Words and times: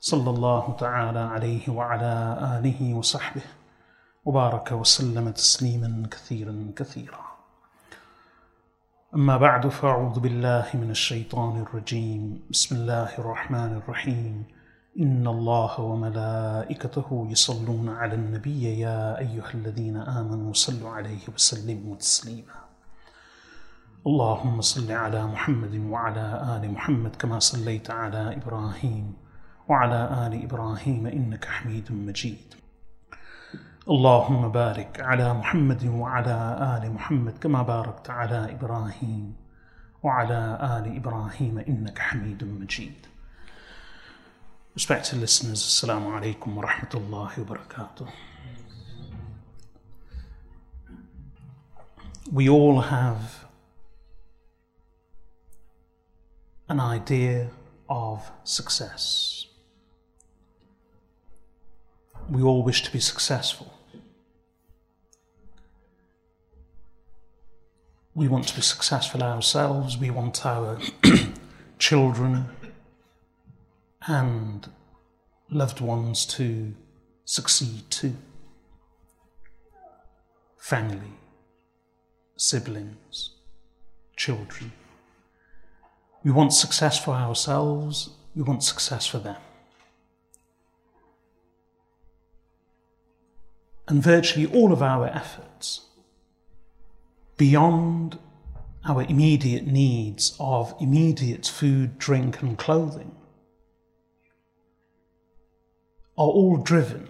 صلى 0.00 0.30
الله 0.30 0.76
تعالى 0.78 1.18
عليه 1.18 1.68
وعلى 1.68 2.38
آله 2.58 2.94
وصحبه 2.94 3.42
وبارك 4.24 4.72
وسلم 4.72 5.30
تسليما 5.30 6.08
كثيرا 6.10 6.72
كثيرا. 6.76 7.24
أما 9.14 9.36
بعد 9.36 9.68
فأعوذ 9.68 10.20
بالله 10.20 10.66
من 10.74 10.90
الشيطان 10.90 11.62
الرجيم. 11.62 12.42
بسم 12.50 12.76
الله 12.76 13.18
الرحمن 13.18 13.72
الرحيم. 13.76 14.44
إن 15.00 15.26
الله 15.26 15.80
وملائكته 15.80 17.26
يصلون 17.30 17.88
على 17.88 18.14
النبي 18.14 18.80
يا 18.80 19.18
أيها 19.18 19.50
الذين 19.54 19.96
آمنوا 19.96 20.52
صلوا 20.52 20.90
عليه 20.90 21.20
وسلموا 21.34 21.96
تسليما. 21.96 22.58
اللهم 24.06 24.60
صل 24.60 24.92
على 24.92 25.26
محمد 25.26 25.74
وعلى 25.74 26.56
آل 26.56 26.72
محمد 26.72 27.16
كما 27.16 27.38
صليت 27.38 27.90
على 27.90 28.36
إبراهيم. 28.36 29.23
وعلى 29.68 30.26
آل 30.26 30.42
إبراهيم 30.44 31.06
إنك 31.06 31.44
حميد 31.44 31.92
مجيد 31.92 32.54
اللهم 33.88 34.48
بارك 34.48 35.00
على 35.00 35.34
محمد 35.34 35.86
وعلى 35.86 36.36
آل 36.76 36.92
محمد 36.92 37.38
كما 37.38 37.62
باركت 37.62 38.10
على 38.10 38.52
إبراهيم 38.52 39.36
وعلى 40.02 40.58
آل 40.78 40.96
إبراهيم 40.96 41.58
إنك 41.58 41.98
حميد 41.98 42.44
مجيد 42.44 43.06
Respected 44.76 45.18
listeners, 45.20 45.62
Assalamu 45.62 46.10
alaikum 46.18 46.56
wa 46.56 46.64
rahmatullahi 46.64 47.38
wa 47.38 47.54
barakatuh. 47.54 48.08
We 52.32 52.48
all 52.48 52.80
have 52.80 53.44
an 56.68 56.80
idea 56.80 57.50
of 57.88 58.32
success. 58.42 59.33
We 62.30 62.42
all 62.42 62.62
wish 62.62 62.82
to 62.82 62.92
be 62.92 63.00
successful. 63.00 63.72
We 68.14 68.28
want 68.28 68.48
to 68.48 68.54
be 68.54 68.62
successful 68.62 69.22
ourselves, 69.22 69.98
we 69.98 70.10
want 70.10 70.46
our 70.46 70.78
children 71.78 72.46
and 74.06 74.70
loved 75.50 75.80
ones 75.80 76.24
to 76.26 76.74
succeed 77.24 77.90
too. 77.90 78.16
Family, 80.56 81.18
siblings, 82.36 83.30
children. 84.16 84.72
We 86.22 86.30
want 86.30 86.52
success 86.52 86.98
for 86.98 87.14
ourselves, 87.14 88.10
we 88.34 88.42
want 88.42 88.62
success 88.62 89.06
for 89.06 89.18
them. 89.18 89.36
And 93.86 94.02
virtually 94.02 94.46
all 94.46 94.72
of 94.72 94.82
our 94.82 95.06
efforts, 95.06 95.82
beyond 97.36 98.18
our 98.86 99.02
immediate 99.02 99.66
needs 99.66 100.36
of 100.40 100.74
immediate 100.80 101.46
food, 101.46 101.98
drink, 101.98 102.40
and 102.42 102.56
clothing, 102.56 103.14
are 106.16 106.28
all 106.28 106.56
driven 106.56 107.08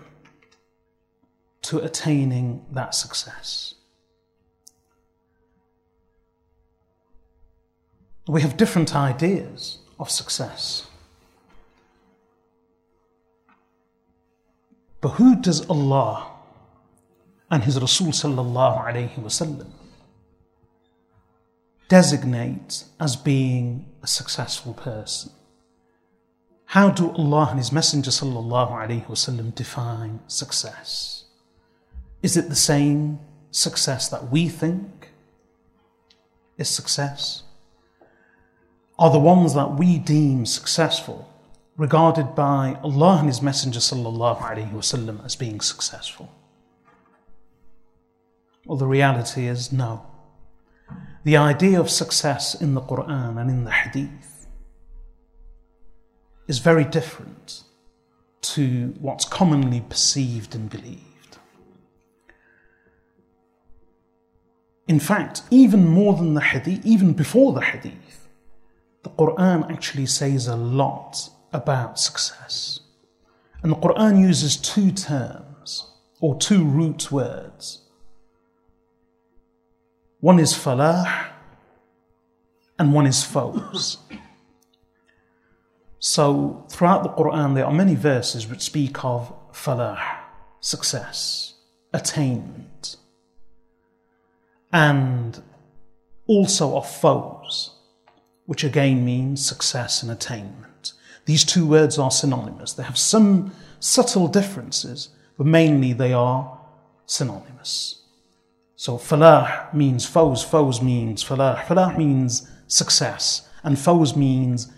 to 1.62 1.78
attaining 1.78 2.64
that 2.72 2.94
success. 2.94 3.74
We 8.26 8.40
have 8.42 8.56
different 8.56 8.96
ideas 8.96 9.78
of 9.98 10.10
success. 10.10 10.86
But 15.00 15.10
who 15.10 15.36
does 15.36 15.68
Allah 15.68 16.33
and 17.54 17.62
His 17.62 17.80
Rasul 17.80 18.08
sallallahu 18.08 18.84
alayhi 18.84 19.14
wasallam 19.20 19.70
designate 21.88 22.84
as 22.98 23.14
being 23.14 23.86
a 24.02 24.06
successful 24.06 24.74
person? 24.74 25.30
How 26.66 26.90
do 26.90 27.10
Allah 27.12 27.48
and 27.50 27.58
His 27.58 27.70
Messenger 27.70 28.10
sallallahu 28.10 28.72
alayhi 28.72 29.06
wasallam 29.06 29.54
define 29.54 30.18
success? 30.26 31.24
Is 32.22 32.36
it 32.36 32.48
the 32.48 32.56
same 32.56 33.20
success 33.52 34.08
that 34.08 34.32
we 34.32 34.48
think 34.48 35.10
is 36.58 36.68
success? 36.68 37.44
Are 38.98 39.12
the 39.12 39.18
ones 39.20 39.54
that 39.54 39.74
we 39.74 39.98
deem 39.98 40.44
successful 40.44 41.30
regarded 41.76 42.34
by 42.34 42.78
Allah 42.82 43.18
and 43.18 43.28
His 43.28 43.40
Messenger 43.40 43.78
as 45.24 45.36
being 45.36 45.60
successful? 45.60 46.28
Well, 48.66 48.78
the 48.78 48.86
reality 48.86 49.46
is 49.46 49.72
no. 49.72 50.06
The 51.24 51.36
idea 51.36 51.80
of 51.80 51.90
success 51.90 52.54
in 52.54 52.74
the 52.74 52.80
Quran 52.80 53.40
and 53.40 53.50
in 53.50 53.64
the 53.64 53.70
Hadith 53.70 54.46
is 56.48 56.58
very 56.58 56.84
different 56.84 57.62
to 58.42 58.94
what's 59.00 59.24
commonly 59.24 59.80
perceived 59.80 60.54
and 60.54 60.68
believed. 60.68 61.38
In 64.86 65.00
fact, 65.00 65.42
even 65.50 65.86
more 65.88 66.14
than 66.14 66.34
the 66.34 66.42
Hadith, 66.42 66.84
even 66.84 67.14
before 67.14 67.54
the 67.54 67.62
Hadith, 67.62 68.28
the 69.02 69.10
Quran 69.10 69.70
actually 69.70 70.06
says 70.06 70.46
a 70.46 70.56
lot 70.56 71.30
about 71.52 71.98
success. 71.98 72.80
And 73.62 73.72
the 73.72 73.76
Quran 73.76 74.20
uses 74.20 74.56
two 74.56 74.90
terms 74.90 75.90
or 76.20 76.38
two 76.38 76.64
root 76.64 77.10
words. 77.10 77.83
One 80.24 80.38
is 80.38 80.54
falah 80.54 81.26
and 82.78 82.94
one 82.94 83.06
is 83.06 83.22
fawz. 83.22 83.98
So, 85.98 86.64
throughout 86.70 87.02
the 87.02 87.10
Quran, 87.10 87.54
there 87.54 87.66
are 87.66 87.72
many 87.74 87.94
verses 87.94 88.48
which 88.48 88.62
speak 88.62 89.04
of 89.04 89.30
falah, 89.52 90.00
success, 90.60 91.56
attainment, 91.92 92.96
and 94.72 95.42
also 96.26 96.74
of 96.74 96.86
fawz, 96.86 97.72
which 98.46 98.64
again 98.64 99.04
means 99.04 99.46
success 99.46 100.02
and 100.02 100.10
attainment. 100.10 100.94
These 101.26 101.44
two 101.44 101.66
words 101.66 101.98
are 101.98 102.10
synonymous. 102.10 102.72
They 102.72 102.84
have 102.84 102.96
some 102.96 103.52
subtle 103.78 104.28
differences, 104.28 105.10
but 105.36 105.46
mainly 105.46 105.92
they 105.92 106.14
are 106.14 106.58
synonymous. 107.04 108.03
So, 108.84 108.98
falah 108.98 109.72
means 109.72 110.04
fawz, 110.04 110.44
fawz 110.44 110.82
means 110.82 111.24
falah, 111.24 111.56
falah 111.64 111.96
means 111.96 112.46
success, 112.66 113.48
and 113.62 113.78
fawz 113.78 114.14
means 114.14 114.70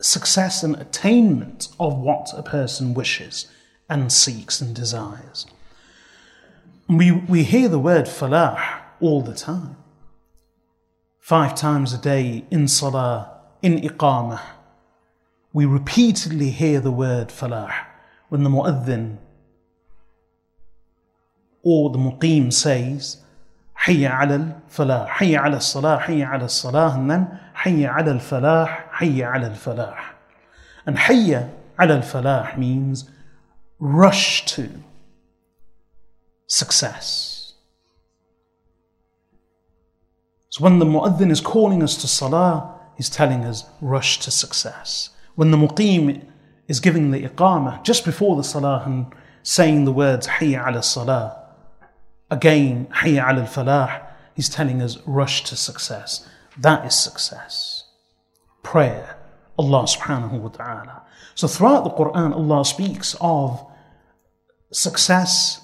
success 0.00 0.62
and 0.62 0.74
attainment 0.76 1.68
of 1.78 1.98
what 1.98 2.32
a 2.34 2.42
person 2.42 2.94
wishes 2.94 3.46
and 3.90 4.10
seeks 4.10 4.62
and 4.62 4.74
desires. 4.74 5.44
We, 6.88 7.10
we 7.12 7.42
hear 7.42 7.68
the 7.68 7.78
word 7.78 8.06
falah 8.06 8.80
all 9.02 9.20
the 9.20 9.34
time. 9.34 9.76
Five 11.20 11.54
times 11.54 11.92
a 11.92 11.98
day 11.98 12.46
in 12.50 12.68
salah, 12.68 13.38
in 13.60 13.82
iqamah, 13.82 14.40
we 15.52 15.66
repeatedly 15.66 16.48
hear 16.48 16.80
the 16.80 16.90
word 16.90 17.28
falah 17.28 17.70
when 18.30 18.44
the 18.44 18.48
mu'adhin 18.48 19.18
the 21.64 21.98
muqim 21.98 22.52
says, 22.52 23.18
حي 23.74 24.06
على 24.06 24.34
الفلاح 24.36 25.08
حي 25.08 25.36
على 25.36 25.56
الصلاة 25.56 25.98
حي 25.98 26.22
على 26.22 26.44
الصلاة 26.44 26.94
and 26.94 27.10
then 27.10 27.26
حي 27.54 27.86
على 27.86 28.10
الفلاح 28.10 28.86
حي 28.90 29.24
على 29.24 29.46
الفلاح 29.46 30.14
and 30.86 30.96
حي 30.96 31.34
على 31.78 31.94
الفلاح 32.02 32.56
means 32.56 33.10
rush 33.80 34.44
to 34.46 34.68
success 36.46 37.54
so 40.48 40.62
when 40.62 40.78
the 40.78 40.86
mu'adhin 40.86 41.30
is 41.30 41.40
calling 41.40 41.82
us 41.82 41.96
to 41.96 42.06
salah 42.06 42.78
he's 42.96 43.10
telling 43.10 43.44
us 43.44 43.64
rush 43.80 44.20
to 44.20 44.30
success 44.30 45.10
when 45.34 45.50
the 45.50 45.56
muqim 45.56 46.22
is 46.68 46.80
giving 46.80 47.10
the 47.10 47.22
iqamah 47.28 47.82
just 47.82 48.04
before 48.04 48.36
the 48.36 48.44
salah 48.44 48.82
and 48.86 49.06
saying 49.44 49.84
the 49.84 49.92
words 49.92 50.26
Hayya 50.26 50.66
ala 50.66 50.82
salah, 50.82 51.43
again 52.34 52.86
Hayya 52.98 53.22
ala 53.30 53.44
falah, 53.46 53.90
he's 54.34 54.48
telling 54.48 54.82
us 54.82 54.98
rush 55.06 55.44
to 55.44 55.56
success. 55.56 56.28
That 56.58 56.84
is 56.84 56.94
success. 56.94 57.84
Prayer, 58.62 59.16
Allah 59.58 59.84
subhanahu 59.84 60.40
wa 60.40 60.48
ta'ala. 60.48 61.02
So 61.34 61.46
throughout 61.48 61.84
the 61.84 61.90
Quran, 61.90 62.32
Allah 62.32 62.64
speaks 62.64 63.16
of 63.20 63.64
success 64.72 65.60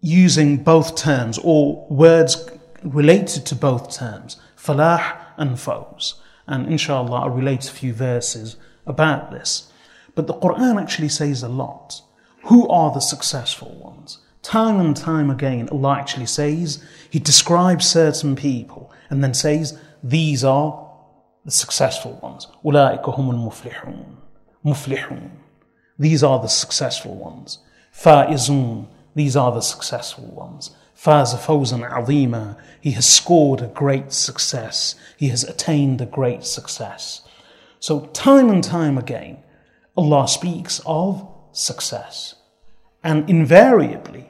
using 0.00 0.62
both 0.62 0.96
terms 0.96 1.38
or 1.42 1.86
words 1.88 2.48
related 2.82 3.46
to 3.46 3.54
both 3.54 3.96
terms, 3.96 4.36
falah 4.56 5.16
and 5.36 5.58
fawz. 5.58 6.14
And 6.46 6.66
inshallah, 6.66 7.20
I'll 7.22 7.30
relate 7.30 7.68
a 7.68 7.72
few 7.72 7.94
verses 7.94 8.56
about 8.86 9.30
this. 9.30 9.72
But 10.14 10.26
the 10.26 10.34
Quran 10.34 10.80
actually 10.80 11.08
says 11.08 11.42
a 11.42 11.48
lot. 11.48 12.02
Who 12.44 12.68
are 12.68 12.92
the 12.92 13.00
successful 13.00 13.72
ones? 13.80 14.18
Time 14.43 14.79
and 14.79 14.95
time 14.95 15.29
again, 15.29 15.67
Allah 15.69 15.97
actually 15.99 16.25
says, 16.25 16.83
He 17.09 17.19
describes 17.19 17.87
certain 17.87 18.35
people 18.35 18.91
and 19.09 19.23
then 19.23 19.33
says, 19.33 19.77
These 20.03 20.43
are 20.43 20.87
the 21.45 21.51
successful 21.51 22.19
ones. 22.21 22.47
أولئك 22.65 23.03
هم 23.03 23.29
المفلحون. 23.31 24.15
مفلحون. 24.65 25.29
These 25.97 26.23
are 26.23 26.39
the 26.39 26.47
successful 26.47 27.15
ones. 27.15 27.59
فائزون. 27.93 28.85
These 29.15 29.35
are 29.35 29.51
the 29.51 29.61
successful 29.61 30.25
ones. 30.25 30.71
فاز 30.95 31.35
فوزا 31.35 31.77
عظيما. 31.83 32.55
He 32.81 32.91
has 32.91 33.05
scored 33.05 33.61
a 33.61 33.67
great 33.67 34.13
success. 34.13 34.95
He 35.17 35.29
has 35.29 35.43
attained 35.43 36.01
a 36.01 36.05
great 36.05 36.45
success. 36.45 37.21
So 37.79 38.01
time 38.07 38.49
and 38.49 38.63
time 38.63 38.97
again, 38.97 39.43
Allah 39.97 40.27
speaks 40.27 40.81
of 40.85 41.27
success. 41.51 42.35
And 43.03 43.29
invariably, 43.29 44.29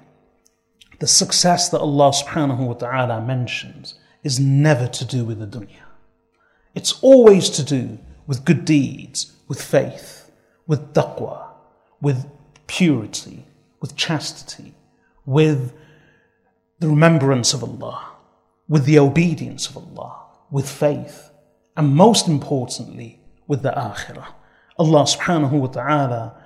the 1.04 1.08
success 1.08 1.68
that 1.68 1.80
Allah 1.80 2.12
subhanahu 2.12 2.60
wa 2.60 2.72
ta'ala 2.72 3.20
mentions 3.20 3.94
is 4.22 4.40
never 4.40 4.86
to 4.86 5.04
do 5.04 5.22
with 5.22 5.38
the 5.38 5.46
dunya. 5.46 5.84
It's 6.74 6.94
always 7.02 7.50
to 7.50 7.62
do 7.62 7.98
with 8.26 8.46
good 8.46 8.64
deeds, 8.64 9.36
with 9.46 9.60
faith, 9.60 10.30
with 10.66 10.94
taqwa, 10.94 11.48
with 12.00 12.24
purity, 12.66 13.44
with 13.82 13.94
chastity, 13.96 14.72
with 15.26 15.74
the 16.78 16.88
remembrance 16.88 17.52
of 17.52 17.62
Allah, 17.62 18.12
with 18.66 18.86
the 18.86 18.98
obedience 18.98 19.68
of 19.68 19.76
Allah, 19.76 20.24
with 20.50 20.66
faith, 20.66 21.30
and 21.76 21.94
most 21.94 22.28
importantly, 22.28 23.20
with 23.46 23.60
the 23.60 23.72
akhirah. 23.72 24.28
Allah 24.78 25.02
subhanahu 25.02 25.60
wa 25.64 25.66
ta'ala 25.66 26.42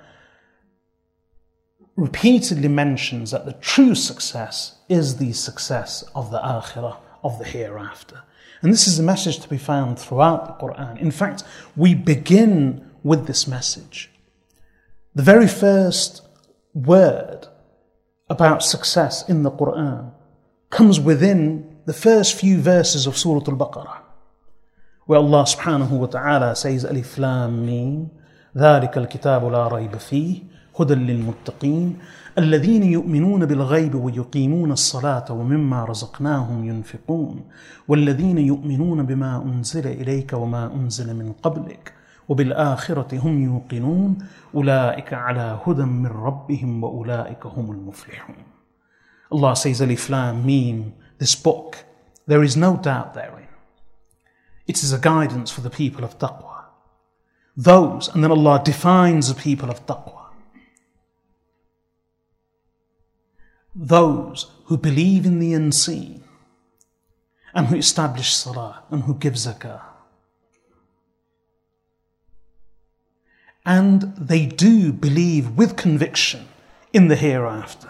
repeatedly 1.98 2.68
mentions 2.68 3.30
that 3.30 3.46
the 3.46 3.52
true 3.54 3.94
success 3.94 4.78
is 4.88 5.16
the 5.16 5.32
success 5.32 6.02
of 6.14 6.30
the 6.30 6.40
akhirah, 6.40 6.96
of 7.22 7.38
the 7.38 7.44
hereafter. 7.44 8.22
And 8.62 8.72
this 8.72 8.88
is 8.88 8.98
a 8.98 9.02
message 9.02 9.40
to 9.40 9.48
be 9.48 9.58
found 9.58 9.98
throughout 9.98 10.46
the 10.46 10.66
Quran. 10.66 10.98
In 11.00 11.10
fact, 11.10 11.44
we 11.76 11.94
begin 11.94 12.90
with 13.02 13.26
this 13.26 13.46
message. 13.46 14.10
The 15.14 15.22
very 15.22 15.46
first 15.46 16.26
word 16.72 17.46
about 18.28 18.62
success 18.62 19.28
in 19.28 19.42
the 19.42 19.50
Quran 19.50 20.12
comes 20.70 20.98
within 20.98 21.76
the 21.84 21.92
first 21.92 22.34
few 22.34 22.60
verses 22.60 23.06
of 23.06 23.16
Surah 23.16 23.44
Al 23.46 23.56
Baqarah, 23.56 23.98
where 25.06 25.18
Allah 25.18 25.44
subhanahu 25.44 25.90
wa 25.90 26.06
ta'ala 26.06 26.56
says, 26.56 26.84
Alif 26.84 27.18
Lam 27.18 27.64
Mim, 27.66 28.10
ذلك 28.56 28.96
الكتاب 28.96 29.44
لا 29.44 29.68
ريب 29.68 29.96
فيه 29.98 30.42
هدى 30.79 30.95
للمتقين 30.95 31.97
الذين 32.37 32.83
يؤمنون 32.83 33.45
بالغيب 33.45 33.95
ويقيمون 33.95 34.71
الصلاة 34.71 35.31
ومما 35.31 35.85
رزقناهم 35.85 36.65
ينفقون 36.65 37.43
والذين 37.87 38.37
يؤمنون 38.37 39.03
بما 39.03 39.43
أنزل 39.43 39.87
إليك 39.87 40.33
وما 40.33 40.73
أنزل 40.73 41.15
من 41.15 41.33
قبلك 41.43 41.93
وبالآخرة 42.29 43.17
هم 43.17 43.43
يوقنون 43.43 44.17
أولئك 44.55 45.13
على 45.13 45.59
هدى 45.67 45.83
من 45.83 46.07
ربهم 46.07 46.83
وأولئك 46.83 47.45
هم 47.45 47.71
المفلحون 47.71 48.35
Allah 49.31 49.55
says 49.55 49.79
Alif 49.79 50.09
Lam 50.09 50.43
Mim, 50.43 50.93
this 51.19 51.35
book, 51.35 51.85
there 52.25 52.41
is 52.41 52.57
no 52.57 52.77
doubt 52.77 53.13
therein. 53.13 53.47
It 54.65 54.81
is 54.83 54.91
a 54.91 54.97
guidance 54.97 55.51
for 55.51 55.61
the 55.61 55.69
people 55.69 56.03
of 56.03 56.17
taqwa. 56.17 56.63
Those, 57.55 58.07
and 58.07 58.23
then 58.23 58.31
Allah 58.31 58.61
defines 58.63 59.27
the 59.31 59.39
people 59.39 59.69
of 59.69 59.85
taqwa. 59.85 60.18
Those 63.75 64.51
who 64.65 64.77
believe 64.77 65.25
in 65.25 65.39
the 65.39 65.53
unseen 65.53 66.23
and 67.53 67.67
who 67.67 67.75
establish 67.75 68.33
salah 68.33 68.83
and 68.89 69.03
who 69.03 69.15
give 69.15 69.33
zakah. 69.33 69.81
And 73.65 74.13
they 74.17 74.45
do 74.45 74.91
believe 74.91 75.51
with 75.57 75.75
conviction 75.77 76.47
in 76.93 77.07
the 77.07 77.15
hereafter. 77.15 77.89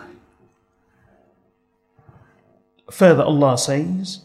Further, 2.91 3.23
Allah 3.23 3.57
says, 3.57 4.21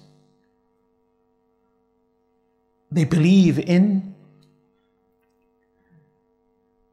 they 2.91 3.05
believe 3.05 3.59
in 3.59 4.15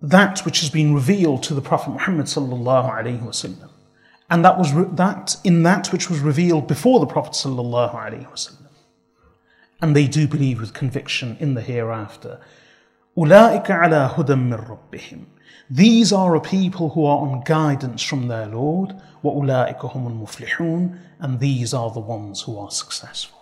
that 0.02 0.40
which 0.40 0.60
has 0.62 0.70
been 0.70 0.94
revealed 0.94 1.44
to 1.44 1.54
the 1.54 1.62
Prophet 1.62 1.92
Muhammad 1.92 2.26
sallallahu 2.26 2.92
alaihi 2.92 3.22
wasallam 3.22 3.71
and 4.31 4.45
that 4.45 4.59
was 4.59 4.73
re- 4.73 4.89
that 4.93 5.37
in 5.45 5.63
that 5.63 5.93
which 5.93 6.11
was 6.11 6.21
revealed 6.21 6.67
before 6.67 7.01
the 7.01 7.07
Prophet 7.07 7.33
sallallahu 7.33 7.95
alaihi 7.95 8.31
wasallam. 8.31 8.67
And 9.81 9.95
they 9.95 10.07
do 10.07 10.27
believe 10.27 10.61
with 10.61 10.73
conviction 10.73 11.37
in 11.39 11.55
the 11.55 11.61
hereafter. 11.61 12.41
أولئك 13.17 13.71
على 13.71 14.11
هدى 14.15 14.35
من 14.35 14.55
ربهم. 14.55 15.27
These 15.69 16.13
are 16.13 16.35
a 16.35 16.41
people 16.41 16.91
who 16.91 17.05
are 17.05 17.19
on 17.19 17.43
guidance 17.45 18.03
from 18.03 18.29
their 18.29 18.47
Lord. 18.47 18.95
وأولئك 19.23 19.81
هم 19.81 20.07
المفلحون. 20.07 20.99
And 21.21 21.41
these 21.41 21.73
are 21.73 21.91
the 21.91 22.01
ones 22.01 22.43
who 22.43 22.59
are 22.59 22.71
successful. 22.71 23.37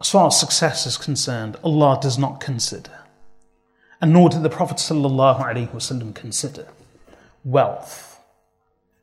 As 0.00 0.10
far 0.10 0.26
as 0.26 0.38
success 0.38 0.86
is 0.86 0.98
concerned, 0.98 1.56
Allah 1.64 1.98
does 2.00 2.18
not 2.18 2.38
consider, 2.38 2.98
and 4.00 4.12
nor 4.12 4.28
did 4.28 4.42
the 4.42 4.50
Prophet 4.50 4.76
ﷺ 4.76 6.14
consider 6.14 6.68
wealth 7.44 8.09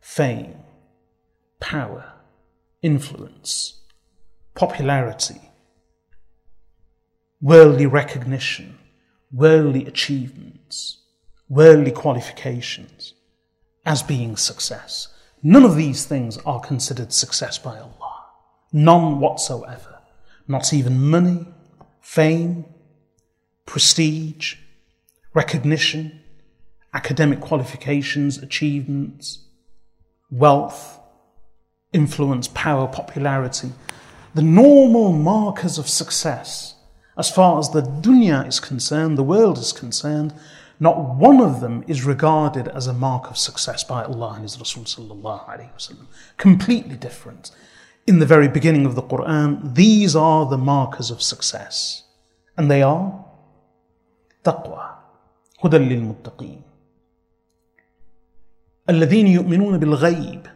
fame, 0.09 0.57
power, 1.61 2.13
influence, 2.81 3.83
popularity, 4.55 5.39
worldly 7.43 7.85
recognition, 7.85 8.79
worldly 9.31 9.85
achievements, 9.85 11.03
worldly 11.51 11.93
qualifications 11.93 13.13
as 13.85 14.03
being 14.03 14.35
success. 14.35 15.09
None 15.43 15.63
of 15.63 15.77
these 15.77 16.07
things 16.07 16.39
are 16.39 16.59
considered 16.61 17.13
success 17.13 17.59
by 17.59 17.79
Allah. 17.79 18.25
None 18.73 19.21
whatsoever. 19.21 19.99
Not 20.49 20.73
even 20.73 21.11
money, 21.11 21.47
fame, 22.01 22.65
prestige, 23.67 24.57
recognition, 25.35 26.23
academic 26.95 27.41
qualifications, 27.41 28.39
achievements, 28.39 29.45
wealth, 30.31 30.99
influence, 31.93 32.49
power, 32.49 32.87
popularity, 32.87 33.73
the 34.35 34.43
normal 34.43 35.13
markers 35.13 35.79
of 35.79 35.89
success, 35.89 36.75
as 37.17 37.31
far 37.31 37.59
as 37.59 37.71
the 37.71 37.83
dunya 37.83 38.47
is 38.47 38.61
concerned, 38.61 39.19
the 39.19 39.23
world 39.23 39.59
is 39.59 39.73
concerned, 39.73 40.33
not 40.81 41.17
one 41.17 41.41
of 41.41 41.61
them 41.61 41.85
is 41.89 42.05
regarded 42.05 42.69
as 42.69 42.87
a 42.87 42.93
mark 42.93 43.29
of 43.31 43.37
success 43.37 43.83
by 43.83 44.05
Allah 44.05 44.35
and 44.35 44.43
His 44.43 44.59
Rasul. 44.59 44.85
Completely 46.37 46.97
different. 46.97 47.51
In 48.07 48.21
the 48.21 48.27
very 48.27 48.49
beginning 48.49 48.87
of 48.87 48.95
the 48.95 49.03
Quran, 49.03 49.75
these 49.75 50.15
are 50.15 50.47
the 50.47 50.57
markers 50.57 51.11
of 51.11 51.21
success. 51.21 52.05
And 52.57 52.71
they 52.71 52.83
are 52.83 53.25
taqwa, 54.45 54.95
hudan 55.63 55.89
lil 55.89 56.15
muttaqeen. 56.15 56.63
الذين 58.90 59.28
يؤمنون 59.28 59.78
بالغيب 59.78 60.48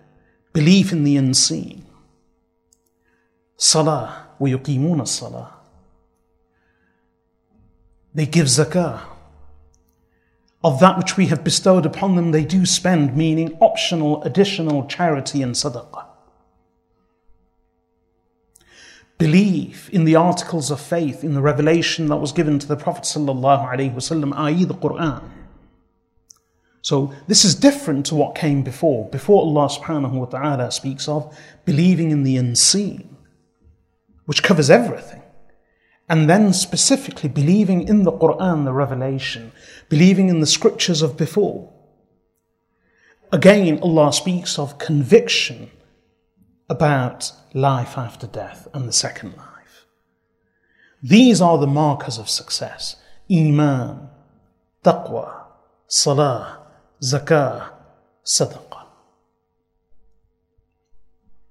belief 0.53 0.91
in 0.91 1.03
the 1.03 1.17
unseen 1.17 1.83
salah 3.57 4.27
ويقيمون 4.39 5.01
الصلاة 5.01 5.47
they 8.13 8.25
give 8.25 8.47
zakah 8.47 9.01
of 10.63 10.79
that 10.79 10.97
which 10.97 11.17
we 11.17 11.27
have 11.27 11.43
bestowed 11.43 11.85
upon 11.85 12.15
them 12.15 12.31
they 12.31 12.43
do 12.43 12.65
spend 12.65 13.15
meaning 13.15 13.57
optional 13.61 14.23
additional 14.23 14.85
charity 14.87 15.41
and 15.41 15.55
sadaqah 15.55 16.05
believe 19.17 19.89
in 19.93 20.05
the 20.05 20.15
articles 20.15 20.69
of 20.69 20.79
faith 20.79 21.23
in 21.23 21.33
the 21.33 21.41
revelation 21.41 22.07
that 22.07 22.17
was 22.17 22.31
given 22.31 22.59
to 22.59 22.67
the 22.67 22.75
prophet 22.75 23.03
sallallahu 23.03 23.71
alaihi 23.71 23.93
wasallam 23.93 24.33
i.e. 24.35 24.63
the 24.63 24.73
quran 24.73 25.23
So 26.82 27.14
this 27.28 27.44
is 27.44 27.54
different 27.54 28.06
to 28.06 28.16
what 28.16 28.34
came 28.34 28.62
before. 28.62 29.08
Before 29.08 29.42
Allah 29.42 29.68
subhanahu 29.68 30.12
wa 30.12 30.24
ta'ala 30.26 30.72
speaks 30.72 31.08
of 31.08 31.36
believing 31.64 32.10
in 32.10 32.24
the 32.24 32.36
unseen, 32.36 33.16
which 34.26 34.42
covers 34.42 34.68
everything. 34.68 35.22
And 36.08 36.28
then 36.28 36.52
specifically 36.52 37.28
believing 37.28 37.86
in 37.86 38.02
the 38.02 38.12
Quran, 38.12 38.64
the 38.64 38.72
revelation, 38.72 39.52
believing 39.88 40.28
in 40.28 40.40
the 40.40 40.46
scriptures 40.46 41.00
of 41.00 41.16
before. 41.16 41.72
Again, 43.30 43.78
Allah 43.80 44.12
speaks 44.12 44.58
of 44.58 44.78
conviction 44.78 45.70
about 46.68 47.32
life 47.54 47.96
after 47.96 48.26
death 48.26 48.66
and 48.74 48.88
the 48.88 48.92
second 48.92 49.36
life. 49.36 49.86
These 51.02 51.40
are 51.40 51.58
the 51.58 51.66
markers 51.66 52.18
of 52.18 52.28
success. 52.28 52.96
Iman, 53.30 54.08
taqwa, 54.84 55.44
salah, 55.86 56.61
zakah, 57.01 57.69
sadaqah. 58.25 58.85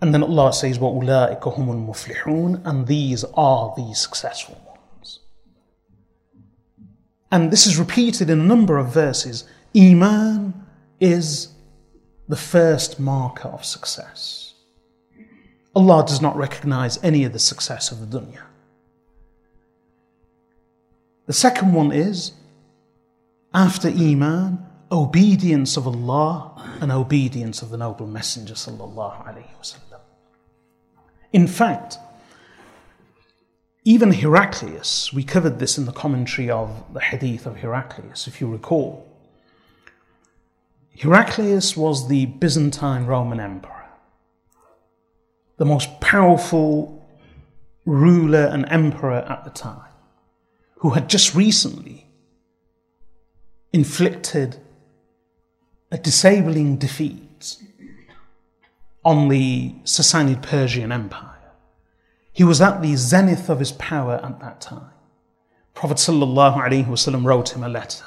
And 0.01 0.13
then 0.13 0.23
Allah 0.23 0.53
says, 0.53 0.79
وَأُولَٰئِكَ 0.79 1.41
هُمُ 1.41 1.69
الْمُفْلِحُونَ 1.69 2.67
And 2.67 2.87
these 2.87 3.25
are 3.35 3.73
the 3.77 3.95
successful 3.95 4.61
ones. 4.67 5.21
And 7.33 7.51
this 7.51 7.67
is 7.67 7.79
repeated 7.79 8.29
in 8.29 8.41
a 8.41 8.45
number 8.45 8.79
of 8.79 8.93
verses. 8.93 9.45
Iman 9.75 10.67
is 11.01 11.49
the 12.29 12.37
first 12.37 13.01
marker 13.01 13.49
of 13.49 13.65
success. 13.65 14.55
Allah 15.75 16.05
does 16.07 16.23
not 16.23 16.37
recognize 16.37 17.03
any 17.03 17.25
of 17.25 17.33
the 17.33 17.39
success 17.39 17.91
of 17.91 18.11
the 18.11 18.19
dunya. 18.19 18.43
The 21.27 21.33
second 21.33 21.73
one 21.73 21.93
is, 21.93 22.33
after 23.53 23.89
Iman, 23.89 24.65
obedience 24.92 25.78
of 25.78 25.88
Allah 25.88 26.78
and 26.82 26.92
obedience 26.92 27.62
of 27.62 27.70
the 27.70 27.78
noble 27.78 28.08
messenger 28.08 28.56
sallallahu 28.56 29.26
alaihi. 29.26 29.76
In 31.32 31.48
fact, 31.48 31.98
even 33.84 34.12
Heraclius, 34.12 35.14
we 35.14 35.24
covered 35.24 35.60
this 35.60 35.78
in 35.78 35.86
the 35.86 35.92
commentary 35.92 36.50
of 36.50 36.94
the 36.94 37.00
hadith 37.00 37.46
of 37.46 37.58
Heraclius, 37.58 38.28
if 38.28 38.42
you 38.42 38.48
recall. 38.48 39.08
Heraclius 40.92 41.76
was 41.78 42.08
the 42.08 42.26
Byzantine 42.26 43.06
Roman 43.06 43.40
emperor, 43.40 43.86
the 45.58 45.66
most 45.66 46.00
powerful 46.02 47.08
ruler 47.86 48.46
and 48.52 48.66
emperor 48.70 49.26
at 49.28 49.46
the 49.46 49.50
time, 49.50 49.90
who 50.76 50.92
had 50.92 51.10
just 51.10 51.34
recently 51.34 52.06
inflicted 53.74 54.60
a 55.92 55.98
disabling 55.98 56.78
defeat 56.78 57.58
on 59.04 59.28
the 59.28 59.76
Sassanid 59.84 60.42
Persian 60.42 60.92
Empire. 60.92 61.28
He 62.32 62.44
was 62.44 62.62
at 62.62 62.82
the 62.82 62.96
zenith 62.96 63.50
of 63.50 63.60
his 63.60 63.74
power 63.74 64.22
at 64.24 64.40
that 64.40 64.62
time. 64.62 64.92
Prophet 65.74 65.98
ﷺ 65.98 67.26
wrote 67.26 67.56
him 67.56 67.64
a 67.64 67.70
letter. 67.70 68.06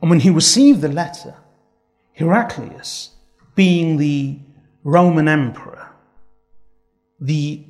And 0.00 0.10
when 0.10 0.20
he 0.20 0.30
received 0.30 0.80
the 0.80 0.88
letter, 0.88 1.34
Heraclius, 2.12 3.10
being 3.54 3.98
the 3.98 4.38
Roman 4.84 5.28
emperor, 5.28 5.90
the, 7.20 7.64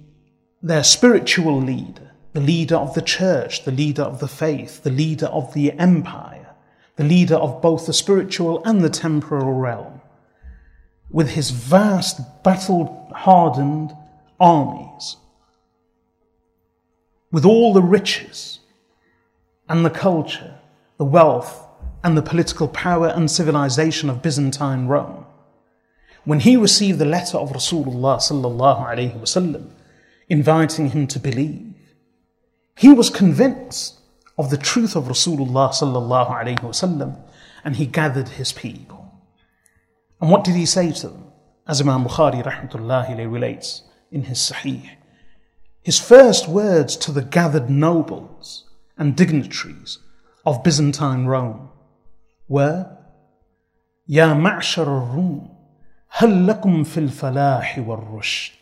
their 0.62 0.84
spiritual 0.84 1.60
leader, 1.60 2.12
the 2.32 2.40
leader 2.40 2.76
of 2.76 2.94
the 2.94 3.02
church, 3.02 3.64
the 3.64 3.72
leader 3.72 4.02
of 4.02 4.20
the 4.20 4.28
faith, 4.28 4.82
the 4.82 4.90
leader 4.90 5.26
of 5.26 5.52
the 5.52 5.72
empire, 5.72 6.41
the 6.96 7.04
leader 7.04 7.36
of 7.36 7.62
both 7.62 7.86
the 7.86 7.92
spiritual 7.92 8.62
and 8.64 8.82
the 8.82 8.90
temporal 8.90 9.52
realm, 9.52 10.00
with 11.10 11.30
his 11.30 11.50
vast 11.50 12.42
battle 12.42 13.08
hardened 13.14 13.94
armies, 14.38 15.16
with 17.30 17.44
all 17.44 17.72
the 17.72 17.82
riches 17.82 18.60
and 19.68 19.84
the 19.84 19.90
culture, 19.90 20.58
the 20.98 21.04
wealth 21.04 21.66
and 22.04 22.16
the 22.16 22.22
political 22.22 22.68
power 22.68 23.08
and 23.08 23.30
civilization 23.30 24.10
of 24.10 24.22
Byzantine 24.22 24.86
Rome. 24.86 25.24
When 26.24 26.40
he 26.40 26.56
received 26.56 26.98
the 26.98 27.04
letter 27.04 27.38
of 27.38 27.50
Rasulullah 27.50 28.18
sallallahu 28.18 28.86
alaihi 28.86 29.18
wasallam 29.18 29.70
inviting 30.28 30.90
him 30.90 31.06
to 31.08 31.18
believe, 31.18 31.74
he 32.76 32.92
was 32.92 33.10
convinced 33.10 33.98
of 34.37 34.49
the 34.49 34.57
truth 34.57 34.95
of 34.95 35.05
Rasulullah 35.05 35.69
sallallahu 35.71 36.31
alayhi 36.31 36.59
wasallam, 36.59 37.19
and 37.63 37.75
he 37.75 37.85
gathered 37.85 38.29
his 38.29 38.51
people. 38.51 39.21
And 40.21 40.29
what 40.29 40.43
did 40.43 40.55
he 40.55 40.65
say 40.65 40.91
to 40.91 41.07
them? 41.09 41.25
As 41.67 41.81
Imam 41.81 42.05
Bukhari 42.05 42.43
rahmatullahi 42.43 43.31
relates 43.31 43.83
in 44.11 44.23
his 44.23 44.39
Sahih, 44.39 44.89
his 45.81 45.99
first 45.99 46.47
words 46.47 46.95
to 46.97 47.11
the 47.11 47.21
gathered 47.21 47.69
nobles 47.69 48.69
and 48.97 49.15
dignitaries 49.15 49.99
of 50.45 50.63
Byzantine 50.63 51.25
Rome 51.25 51.69
were, 52.47 52.97
يا 54.09 54.33
معشر 54.33 54.97
الروم 54.97 55.57
هل 56.09 56.47
لكم 56.47 56.83
في 56.83 56.97
الفلاح 56.99 57.83
والرشد 57.87 58.53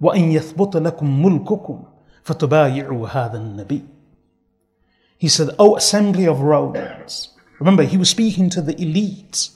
وأن 0.00 0.32
يثبت 0.32 0.76
لكم 0.76 1.22
ملككم 1.26 1.84
فتبايعوا 2.22 3.08
هذا 3.08 3.38
النبي 3.38 3.84
he 5.21 5.29
said, 5.29 5.49
O 5.59 5.75
assembly 5.75 6.27
of 6.27 6.41
Romans. 6.41 7.29
Remember, 7.59 7.83
he 7.83 7.95
was 7.95 8.09
speaking 8.09 8.49
to 8.49 8.59
the 8.59 8.73
elites 8.73 9.51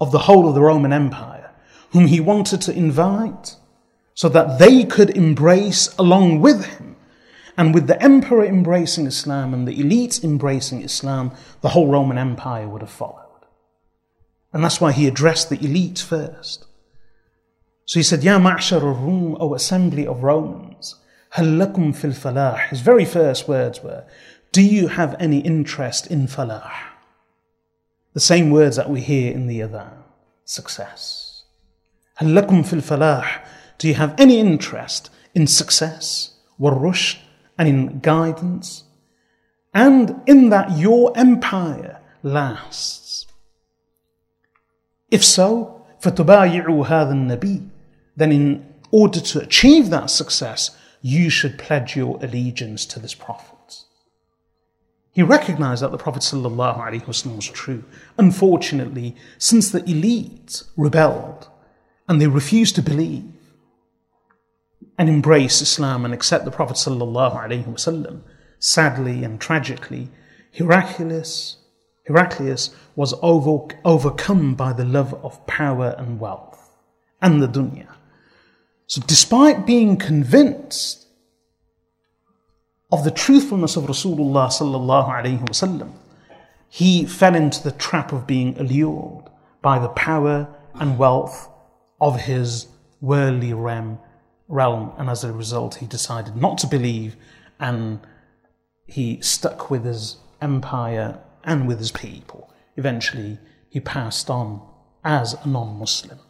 of 0.00 0.10
the 0.10 0.18
whole 0.18 0.48
of 0.48 0.56
the 0.56 0.60
Roman 0.60 0.92
Empire, 0.92 1.52
whom 1.92 2.08
he 2.08 2.18
wanted 2.18 2.60
to 2.62 2.76
invite 2.76 3.54
so 4.14 4.28
that 4.28 4.58
they 4.58 4.82
could 4.82 5.10
embrace 5.10 5.94
along 6.00 6.40
with 6.40 6.64
him. 6.64 6.96
And 7.56 7.72
with 7.72 7.86
the 7.86 8.02
emperor 8.02 8.44
embracing 8.44 9.06
Islam 9.06 9.54
and 9.54 9.68
the 9.68 9.76
elites 9.76 10.24
embracing 10.24 10.82
Islam, 10.82 11.30
the 11.60 11.68
whole 11.68 11.86
Roman 11.86 12.18
Empire 12.18 12.68
would 12.68 12.80
have 12.80 12.90
followed. 12.90 13.46
And 14.52 14.64
that's 14.64 14.80
why 14.80 14.90
he 14.90 15.06
addressed 15.06 15.48
the 15.48 15.64
elite 15.64 16.00
first. 16.00 16.66
So 17.84 18.00
he 18.00 18.02
said, 18.02 18.24
Ya 18.24 18.40
ma'shar 18.40 18.82
al-Rum, 18.82 19.36
O 19.38 19.54
assembly 19.54 20.08
of 20.08 20.24
Romans, 20.24 20.96
hal 21.30 21.60
fil 21.92 22.10
falah. 22.10 22.68
His 22.70 22.80
very 22.80 23.04
first 23.04 23.46
words 23.46 23.80
were, 23.80 24.04
do 24.53 24.61
you 24.61 24.87
have 24.87 25.15
any 25.19 25.39
interest 25.39 26.07
in 26.07 26.27
falah? 26.27 26.71
The 28.13 28.19
same 28.19 28.49
words 28.49 28.75
that 28.75 28.89
we 28.89 29.01
hear 29.01 29.31
in 29.31 29.47
the 29.47 29.59
adhan. 29.59 30.03
Success. 30.45 31.43
هل 32.17 32.35
لكم 32.35 32.63
في 32.63 32.73
الفلاح 32.73 33.45
Do 33.77 33.87
you 33.87 33.93
have 33.93 34.13
any 34.19 34.39
interest 34.39 35.09
in 35.33 35.47
success, 35.47 36.31
والرشد, 36.59 37.17
and 37.57 37.67
in 37.67 37.99
guidance? 37.99 38.83
And 39.73 40.21
in 40.25 40.49
that 40.49 40.77
your 40.77 41.15
empire 41.15 41.99
lasts. 42.23 43.27
If 45.11 45.23
so, 45.23 45.85
فَتُبَايِعُوا 46.01 46.87
هَذَا 46.87 47.11
النَّبِي 47.11 47.69
Then 48.17 48.31
in 48.31 48.73
order 48.91 49.19
to 49.19 49.41
achieve 49.41 49.89
that 49.89 50.09
success, 50.09 50.71
you 51.01 51.29
should 51.29 51.57
pledge 51.57 51.95
your 51.95 52.17
allegiance 52.21 52.85
to 52.87 52.99
this 52.99 53.13
prophet. 53.13 53.52
He 55.14 55.22
recognized 55.22 55.80
that 55.82 55.92
the 55.92 55.96
Prophet 55.96 56.22
was 57.06 57.46
true. 57.46 57.84
Unfortunately, 58.18 59.14
since 59.38 59.70
the 59.70 59.88
elite 59.88 60.64
rebelled 60.76 61.48
and 62.08 62.20
they 62.20 62.26
refused 62.26 62.74
to 62.74 62.82
believe 62.82 63.24
and 64.98 65.08
embrace 65.08 65.62
Islam 65.62 66.04
and 66.04 66.12
accept 66.12 66.44
the 66.44 66.50
Prophet 66.50 66.76
ﷺ, 66.76 68.20
sadly 68.58 69.22
and 69.22 69.40
tragically, 69.40 70.08
Heraclius, 70.50 71.58
Heraclius 72.06 72.74
was 72.96 73.14
over, 73.22 73.68
overcome 73.84 74.56
by 74.56 74.72
the 74.72 74.84
love 74.84 75.14
of 75.24 75.46
power 75.46 75.94
and 75.96 76.18
wealth 76.18 76.76
and 77.22 77.40
the 77.40 77.48
dunya. 77.48 77.86
So, 78.88 79.00
despite 79.06 79.64
being 79.64 79.96
convinced 79.96 81.03
of 82.94 83.02
the 83.02 83.10
truthfulness 83.10 83.74
of 83.76 83.84
Rasulullah 83.84 84.46
sallallahu 84.58 85.08
alaihi 85.18 85.44
wasallam, 85.48 85.90
he 86.68 87.04
fell 87.04 87.34
into 87.34 87.60
the 87.60 87.72
trap 87.72 88.12
of 88.12 88.24
being 88.24 88.56
allured 88.56 89.24
by 89.62 89.80
the 89.80 89.88
power 89.88 90.36
and 90.74 90.96
wealth 90.96 91.48
of 92.00 92.20
his 92.20 92.68
worldly 93.00 93.52
realm, 93.52 93.98
and 94.98 95.10
as 95.10 95.24
a 95.24 95.32
result, 95.32 95.76
he 95.76 95.86
decided 95.86 96.36
not 96.36 96.56
to 96.58 96.68
believe, 96.68 97.16
and 97.58 97.98
he 98.86 99.20
stuck 99.20 99.70
with 99.72 99.84
his 99.84 100.18
empire 100.40 101.18
and 101.42 101.66
with 101.66 101.80
his 101.80 101.90
people. 101.90 102.52
Eventually, 102.76 103.38
he 103.68 103.80
passed 103.80 104.30
on 104.30 104.62
as 105.04 105.34
a 105.42 105.48
non-Muslim. 105.48 106.20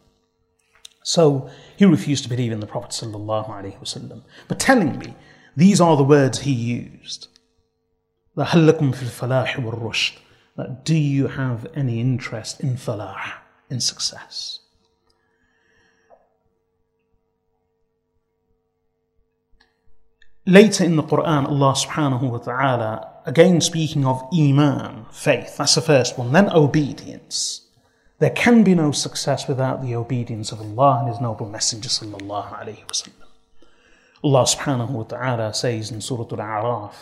So 1.03 1.47
he 1.77 1.85
refused 1.85 2.23
to 2.23 2.29
believe 2.29 2.51
in 2.51 2.59
the 2.59 2.65
Prophet 2.65 2.89
sallallahu 2.89 3.49
alaihi 3.49 3.79
wasallam. 3.79 4.23
But 4.47 4.59
tellingly, 4.59 5.13
these 5.55 5.79
are 5.79 5.95
the 5.95 6.03
words 6.03 6.39
he 6.39 6.51
used. 6.51 7.27
Fil 8.35 8.43
falah 8.45 9.63
wal 9.63 9.73
rushd. 9.73 10.17
that 10.57 10.83
do 10.83 10.95
you 10.95 11.27
have 11.27 11.67
any 11.73 11.99
interest 12.01 12.59
in 12.59 12.75
falah, 12.75 13.33
in 13.69 13.79
success? 13.79 14.59
Later 20.45 20.83
in 20.83 20.95
the 20.95 21.03
Quran, 21.03 21.47
Allah 21.47 21.73
subhanahu 21.73 22.29
wa 22.29 22.37
ta'ala, 22.37 23.09
again 23.25 23.61
speaking 23.61 24.05
of 24.05 24.21
Iman, 24.31 25.07
faith, 25.11 25.57
that's 25.57 25.73
the 25.75 25.81
first 25.81 26.19
one, 26.19 26.33
then 26.33 26.51
obedience. 26.51 27.61
There 28.19 28.29
can 28.29 28.63
be 28.63 28.75
no 28.75 28.91
success 28.91 29.47
without 29.47 29.81
the 29.81 29.95
obedience 29.95 30.51
of 30.51 30.61
Allah 30.61 30.99
and 30.99 31.09
His 31.09 31.19
noble 31.19 31.49
Messenger 31.49 31.89
sallallahu 31.89 32.61
alayhi 32.61 32.85
wasallam. 32.85 33.24
Allah 34.23 34.45
subhanahu 34.45 34.91
wa 34.91 35.03
ta'ala 35.03 35.53
says 35.53 35.91
in 35.91 36.01
Surah 36.01 36.27
Al-A'raf, 36.31 36.95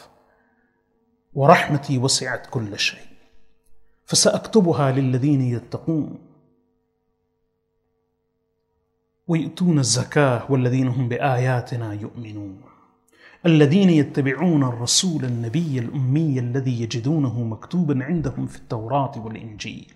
ورحمتي 1.36 1.98
وسعت 1.98 2.48
كل 2.50 2.80
شيء. 2.80 3.08
فسأكتبها 4.06 4.92
للذين 4.92 5.42
يتقون. 5.42 6.20
ويؤتون 9.28 9.80
الزكاة 9.80 10.52
والذين 10.52 10.88
هم 10.88 11.10
بآياتنا 11.10 11.94
يؤمنون. 11.94 12.62
الذين 13.46 13.90
يتبعون 13.90 14.64
الرسول 14.64 15.26
النبي 15.26 15.80
الأمي 15.80 16.40
الذي 16.40 16.82
يجدونه 16.82 17.44
مكتوبا 17.44 18.04
عندهم 18.04 18.48
في 18.48 18.58
التوراة 18.58 19.26
والإنجيل. 19.26 19.94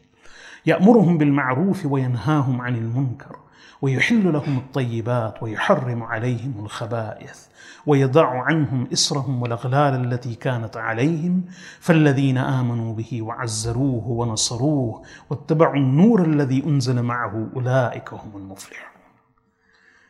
يأمرهم 0.65 1.17
بالمعروف 1.17 1.85
وينهاهم 1.85 2.61
عن 2.61 2.75
المنكر. 2.75 3.39
ويحل 3.81 4.33
لهم 4.33 4.57
الطيبات 4.57 5.43
ويحرم 5.43 6.03
عليهم 6.03 6.53
الخبائث 6.59 7.47
ويضع 7.85 8.43
عنهم 8.43 8.87
إسرهم 8.93 9.41
والأغلال 9.41 10.13
التي 10.13 10.35
كانت 10.35 10.77
عليهم 10.77 11.45
فالذين 11.79 12.37
آمنوا 12.37 12.93
به 12.93 13.21
وعزروه 13.21 14.07
ونصروه 14.07 15.03
واتبعوا 15.29 15.75
النور 15.75 16.25
الذي 16.25 16.63
أنزل 16.63 17.03
معه 17.03 17.49
أولئك 17.55 18.13
هم 18.13 18.31
المفلحون. 18.35 18.97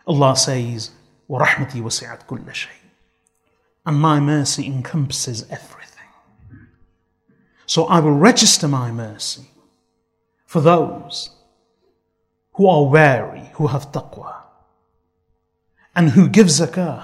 Allah 0.10 0.36
says, 0.36 0.92
ورحمتي 1.30 1.82
وسعت 1.82 2.24
كل 2.24 2.56
شيء. 2.56 2.72
And 3.86 4.00
my 4.02 4.20
mercy 4.20 4.66
encompasses 4.66 5.44
everything. 5.50 6.12
So 7.66 7.86
I 7.86 8.00
will 8.00 8.18
register 8.18 8.68
my 8.68 8.92
mercy 8.92 9.48
for 10.46 10.62
those 10.62 11.37
who 12.58 12.68
are 12.68 12.86
wary, 12.86 13.50
who 13.54 13.68
have 13.68 13.92
taqwa, 13.92 14.36
and 15.96 16.10
who 16.10 16.28
give 16.28 16.48
zakah, 16.48 17.04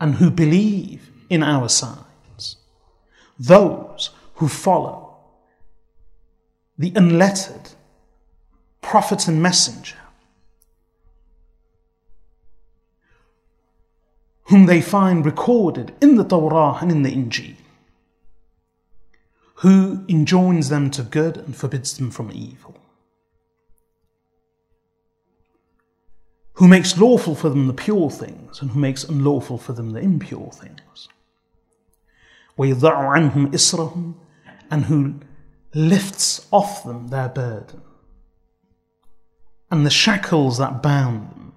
and 0.00 0.16
who 0.16 0.30
believe 0.30 1.10
in 1.30 1.42
our 1.42 1.68
signs. 1.68 2.56
Those 3.38 4.10
who 4.34 4.48
follow 4.48 5.16
the 6.76 6.92
unlettered 6.96 7.70
prophet 8.80 9.28
and 9.28 9.42
messenger, 9.42 9.96
whom 14.44 14.66
they 14.66 14.80
find 14.80 15.24
recorded 15.24 15.94
in 16.00 16.16
the 16.16 16.24
Torah 16.24 16.78
and 16.80 16.90
in 16.90 17.02
the 17.02 17.12
Injil 17.12 17.56
who 19.60 20.02
enjoins 20.08 20.70
them 20.70 20.90
to 20.90 21.02
good 21.02 21.36
and 21.36 21.54
forbids 21.54 21.98
them 21.98 22.10
from 22.10 22.32
evil, 22.32 22.79
who 26.59 26.67
makes 26.67 26.97
lawful 26.97 27.35
for 27.35 27.49
them 27.49 27.67
the 27.67 27.73
pure 27.73 28.09
things 28.09 28.61
and 28.61 28.71
who 28.71 28.79
makes 28.79 29.03
unlawful 29.03 29.57
for 29.57 29.73
them 29.73 29.91
the 29.91 29.99
impure 29.99 30.51
things. 30.51 31.09
وَيَضَعُ 32.57 32.95
عَنْهُمْ 32.95 33.51
إِسْرَهُمْ 33.51 34.13
and 34.71 34.85
who 34.85 35.15
lifts 35.73 36.47
off 36.51 36.83
them 36.85 37.09
their 37.09 37.29
burden 37.29 37.81
and 39.69 39.85
the 39.85 39.89
shackles 39.89 40.57
that 40.57 40.81
bound 40.81 41.29
them. 41.31 41.53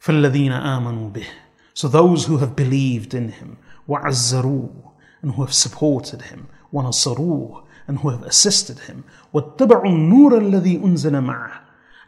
فَالَّذِينَ 0.00 0.52
آمَنُوا 0.52 1.12
بِهِ 1.12 1.26
So 1.74 1.88
those 1.88 2.26
who 2.26 2.38
have 2.38 2.54
believed 2.54 3.12
in 3.12 3.30
him, 3.30 3.58
وَعَزَّرُوهُ 3.88 4.92
and 5.22 5.34
who 5.34 5.42
have 5.42 5.52
supported 5.52 6.22
him, 6.22 6.48
ونصروه 6.72 7.64
and 7.88 7.98
who 7.98 8.10
have 8.10 8.22
assisted 8.22 8.78
him 8.80 9.04
واتبعوا 9.32 9.86
النور 9.86 10.38
الذي 10.38 10.76
أنزل 10.76 11.20
معه 11.20 11.59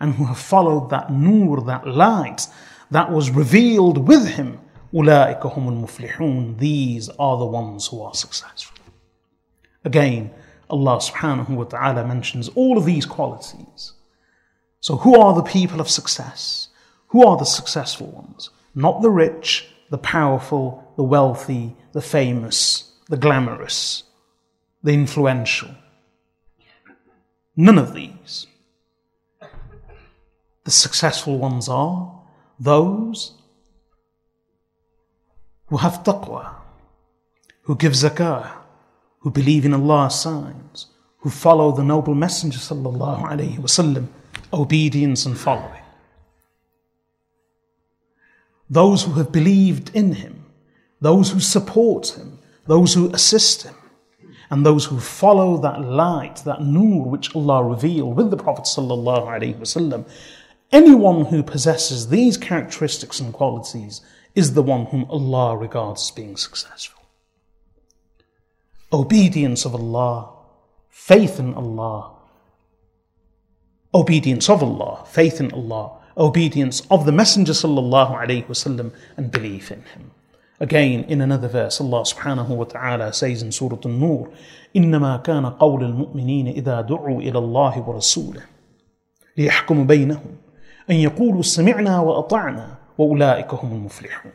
and 0.02 0.14
who 0.14 0.24
have 0.26 0.38
followed 0.38 0.90
that 0.90 1.10
nur, 1.10 1.60
that 1.62 1.86
light 1.86 2.46
that 2.90 3.10
was 3.10 3.30
revealed 3.30 4.08
with 4.08 4.28
him 4.28 4.60
أولئك 4.94 5.46
هم 5.46 5.68
المفلحون 5.68 6.56
these 6.58 7.08
are 7.18 7.36
the 7.38 7.44
ones 7.44 7.88
who 7.88 8.02
are 8.02 8.14
successful 8.14 8.78
again 9.84 10.30
Allah 10.70 10.98
subhanahu 10.98 11.50
wa 11.50 11.64
ta'ala 11.64 12.06
mentions 12.06 12.48
all 12.54 12.78
of 12.78 12.84
these 12.86 13.04
qualities 13.04 13.92
so 14.80 14.96
who 14.96 15.18
are 15.20 15.34
the 15.34 15.42
people 15.42 15.80
of 15.80 15.90
success 15.90 16.68
who 17.08 17.26
are 17.26 17.36
the 17.36 17.44
successful 17.44 18.06
ones 18.06 18.50
not 18.74 19.02
the 19.02 19.10
rich 19.10 19.68
the 19.90 19.98
powerful 19.98 20.92
the 20.96 21.02
wealthy 21.02 21.76
the 21.92 22.00
famous 22.00 22.92
the 23.08 23.16
glamorous 23.16 24.04
the 24.82 24.92
influential. 24.92 25.70
None 27.56 27.78
of 27.78 27.94
these. 27.94 28.46
The 30.63 30.71
successful 30.71 31.37
ones 31.37 31.67
are 31.67 32.21
those 32.59 33.33
who 35.67 35.77
have 35.77 36.03
taqwa, 36.03 36.55
who 37.63 37.75
give 37.75 37.93
zakah, 37.93 38.51
who 39.19 39.31
believe 39.31 39.65
in 39.65 39.73
Allah's 39.73 40.15
signs, 40.15 40.87
who 41.19 41.29
follow 41.29 41.71
the 41.71 41.83
noble 41.83 42.15
Messenger 42.15 42.59
sallallahu 42.59 43.23
alaihi 43.23 43.57
wasallam, 43.57 44.07
obedience 44.53 45.25
and 45.25 45.37
following. 45.37 45.81
Those 48.69 49.03
who 49.03 49.13
have 49.13 49.31
believed 49.31 49.95
in 49.95 50.13
him, 50.13 50.45
those 51.01 51.31
who 51.31 51.39
support 51.39 52.17
him, 52.17 52.39
those 52.67 52.93
who 52.93 53.11
assist 53.13 53.63
him, 53.63 53.75
and 54.49 54.65
those 54.65 54.85
who 54.85 54.99
follow 54.99 55.57
that 55.57 55.81
light, 55.81 56.37
that 56.45 56.61
nur 56.61 57.05
which 57.05 57.35
Allah 57.35 57.63
revealed 57.63 58.15
with 58.15 58.29
the 58.29 58.37
Prophet 58.37 58.65
ﷺ, 58.65 60.05
anyone 60.72 61.26
who 61.26 61.42
possesses 61.42 62.08
these 62.08 62.36
characteristics 62.36 63.20
and 63.20 63.32
qualities 63.32 64.00
is 64.34 64.54
the 64.54 64.62
one 64.62 64.86
whom 64.86 65.06
Allah 65.10 65.56
regards 65.56 66.02
as 66.02 66.10
being 66.10 66.36
successful. 66.36 67.02
Obedience 68.92 69.64
of 69.64 69.74
Allah, 69.74 70.30
faith 70.88 71.38
in 71.38 71.54
Allah, 71.54 72.12
obedience 73.94 74.48
of 74.48 74.62
Allah, 74.62 75.04
faith 75.06 75.40
in 75.40 75.52
Allah, 75.52 75.98
obedience 76.16 76.82
of 76.90 77.06
the 77.06 77.12
Messenger 77.12 77.52
ﷺ, 77.52 78.92
and 79.16 79.30
belief 79.30 79.70
in 79.70 79.82
him. 79.82 80.10
Again, 80.60 81.04
in 81.04 81.20
another 81.20 81.48
verse, 81.48 81.80
Allah 81.80 82.02
subhanahu 82.02 82.48
wa 82.48 82.64
ta'ala 82.64 83.12
says 83.12 83.42
in 83.42 83.52
Surah 83.52 83.78
An-Nur, 83.84 84.30
إنما 84.76 85.22
كان 85.22 85.46
قول 85.58 85.84
المؤمنين 85.84 86.48
إذا 86.48 86.80
دعوا 86.80 87.20
إلى 87.20 87.38
الله 87.38 87.88
ورسوله 87.88 88.42
ليحكم 89.36 89.86
بينهم 89.86 90.36
أن 90.89 90.95
يقولوا 90.95 91.41
سمعنا 91.41 91.99
وأطعنا 91.99 92.77
وأولئك 92.97 93.53
هم 93.53 93.71
المفلحون. 93.71 94.31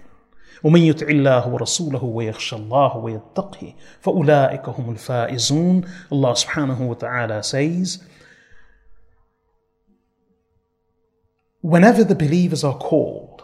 ومن 0.65 0.81
يطع 0.81 1.07
الله 1.07 1.49
ورسوله 1.49 2.05
ويخشى 2.05 2.57
الله 2.57 2.97
ويتقه 2.97 3.75
فأولئك 4.01 4.69
هم 4.69 4.91
الفائزون. 4.91 5.85
subhanahu 6.35 6.89
wa 6.89 6.95
ta'ala 6.95 7.43
says 7.43 8.03
Whenever 11.63 12.05
the 12.05 12.15
believers 12.15 12.65
are 12.65 12.79
called 12.79 13.43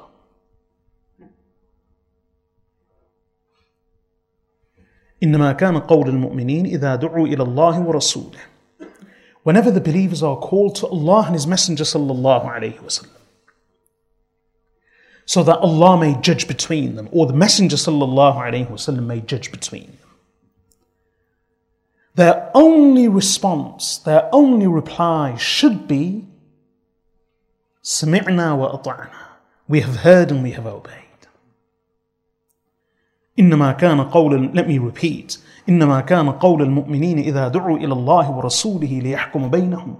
إنما 5.22 5.52
كان 5.52 5.78
قول 5.78 6.08
المؤمنين 6.08 6.66
إذا 6.66 6.94
دعوا 6.94 7.26
إلى 7.26 7.42
الله 7.42 7.80
ورسوله. 7.80 8.53
Whenever 9.43 9.71
the 9.71 9.81
believers 9.81 10.21
are 10.21 10.38
called 10.38 10.75
to 10.75 10.88
Allah 10.88 11.23
and 11.27 11.35
His 11.35 11.47
Messenger 11.47 11.83
sallallahu 11.83 12.45
alayhi 12.45 12.79
wasallam 12.79 13.15
so 15.25 15.43
that 15.43 15.59
Allah 15.59 15.95
may 15.99 16.19
judge 16.21 16.47
between 16.47 16.95
them 16.95 17.07
or 17.12 17.27
the 17.27 17.33
Messenger 17.33 17.75
sallallahu 17.75 18.38
alayhi 18.38 18.67
wasallam 18.67 19.05
may 19.05 19.21
judge 19.21 19.51
between 19.51 19.85
them. 19.85 20.09
Their 22.15 22.49
only 22.55 23.07
response, 23.07 23.99
their 23.99 24.27
only 24.33 24.65
reply 24.67 25.35
should 25.38 25.88
be 25.88 26.25
سمعنا 27.83 28.53
وأطعنا 28.53 29.09
We 29.67 29.81
have 29.81 29.97
heard 29.97 30.31
and 30.31 30.41
we 30.41 30.51
have 30.51 30.65
obeyed. 30.65 31.27
إنما 33.39 33.77
كان 33.79 34.12
قول 34.12 34.53
let 34.55 34.67
me 34.67 34.79
repeat 34.79 35.38
إنما 35.69 36.01
كان 36.01 36.29
قول 36.31 36.62
المؤمنين 36.62 37.19
إذا 37.19 37.47
دعوا 37.47 37.77
إلى 37.77 37.93
الله 37.93 38.31
ورسوله 38.31 38.99
ليحكم 38.99 39.49
بينهم 39.49 39.95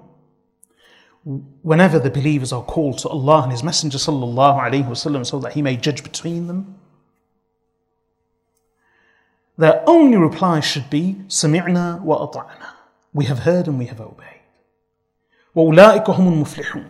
Whenever 1.64 2.00
the 2.00 2.10
believers 2.10 2.54
are 2.54 2.64
called 2.64 2.98
to 3.00 3.10
Allah 3.10 3.44
and 3.44 3.52
His 3.52 3.64
Messenger 3.64 3.98
sallallahu 3.98 4.60
alayhi 4.60 4.88
wasallam 4.88 5.26
so 5.26 5.38
that 5.40 5.54
He 5.54 5.62
may 5.62 5.76
judge 5.76 6.04
between 6.04 6.48
them 6.48 6.80
their 9.60 9.84
only 9.88 10.16
reply 10.16 10.62
should 10.62 10.90
be 10.90 11.18
سمعنا 11.28 12.02
وأطعنا. 12.06 12.72
We 13.14 13.26
have 13.26 13.40
heard 13.40 13.68
and 13.68 13.78
we 13.78 13.88
have 13.88 14.00
obeyed. 14.00 14.40
وأولئك 15.54 16.10
هم 16.10 16.28
المفلحون. 16.34 16.90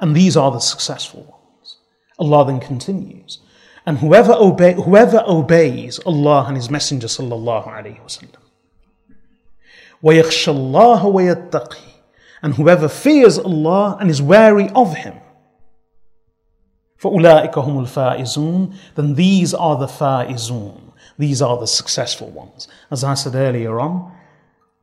And 0.00 0.16
these 0.16 0.38
are 0.38 0.50
the 0.50 0.58
successful 0.58 1.20
ones. 1.20 1.76
Allah 2.18 2.46
then 2.46 2.60
continues. 2.60 3.40
And 3.85 3.99
whoever, 3.99 4.33
obey, 4.33 4.73
whoever 4.73 5.23
obeys 5.27 5.99
Allah 5.99 6.45
and 6.47 6.57
His 6.57 6.69
Messenger 6.71 7.07
sallallahu 7.07 7.67
alayhi 7.67 8.01
wasallam. 8.01 8.41
ويخش 10.03 10.49
اللَّهَ 10.49 11.01
وَيَتَّقِي 11.01 11.93
And 12.41 12.55
whoever 12.55 12.87
fears 12.87 13.37
Allah 13.37 13.97
and 13.99 14.09
is 14.09 14.21
wary 14.21 14.69
of 14.69 14.95
Him. 14.95 15.15
فَأُولَٰئِكَ 17.01 17.53
هُمُ 17.53 17.85
الْفَائِزُونَ 17.85 18.75
Then 18.95 19.15
these 19.15 19.53
are 19.53 19.77
the 19.77 19.87
faizun. 19.87 20.81
These 21.17 21.41
are 21.41 21.57
the 21.57 21.67
successful 21.67 22.29
ones. 22.29 22.67
As 22.91 23.03
I 23.03 23.13
said 23.13 23.35
earlier 23.35 23.79
on, 23.79 24.11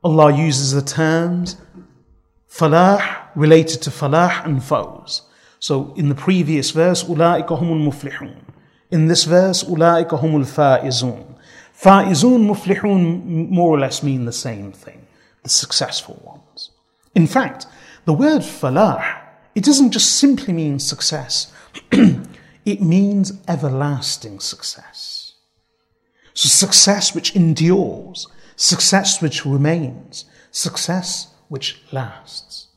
Allah 0.05 0.33
uses 0.33 0.73
the 0.73 0.83
terms 0.83 1.57
falah 2.49 3.29
related 3.35 3.83
to 3.83 3.91
falah 3.91 4.45
and 4.45 4.61
fawz. 4.61 5.23
So 5.59 5.95
in 5.97 6.09
the 6.09 6.15
previous 6.15 6.71
verse, 6.71 7.03
أُولَٰئِكَ 7.05 7.49
هُمُ 7.49 7.93
الْمُفْلِحُونَ 7.93 8.52
in 8.92 9.08
this 9.08 9.26
verse, 9.26 9.64
أُولَٰئِكَ 9.64 10.10
هُمُ 10.10 10.44
الْفَائِزُونَ 10.44 11.36
Fa'izun, 11.74 12.48
muflihun 12.48 13.50
more 13.50 13.70
or 13.70 13.80
less 13.80 14.02
mean 14.02 14.26
the 14.26 14.32
same 14.32 14.72
thing, 14.72 15.06
the 15.44 15.50
successful 15.50 16.20
ones. 16.26 16.72
In 17.14 17.28
fact, 17.28 17.68
the 18.06 18.14
word 18.14 18.42
falah, 18.42 19.22
it 19.54 19.64
doesn't 19.64 19.92
just 19.92 20.14
simply 20.14 20.54
mean 20.54 20.80
success, 20.80 21.54
it 21.92 22.82
means 22.82 23.34
everlasting 23.48 24.40
success. 24.40 25.34
So 26.34 26.50
success 26.50 27.14
which 27.14 27.36
endures, 27.36 28.28
success 28.56 29.22
which 29.22 29.46
remains, 29.46 30.26
success 30.50 31.28
which 31.48 31.82
lasts. 31.92 32.68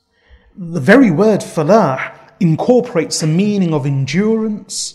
The 0.56 0.80
very 0.80 1.10
word 1.10 1.40
falah 1.40 2.18
incorporates 2.38 3.20
the 3.20 3.26
meaning 3.26 3.72
of 3.72 3.86
endurance, 3.86 4.93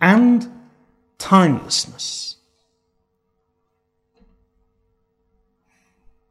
and 0.00 0.46
timelessness. 1.18 2.36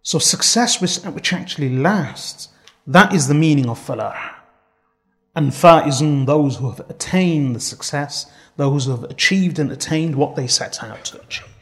So, 0.02 0.20
success 0.20 0.80
which, 0.82 1.34
actually 1.34 1.70
lasts, 1.70 2.48
that 2.86 3.14
is 3.14 3.28
the 3.28 3.34
meaning 3.34 3.68
of 3.70 3.78
falah. 3.78 4.36
And 5.36 5.52
faizun, 5.52 6.26
those 6.26 6.56
who 6.56 6.70
have 6.72 6.80
attained 6.90 7.56
the 7.56 7.60
success, 7.60 8.26
those 8.56 8.86
who 8.86 8.92
have 8.92 9.04
achieved 9.04 9.60
and 9.60 9.70
attained 9.70 10.16
what 10.16 10.36
they 10.36 10.48
set 10.48 10.82
out 10.82 11.04
to 11.06 11.22
achieve. 11.22 11.54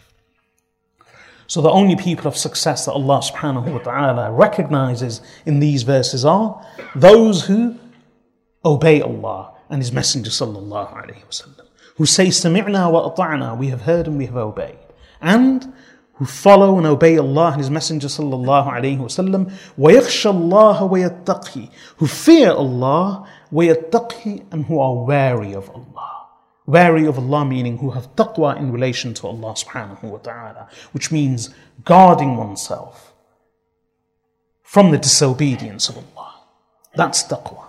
So, 1.47 1.61
the 1.61 1.71
only 1.71 1.95
people 1.95 2.27
of 2.27 2.37
success 2.37 2.85
that 2.85 2.91
Allah 2.91 3.19
subhanahu 3.19 3.71
wa 3.71 3.79
ta'ala 3.79 4.31
recognizes 4.31 5.21
in 5.47 5.59
these 5.59 5.81
verses 5.81 6.23
are 6.23 6.63
those 6.95 7.45
who 7.45 7.79
obey 8.63 9.01
Allah 9.01 9.53
and 9.69 9.81
His 9.81 9.91
Messenger 9.91 10.29
sallallahu 10.29 10.93
alayhi 10.93 11.25
wasallam 11.25 11.65
who 11.96 12.06
say 12.06 12.28
Sami'na 12.28 12.90
wa 12.90 13.14
ata'na, 13.14 13.56
we 13.58 13.68
have 13.68 13.82
heard 13.82 14.06
and 14.06 14.16
we 14.18 14.26
have 14.26 14.36
obeyed. 14.36 14.78
And 15.20 15.72
who 16.14 16.24
follow 16.24 16.76
and 16.78 16.86
obey 16.86 17.18
Allah 17.18 17.52
and 17.52 17.60
His 17.60 17.70
Messenger 17.70 18.08
sallallahu 18.08 18.72
alayhi 18.72 18.98
wasallam, 18.98 19.52
وَيَخْشَى 19.78 20.32
اللَّهَ 20.32 20.90
وَيَتَّقِي 20.90 21.70
Who 21.96 22.06
fear 22.06 22.52
Allah, 22.52 23.28
وَيَتَّقِي 23.52 24.46
and 24.50 24.66
who 24.66 24.78
are 24.78 25.04
wary 25.04 25.54
of 25.54 25.68
Allah. 25.70 26.26
Wary 26.66 27.06
of 27.06 27.18
Allah 27.18 27.44
meaning 27.44 27.78
who 27.78 27.90
have 27.90 28.14
taqwa 28.16 28.56
in 28.56 28.70
relation 28.70 29.12
to 29.14 29.26
Allah 29.26 29.54
subhanahu 29.54 30.04
wa 30.04 30.18
ta'ala, 30.18 30.68
which 30.92 31.10
means 31.10 31.50
guarding 31.84 32.36
oneself 32.36 33.12
from 34.62 34.90
the 34.90 34.98
disobedience 34.98 35.88
of 35.88 35.96
Allah. 35.96 36.34
That's 36.94 37.24
taqwa. 37.24 37.64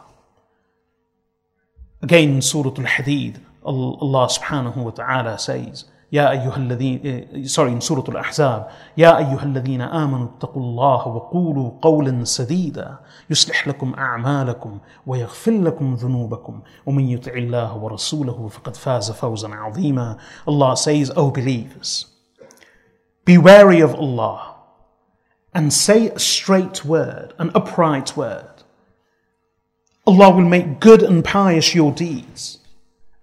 Again 2.02 2.36
in 2.36 2.42
Surah 2.42 2.72
Al-Hadid, 2.78 3.40
Allah 3.66 4.28
subhanahu 4.30 4.78
wa 4.78 4.92
ta'ala 4.92 5.38
says, 5.38 5.86
يا 6.12 6.32
أيها 6.32 6.58
الذين 6.58 7.48
sorry 7.48 7.72
in 7.72 7.80
سورة 7.80 8.04
الأحزاب 8.10 8.68
يا 8.98 9.18
أيها 9.18 9.44
الذين 9.44 9.82
آمنوا 9.82 10.28
اتقوا 10.28 10.62
الله 10.62 11.08
وقولوا 11.08 11.72
قولا 11.82 12.24
سديدا 12.24 13.00
يصلح 13.30 13.68
لكم 13.68 13.94
أعمالكم 13.98 14.80
ويغفر 15.08 15.52
لكم 15.52 15.94
ذنوبكم 15.96 16.62
ومن 16.86 17.10
يطع 17.10 17.32
الله 17.32 17.78
ورسوله 17.78 18.48
فقد 18.48 18.76
فاز 18.76 19.12
فوزا 19.12 19.48
عظيما 19.48 20.18
Allah 20.48 20.76
says, 20.76 21.12
O 21.16 21.32
believers, 21.32 22.08
be 23.24 23.38
wary 23.38 23.80
of 23.80 23.96
Allah 23.96 24.56
and 25.54 25.72
say 25.72 26.10
a 26.10 26.20
straight 26.20 26.84
word, 26.84 27.34
an 27.40 27.52
upright 27.56 28.18
word. 28.18 28.64
Allah 30.06 30.32
will 30.32 30.50
make 30.50 30.80
good 30.80 31.04
and 31.04 31.24
pious 31.24 31.74
your 31.74 31.92
deeds 31.94 32.58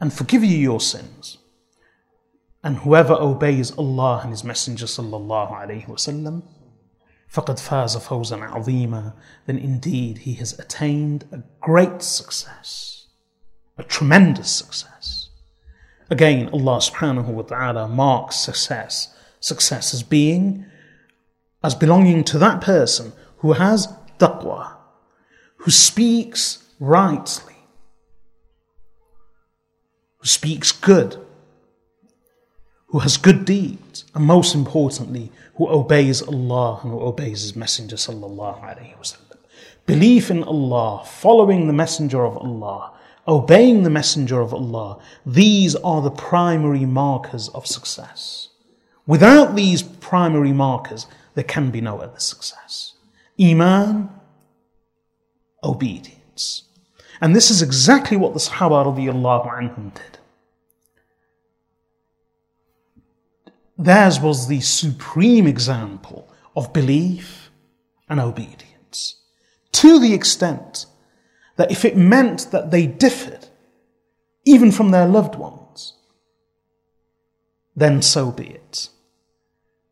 and 0.03 0.13
forgive 0.13 0.45
you 0.45 0.57
your 0.57 0.81
sins. 0.81 1.39
And 2.63 2.79
whoever 2.79 3.15
obeys 3.15 3.71
Allah 3.79 4.21
and 4.23 4.31
His 4.31 4.45
Messenger 4.45 4.87
sallallahu 4.87 5.53
alaihi 5.53 5.87
wasallam, 5.87 6.43
فَقَدْ 7.33 7.61
فَازَ 7.61 7.97
فَوْزًا 7.99 8.51
عَظِيمًا 8.51 9.15
Then 9.47 9.59
indeed 9.59 10.19
he 10.19 10.35
has 10.35 10.59
attained 10.59 11.27
a 11.31 11.43
great 11.61 12.03
success, 12.03 13.07
a 13.77 13.83
tremendous 13.83 14.51
success. 14.51 15.29
Again, 16.11 16.49
Allah 16.53 16.79
subhanahu 16.79 17.27
wa 17.27 17.43
ta'ala 17.43 17.87
marks 17.87 18.37
success, 18.37 19.15
success 19.41 19.93
as 19.93 20.03
being, 20.03 20.65
as 21.63 21.75
belonging 21.75 22.25
to 22.25 22.39
that 22.39 22.63
person 22.63 23.13
who 23.39 23.53
has 23.53 23.89
taqwa, 24.19 24.73
who 25.59 25.71
speaks 25.71 26.65
rightly, 26.81 27.52
who 30.24 30.28
speaks 30.28 30.72
good, 30.72 31.18
who 32.88 33.00
has 33.00 33.18
good 33.18 33.44
deeds, 33.44 34.06
and 34.16 34.24
most 34.24 34.56
importantly, 34.56 35.30
who 35.56 35.68
obeys 35.68 36.22
Allah 36.22 36.80
and 36.82 36.94
who 36.94 37.02
obeys 37.02 37.42
His 37.42 37.58
Messenger. 37.58 37.98
Belief 39.86 40.32
in 40.32 40.44
Allah, 40.44 41.04
following 41.06 41.68
the 41.68 41.74
Messenger 41.74 42.24
of 42.24 42.38
Allah, 42.38 42.94
obeying 43.28 43.84
the 43.84 43.90
Messenger 43.90 44.40
of 44.40 44.54
Allah, 44.54 45.02
these 45.26 45.76
are 45.76 46.02
the 46.02 46.12
primary 46.12 46.86
markers 46.86 47.50
of 47.50 47.68
success. 47.68 48.48
Without 49.06 49.58
these 49.58 49.84
primary 49.84 50.54
markers, 50.54 51.06
there 51.36 51.44
can 51.44 51.70
be 51.70 51.82
no 51.82 52.00
other 52.00 52.20
success. 52.20 52.94
Iman, 53.38 54.10
obedience. 55.62 56.64
And 57.24 57.34
this 57.34 57.50
is 57.50 57.62
exactly 57.62 58.18
what 58.18 58.34
the 58.34 58.40
Sahaba 58.40 58.84
anhum 58.84 59.94
did. 59.94 60.18
Theirs 63.78 64.20
was 64.20 64.50
the 64.50 64.60
supreme 64.60 65.48
example 65.48 66.28
of 66.54 66.74
belief 66.74 67.50
and 68.10 68.20
obedience. 68.20 69.22
To 69.72 70.02
the 70.02 70.14
extent 70.14 70.86
that 71.56 71.72
if 71.72 71.86
it 71.86 71.96
meant 71.96 72.52
that 72.52 72.72
they 72.72 72.88
differed, 72.88 73.48
even 74.44 74.70
from 74.70 74.92
their 74.92 75.08
loved 75.08 75.36
ones, 75.36 75.94
then 77.74 78.02
so 78.02 78.32
be 78.32 78.48
it. 78.48 78.90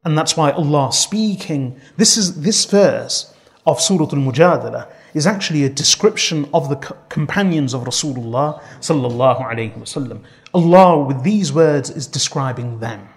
And 0.03 0.17
that's 0.17 0.35
why 0.35 0.51
Allah 0.51 0.91
speaking, 0.91 1.79
this 1.95 2.17
is 2.17 2.41
this 2.41 2.65
verse 2.65 3.33
of 3.65 3.79
Surah 3.79 4.09
Al-Mujadala 4.11 4.91
is 5.13 5.27
actually 5.27 5.63
a 5.63 5.69
description 5.69 6.47
of 6.53 6.69
the 6.69 6.77
companions 7.09 7.73
of 7.73 7.83
Rasulullah 7.83 8.61
sallallahu 8.79 9.41
alayhi 9.41 9.77
wasallam. 9.77 10.23
Allah 10.53 10.99
with 11.03 11.23
these 11.23 11.53
words 11.53 11.89
is 11.89 12.07
describing 12.07 12.79
them. 12.79 13.09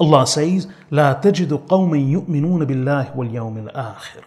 Allah 0.00 0.26
says, 0.26 0.68
لا 0.90 1.12
تجد 1.12 1.52
قوما 1.68 1.98
يؤمنون 1.98 2.64
بالله 2.64 3.16
واليوم 3.16 3.58
الآخر 3.58 4.24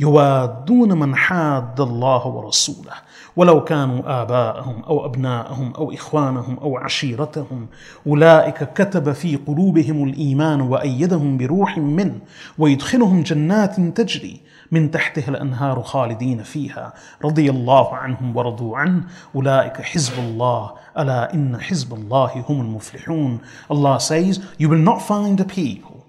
يوادون 0.00 0.98
من 0.98 1.16
حاد 1.16 1.80
الله 1.80 2.26
ورسوله 2.26 2.92
ولو 3.36 3.64
كانوا 3.64 4.22
آباءهم 4.22 4.82
أو 4.82 5.06
أبناءهم 5.06 5.72
أو 5.72 5.92
إخوانهم 5.92 6.58
أو 6.58 6.78
عشيرتهم 6.78 7.66
أولئك 8.06 8.72
كتب 8.72 9.12
في 9.12 9.36
قلوبهم 9.36 10.04
الإيمان 10.08 10.60
وأيدهم 10.60 11.36
بروح 11.36 11.78
منه 11.78 12.18
ويدخلهم 12.58 13.22
جنات 13.22 13.80
تجري 13.80 14.40
من 14.71 14.91
تحتها 14.91 15.29
الأنهار 15.29 15.83
خالدين 15.83 16.43
فيها 16.43 16.93
رضي 17.23 17.49
الله 17.49 17.95
عنهم 17.95 18.37
ورضوا 18.37 18.77
عنه 18.77 19.03
أولئك 19.35 19.81
حزب 19.81 20.19
الله 20.19 20.75
ألا 20.97 21.33
إن 21.33 21.61
حزب 21.61 21.93
الله 21.93 22.45
هم 22.49 22.61
المفلحون 22.61 23.39
Allah 23.69 23.99
says 23.99 24.39
you 24.57 24.69
will 24.69 24.85
not 24.91 25.01
find 25.01 25.39
a 25.39 25.45
people 25.45 26.05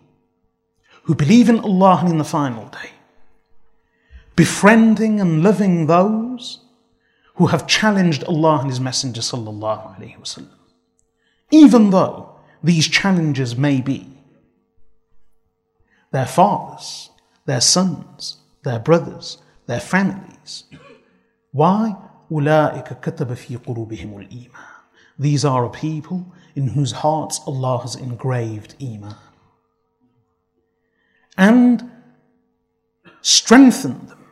who 1.04 1.14
believe 1.14 1.48
in 1.48 1.60
Allah 1.60 1.98
and 2.00 2.10
in 2.10 2.18
the 2.18 2.24
final 2.24 2.66
day 2.68 2.90
befriending 4.36 5.20
and 5.20 5.42
loving 5.42 5.86
those 5.86 6.60
who 7.36 7.46
have 7.46 7.66
challenged 7.66 8.24
Allah 8.24 8.60
and 8.60 8.70
His 8.70 8.80
Messenger 8.80 9.20
sallallahu 9.20 9.98
alaihi 9.98 10.18
wasallam 10.18 10.56
even 11.50 11.90
though 11.90 12.36
these 12.62 12.88
challenges 12.88 13.56
may 13.56 13.80
be. 13.80 14.08
Their 16.10 16.26
fathers, 16.26 17.10
their 17.44 17.60
sons, 17.60 18.38
their 18.62 18.78
brothers, 18.78 19.38
their 19.66 19.80
families. 19.80 20.64
Why? 21.52 21.96
أولئك 22.30 23.00
كتب 23.00 23.34
في 23.34 23.56
قلوبهم 23.56 24.18
الإيمان. 24.18 24.76
These 25.18 25.44
are 25.44 25.64
a 25.64 25.70
people 25.70 26.26
in 26.54 26.68
whose 26.68 26.92
hearts 26.92 27.40
Allah 27.46 27.78
has 27.78 27.94
engraved 27.94 28.74
Iman. 28.82 29.16
And 31.38 31.90
strengthened 33.22 34.08
them 34.08 34.24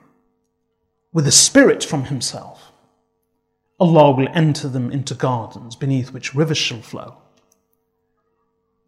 with 1.12 1.27
a 1.27 1.33
spirit 1.33 1.83
from 1.85 2.05
Himself. 2.05 2.73
Allah 3.79 4.12
will 4.12 4.29
enter 4.35 4.69
them 4.69 4.90
into 4.90 5.14
gardens 5.14 5.77
beneath 5.77 6.12
which 6.12 6.35
rivers 6.35 6.59
shall 6.59 6.81
flow. 6.81 7.19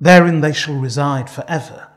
Therein 0.00 0.40
they 0.40 0.52
shall 0.52 0.76
reside 0.76 1.30
forever. 1.30 1.88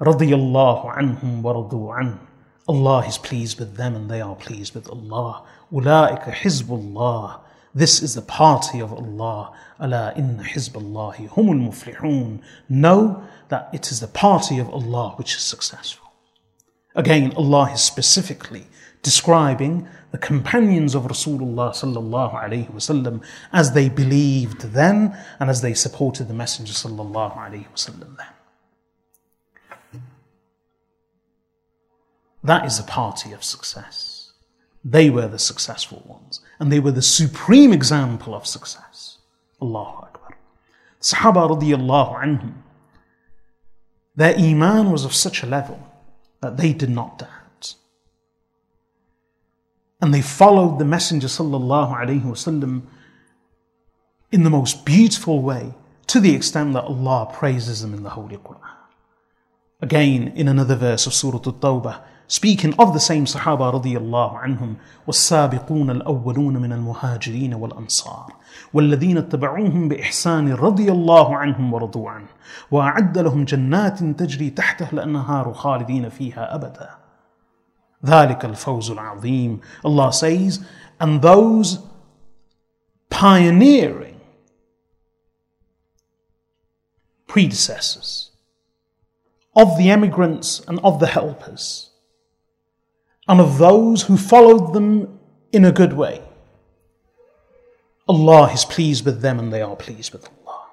رضي 0.00 0.34
الله 0.34 0.90
عنهم 0.90 1.42
ورضوا 1.42 1.94
عنه. 1.94 2.25
Allah 2.67 3.05
is 3.07 3.17
pleased 3.17 3.59
with 3.59 3.77
them 3.77 3.95
and 3.95 4.09
they 4.09 4.21
are 4.21 4.35
pleased 4.35 4.75
with 4.75 4.89
Allah. 4.89 5.45
Ulaika 5.71 6.33
Hizbullah. 6.33 7.39
This 7.73 8.01
is 8.01 8.15
the 8.15 8.21
party 8.21 8.79
of 8.81 8.91
Allah. 8.91 9.53
Allah 9.79 10.13
in 10.15 10.39
Hizballahi 10.39 11.29
humul 11.29 11.61
muflihun. 11.69 12.41
Know 12.67 13.23
that 13.49 13.69
it 13.73 13.91
is 13.91 13.99
the 13.99 14.07
party 14.07 14.59
of 14.59 14.69
Allah 14.69 15.13
which 15.17 15.35
is 15.35 15.41
successful. 15.41 16.11
Again, 16.95 17.31
Allah 17.37 17.71
is 17.73 17.81
specifically 17.81 18.67
describing 19.03 19.87
the 20.11 20.17
companions 20.17 20.95
of 20.95 21.03
Rasulullah 21.03 21.71
sallallahu 21.71 22.43
alaihi 22.43 22.73
wasallam 22.73 23.23
as 23.53 23.73
they 23.73 23.87
believed 23.87 24.61
then 24.73 25.15
and 25.39 25.49
as 25.49 25.61
they 25.61 25.73
supported 25.73 26.27
the 26.27 26.33
Messenger 26.33 26.73
sallallahu 26.73 27.37
alaihi 27.37 27.69
wasallam 27.71 28.17
then. 28.17 28.36
That 32.43 32.65
is 32.65 32.79
a 32.79 32.83
party 32.83 33.33
of 33.33 33.43
success. 33.43 34.31
They 34.83 35.09
were 35.09 35.27
the 35.27 35.39
successful 35.39 36.03
ones, 36.05 36.39
and 36.59 36.71
they 36.71 36.79
were 36.79 36.91
the 36.91 37.01
supreme 37.01 37.73
example 37.73 38.33
of 38.33 38.47
success. 38.47 39.17
Allahu 39.61 40.05
Akbar. 40.05 40.37
Sahaba 41.01 41.49
radiallahu 41.49 42.23
anhum, 42.23 42.53
their 44.15 44.35
iman 44.35 44.91
was 44.91 45.05
of 45.05 45.13
such 45.13 45.43
a 45.43 45.45
level 45.45 45.79
that 46.41 46.57
they 46.57 46.73
did 46.73 46.89
not 46.89 47.19
doubt. 47.19 47.75
And 50.01 50.13
they 50.13 50.21
followed 50.21 50.79
the 50.79 50.85
Messenger 50.85 51.27
sallallahu 51.27 51.95
alaihi 51.95 52.23
wasallam 52.23 52.83
in 54.31 54.43
the 54.43 54.49
most 54.49 54.85
beautiful 54.85 55.41
way 55.41 55.73
to 56.07 56.19
the 56.19 56.35
extent 56.35 56.73
that 56.73 56.83
Allah 56.83 57.31
praises 57.33 57.81
them 57.81 57.93
in 57.93 58.03
the 58.03 58.11
Holy 58.11 58.37
Quran. 58.37 58.61
Again, 59.81 60.29
in 60.35 60.47
another 60.47 60.75
verse 60.75 61.05
of 61.05 61.13
Surah 61.13 61.37
At-Tawbah, 61.37 62.01
speaking 62.27 62.73
of 62.77 62.93
the 62.93 62.99
same 62.99 63.25
Sahaba 63.25 63.71
radiyallahu 63.73 64.43
anhum, 64.43 64.75
والسابقون 65.07 65.89
الأولون 65.89 66.57
من 66.57 66.73
المهاجرين 66.73 67.53
والأنصار 67.53 68.33
والذين 68.73 69.17
اتبعوهم 69.17 69.87
بإحسان 69.89 70.53
رضي 70.53 70.91
الله 70.91 71.35
عنهم 71.35 71.73
ورضوا 71.73 72.09
عنه 72.09 72.27
وأعد 72.71 73.17
لهم 73.17 73.45
جنات 73.45 74.03
تجري 74.03 74.49
تحتها 74.49 74.91
الأنهار 74.93 75.53
خالدين 75.53 76.09
فيها 76.09 76.55
أبدا 76.55 76.89
ذلك 78.05 78.45
الفوز 78.45 78.91
العظيم 78.91 79.61
Allah 79.85 80.11
says 80.13 80.59
and 80.99 81.21
those 81.21 81.79
pioneering 83.09 84.19
predecessors 87.27 88.31
of 89.55 89.77
the 89.77 89.89
emigrants 89.89 90.61
and 90.67 90.79
of 90.83 90.99
the 90.99 91.07
helpers 91.07 91.91
and 93.27 93.41
of 93.41 93.57
those 93.57 94.03
who 94.03 94.17
followed 94.17 94.73
them 94.73 95.19
in 95.51 95.65
a 95.65 95.71
good 95.71 95.93
way. 95.93 96.21
Allah 98.07 98.51
is 98.53 98.63
pleased 98.63 99.05
with 99.05 99.21
them 99.21 99.37
and 99.39 99.51
they 99.51 99.61
are 99.61 99.75
pleased 99.75 100.13
with 100.13 100.29
Allah. 100.45 100.65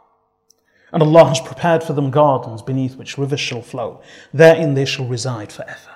And 0.92 1.02
Allah 1.02 1.26
has 1.26 1.40
prepared 1.40 1.82
for 1.82 1.92
them 1.92 2.10
gardens 2.10 2.62
beneath 2.62 2.96
which 2.96 3.18
rivers 3.18 3.40
shall 3.40 3.62
flow. 3.62 4.00
Therein 4.32 4.74
they 4.74 4.84
shall 4.84 5.06
reside 5.06 5.52
forever. 5.52 5.90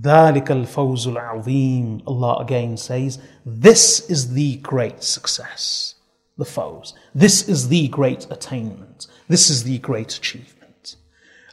ذَلِكَ 0.00 0.46
الْفَوْزُ 0.46 1.06
الْعَظِيمُ 1.06 2.02
Allah 2.06 2.38
again 2.38 2.76
says, 2.76 3.20
This 3.44 4.08
is 4.10 4.32
the 4.32 4.56
great 4.56 5.04
success, 5.04 5.94
the 6.38 6.44
fawz. 6.44 6.94
This 7.14 7.48
is 7.48 7.68
the 7.68 7.86
great 7.88 8.26
attainment. 8.30 9.06
This 9.28 9.50
is 9.50 9.62
the 9.64 9.78
great 9.78 10.16
achievement. 10.16 10.96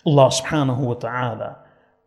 Allah 0.06 0.30
subhanahu 0.30 0.78
wa 0.78 0.94
ta'ala 0.94 1.58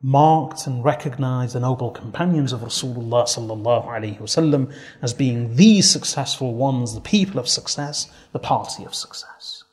marked 0.02 0.66
and 0.66 0.82
recognized 0.82 1.54
the 1.54 1.60
noble 1.60 1.90
companions 1.90 2.52
of 2.52 2.60
Rasulullah 2.60 3.24
sallallahu 3.24 3.86
alaihi 3.86 4.18
wasallam 4.18 4.72
as 5.02 5.12
being 5.12 5.56
the 5.56 5.82
successful 5.82 6.54
ones, 6.54 6.94
the 6.94 7.02
people 7.02 7.38
of 7.38 7.48
success, 7.48 8.10
the 8.32 8.38
party 8.38 8.84
of 8.84 8.94
success. 8.94 9.64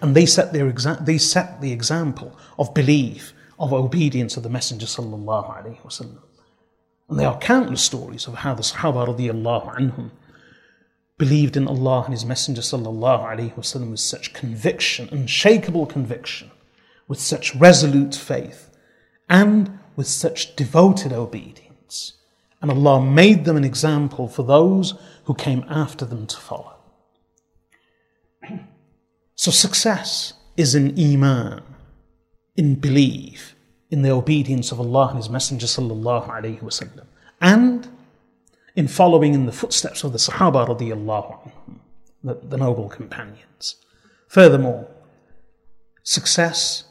And 0.00 0.16
they 0.16 0.26
set, 0.26 0.52
their 0.52 0.70
exa- 0.70 1.06
they 1.06 1.16
set 1.16 1.60
the 1.60 1.70
example 1.70 2.36
of 2.58 2.74
belief, 2.74 3.32
of 3.56 3.72
obedience 3.72 4.36
of 4.36 4.42
the 4.42 4.48
Messenger 4.48 4.86
sallallahu 4.86 5.62
alaihi 5.62 5.80
wasallam. 5.82 6.18
And 7.08 7.20
there 7.20 7.28
are 7.28 7.38
countless 7.38 7.82
stories 7.82 8.26
of 8.26 8.34
how 8.34 8.54
the 8.54 8.62
Sahaba 8.62 9.06
anhum 9.16 10.10
believed 11.18 11.56
in 11.56 11.68
Allah 11.68 12.02
and 12.04 12.14
His 12.14 12.24
Messenger 12.24 12.62
sallallahu 12.62 13.22
alaihi 13.22 13.54
wasallam 13.54 13.92
with 13.92 14.00
such 14.00 14.34
conviction, 14.34 15.08
unshakable 15.12 15.86
conviction, 15.86 16.50
with 17.06 17.20
such 17.20 17.54
resolute 17.54 18.16
faith 18.16 18.70
and 19.28 19.78
with 19.96 20.06
such 20.06 20.56
devoted 20.56 21.12
obedience. 21.12 22.14
And 22.60 22.70
Allah 22.70 23.02
made 23.02 23.44
them 23.44 23.56
an 23.56 23.64
example 23.64 24.28
for 24.28 24.42
those 24.42 24.94
who 25.24 25.34
came 25.34 25.64
after 25.68 26.04
them 26.04 26.26
to 26.26 26.36
follow. 26.36 26.76
So 29.34 29.50
success 29.50 30.34
is 30.56 30.74
in 30.74 30.98
Iman, 30.98 31.62
in 32.56 32.76
belief, 32.76 33.56
in 33.90 34.02
the 34.02 34.10
obedience 34.10 34.72
of 34.72 34.80
Allah 34.80 35.08
and 35.08 35.16
His 35.16 35.28
Messenger 35.28 35.66
sallallahu 35.66 37.06
and 37.40 37.88
in 38.74 38.88
following 38.88 39.34
in 39.34 39.46
the 39.46 39.52
footsteps 39.52 40.04
of 40.04 40.12
the 40.12 40.18
Sahaba 40.18 40.66
radiallahu 40.66 41.42
anhum, 41.42 41.78
the, 42.22 42.34
the 42.34 42.56
noble 42.56 42.88
companions. 42.88 43.76
Furthermore, 44.28 44.88
success 46.02 46.84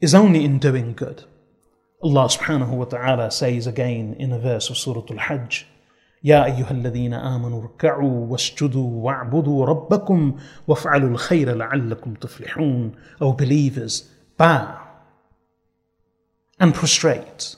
is 0.00 0.14
only 0.14 0.44
in 0.44 0.58
doing 0.58 0.92
good. 0.92 1.24
Allah 2.03 2.29
subhanahu 2.29 2.69
wa 2.69 2.85
ta'ala 2.85 3.31
says 3.31 3.65
again 3.67 4.15
in 4.19 4.31
a 4.31 4.39
verse 4.39 4.69
of 4.69 4.77
Surah 4.77 5.03
Al-Hajj, 5.09 5.65
يا 6.23 6.45
أيها 6.45 6.71
الذين 6.71 7.13
آمنوا 7.13 7.61
اركعوا 7.61 8.27
واسجدوا 8.27 9.05
واعبدوا 9.05 9.65
ربكم 9.65 10.39
وافعلوا 10.67 11.09
الخير 11.09 11.55
لعلكم 11.55 12.13
تفلحون 12.13 12.91
O 13.21 13.33
believers, 13.33 14.09
bow 14.37 14.79
and 16.59 16.73
prostrate 16.73 17.55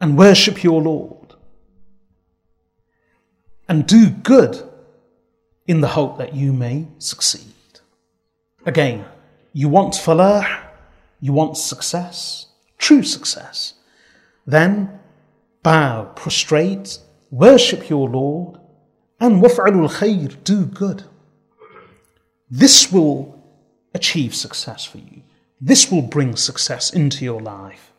and 0.00 0.18
worship 0.18 0.64
your 0.64 0.82
Lord 0.82 1.34
and 3.68 3.86
do 3.86 4.10
good 4.10 4.68
in 5.66 5.80
the 5.80 5.88
hope 5.88 6.18
that 6.18 6.34
you 6.34 6.52
may 6.52 6.88
succeed. 6.98 7.54
Again, 8.66 9.04
you 9.52 9.68
want 9.68 9.94
falah, 9.94 10.46
you 11.20 11.32
want 11.32 11.56
success, 11.56 12.45
true 12.77 13.03
success. 13.03 13.73
Then 14.45 14.99
bow, 15.63 16.11
prostrate, 16.15 16.99
worship 17.31 17.89
your 17.89 18.09
Lord, 18.09 18.59
and 19.19 19.41
waf'alul 19.41 19.89
khayr, 19.97 20.35
do 20.43 20.65
good. 20.65 21.03
This 22.49 22.91
will 22.91 23.43
achieve 23.93 24.35
success 24.35 24.85
for 24.85 24.99
you. 24.99 25.23
This 25.59 25.91
will 25.91 26.03
bring 26.03 26.35
success 26.35 26.93
into 26.93 27.25
your 27.25 27.41
life. 27.41 27.91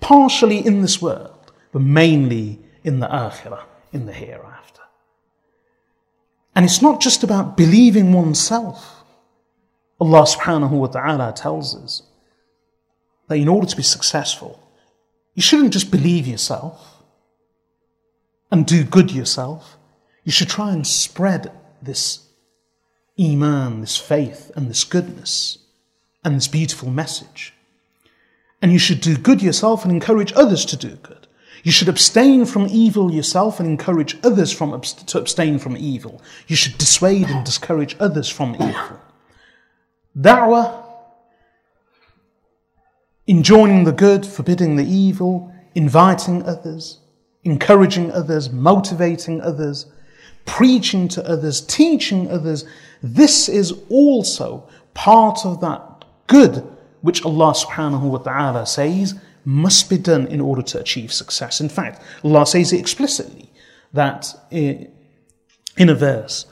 Partially 0.00 0.64
in 0.64 0.82
this 0.82 1.00
world, 1.00 1.52
but 1.72 1.80
mainly 1.80 2.60
in 2.84 3.00
the 3.00 3.06
akhirah, 3.06 3.64
in 3.92 4.04
the 4.06 4.12
hereafter. 4.12 4.82
And 6.54 6.64
it's 6.64 6.82
not 6.82 7.00
just 7.00 7.24
about 7.24 7.56
believing 7.56 8.12
oneself. 8.12 9.02
Allah 10.00 10.22
subhanahu 10.22 10.70
wa 10.70 10.86
ta'ala 10.86 11.32
tells 11.34 11.74
us 11.74 12.02
that 13.34 13.40
in 13.40 13.48
order 13.48 13.66
to 13.66 13.76
be 13.76 13.82
successful, 13.82 14.60
you 15.34 15.42
shouldn't 15.42 15.72
just 15.72 15.90
believe 15.90 16.24
yourself 16.24 17.02
and 18.52 18.64
do 18.64 18.84
good 18.84 19.10
yourself. 19.10 19.76
You 20.22 20.30
should 20.30 20.48
try 20.48 20.70
and 20.70 20.86
spread 20.86 21.50
this 21.82 22.28
iman, 23.20 23.80
this 23.80 23.96
faith, 23.96 24.52
and 24.54 24.70
this 24.70 24.84
goodness, 24.84 25.58
and 26.24 26.36
this 26.36 26.46
beautiful 26.46 26.90
message. 26.90 27.52
And 28.62 28.72
you 28.72 28.78
should 28.78 29.00
do 29.00 29.16
good 29.16 29.42
yourself 29.42 29.84
and 29.84 29.92
encourage 29.92 30.32
others 30.34 30.64
to 30.66 30.76
do 30.76 30.90
good. 31.02 31.26
You 31.64 31.72
should 31.72 31.88
abstain 31.88 32.44
from 32.44 32.68
evil 32.68 33.10
yourself 33.10 33.58
and 33.58 33.68
encourage 33.68 34.16
others 34.22 34.52
from 34.52 34.80
to 34.80 35.18
abstain 35.18 35.58
from 35.58 35.76
evil. 35.76 36.22
You 36.46 36.54
should 36.54 36.78
dissuade 36.78 37.28
and 37.28 37.44
discourage 37.44 37.96
others 37.98 38.28
from 38.28 38.54
evil. 38.54 39.00
Da'wah, 40.16 40.83
enjoining 43.27 43.83
the 43.83 43.91
good, 43.91 44.25
forbidding 44.25 44.75
the 44.75 44.85
evil, 44.85 45.53
inviting 45.75 46.43
others, 46.43 46.99
encouraging 47.43 48.11
others, 48.11 48.49
motivating 48.49 49.41
others, 49.41 49.85
preaching 50.45 51.07
to 51.07 51.27
others, 51.27 51.61
teaching 51.61 52.29
others. 52.31 52.65
This 53.03 53.47
is 53.47 53.73
also 53.89 54.67
part 54.93 55.45
of 55.45 55.61
that 55.61 56.05
good 56.27 56.67
which 57.01 57.23
Allah 57.23 57.53
subhanahu 57.53 58.01
wa 58.01 58.17
ta'ala 58.17 58.65
says 58.65 59.15
must 59.45 59.89
be 59.89 59.97
done 59.97 60.27
in 60.27 60.41
order 60.41 60.61
to 60.61 60.79
achieve 60.79 61.13
success. 61.13 61.61
In 61.61 61.69
fact, 61.69 62.01
Allah 62.23 62.45
says 62.45 62.73
it 62.73 62.79
explicitly 62.79 63.51
that 63.93 64.27
in 64.51 64.89
a 65.77 65.95
verse 65.95 66.45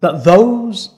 that 0.00 0.24
those 0.24 0.94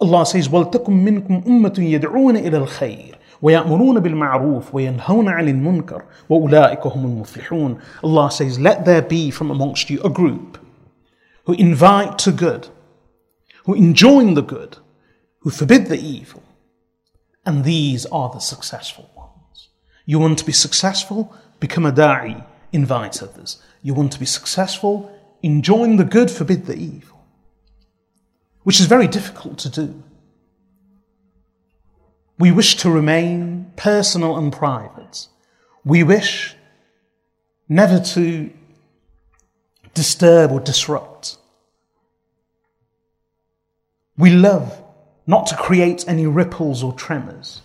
Allah 0.00 0.26
says 0.26 0.48
وَلْتَكُمْ 0.48 0.88
مِنْكُمْ 0.88 1.46
أُمَّةٌ 1.46 2.00
يَدْعُونَ 2.00 2.42
إِلَى 2.42 2.66
الْخَيْرِ 2.66 3.14
ويأمرون 3.42 4.00
بالمعروف 4.00 4.74
وينهون 4.74 5.28
عن 5.28 5.48
المنكر 5.48 6.02
وأولئك 6.28 6.86
هم 6.86 7.04
المفلحون 7.04 7.78
Allah 8.04 8.30
says 8.30 8.58
let 8.58 8.84
there 8.84 9.02
be 9.02 9.30
from 9.30 9.50
amongst 9.50 9.90
you 9.90 10.00
a 10.02 10.10
group 10.10 10.58
who 11.44 11.52
invite 11.54 12.18
to 12.18 12.32
good 12.32 12.68
who 13.64 13.74
enjoin 13.74 14.34
the 14.34 14.42
good 14.42 14.78
who 15.40 15.50
forbid 15.50 15.86
the 15.86 16.00
evil 16.00 16.42
and 17.44 17.64
these 17.64 18.06
are 18.06 18.30
the 18.30 18.40
successful 18.40 19.10
ones 19.16 19.68
you 20.06 20.18
want 20.18 20.38
to 20.38 20.44
be 20.44 20.52
successful 20.52 21.34
become 21.60 21.86
a 21.86 21.92
da'i 21.92 22.44
invite 22.72 23.22
others 23.22 23.62
you 23.82 23.92
want 23.94 24.12
to 24.12 24.20
be 24.20 24.26
successful 24.26 25.10
enjoin 25.42 25.96
the 25.96 26.04
good 26.16 26.30
forbid 26.30 26.66
the 26.66 26.76
evil 26.76 27.18
which 28.62 28.78
is 28.80 28.86
very 28.86 29.08
difficult 29.08 29.58
to 29.58 29.68
do 29.68 30.02
we 32.39 32.51
wish 32.51 32.75
to 32.77 32.89
remain 32.89 33.71
personal 33.75 34.37
and 34.37 34.53
private. 34.53 35.27
We 35.83 36.03
wish 36.03 36.55
never 37.67 37.99
to 37.99 38.51
disturb 39.93 40.51
or 40.51 40.59
disrupt. 40.59 41.37
We 44.17 44.31
love 44.31 44.83
not 45.25 45.47
to 45.47 45.55
create 45.55 46.05
any 46.07 46.27
ripples 46.27 46.83
or 46.83 46.93
tremors. 46.93 47.61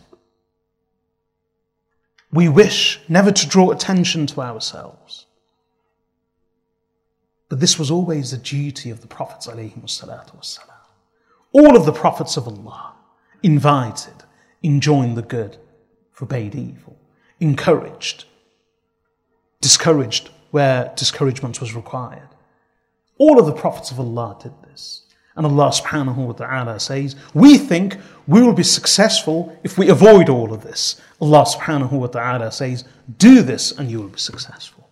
We 2.32 2.48
wish 2.48 3.00
never 3.08 3.30
to 3.30 3.46
draw 3.46 3.70
attention 3.70 4.26
to 4.28 4.40
ourselves. 4.40 5.26
But 7.50 7.60
this 7.60 7.78
was 7.78 7.90
always 7.90 8.30
the 8.30 8.38
duty 8.38 8.88
of 8.88 9.02
the 9.02 9.06
Prophets. 9.06 9.46
All 11.52 11.76
of 11.76 11.84
the 11.84 11.92
Prophets 11.92 12.38
of 12.38 12.48
Allah 12.48 12.94
invited 13.42 14.21
enjoined 14.63 15.17
the 15.17 15.21
good, 15.21 15.57
forbade 16.11 16.55
evil, 16.55 16.97
encouraged, 17.39 18.25
discouraged 19.61 20.29
where 20.51 20.91
discouragement 20.95 21.59
was 21.61 21.75
required. 21.75 22.29
All 23.17 23.39
of 23.39 23.45
the 23.45 23.53
prophets 23.53 23.91
of 23.91 23.99
Allah 23.99 24.37
did 24.41 24.53
this. 24.63 25.03
And 25.35 25.45
Allah 25.45 25.69
subhanahu 25.69 26.15
wa 26.15 26.33
ta'ala 26.33 26.79
says, 26.79 27.15
We 27.35 27.59
think 27.59 27.97
we 28.25 28.41
will 28.41 28.53
be 28.53 28.63
successful 28.63 29.55
if 29.63 29.77
we 29.77 29.89
avoid 29.89 30.29
all 30.29 30.51
of 30.51 30.63
this. 30.63 30.99
Allah 31.21 31.45
subhanahu 31.45 31.91
wa 31.91 32.07
ta'ala 32.07 32.51
says, 32.51 32.85
Do 33.19 33.43
this 33.43 33.71
and 33.71 33.91
you 33.91 34.01
will 34.01 34.09
be 34.09 34.19
successful. 34.19 34.89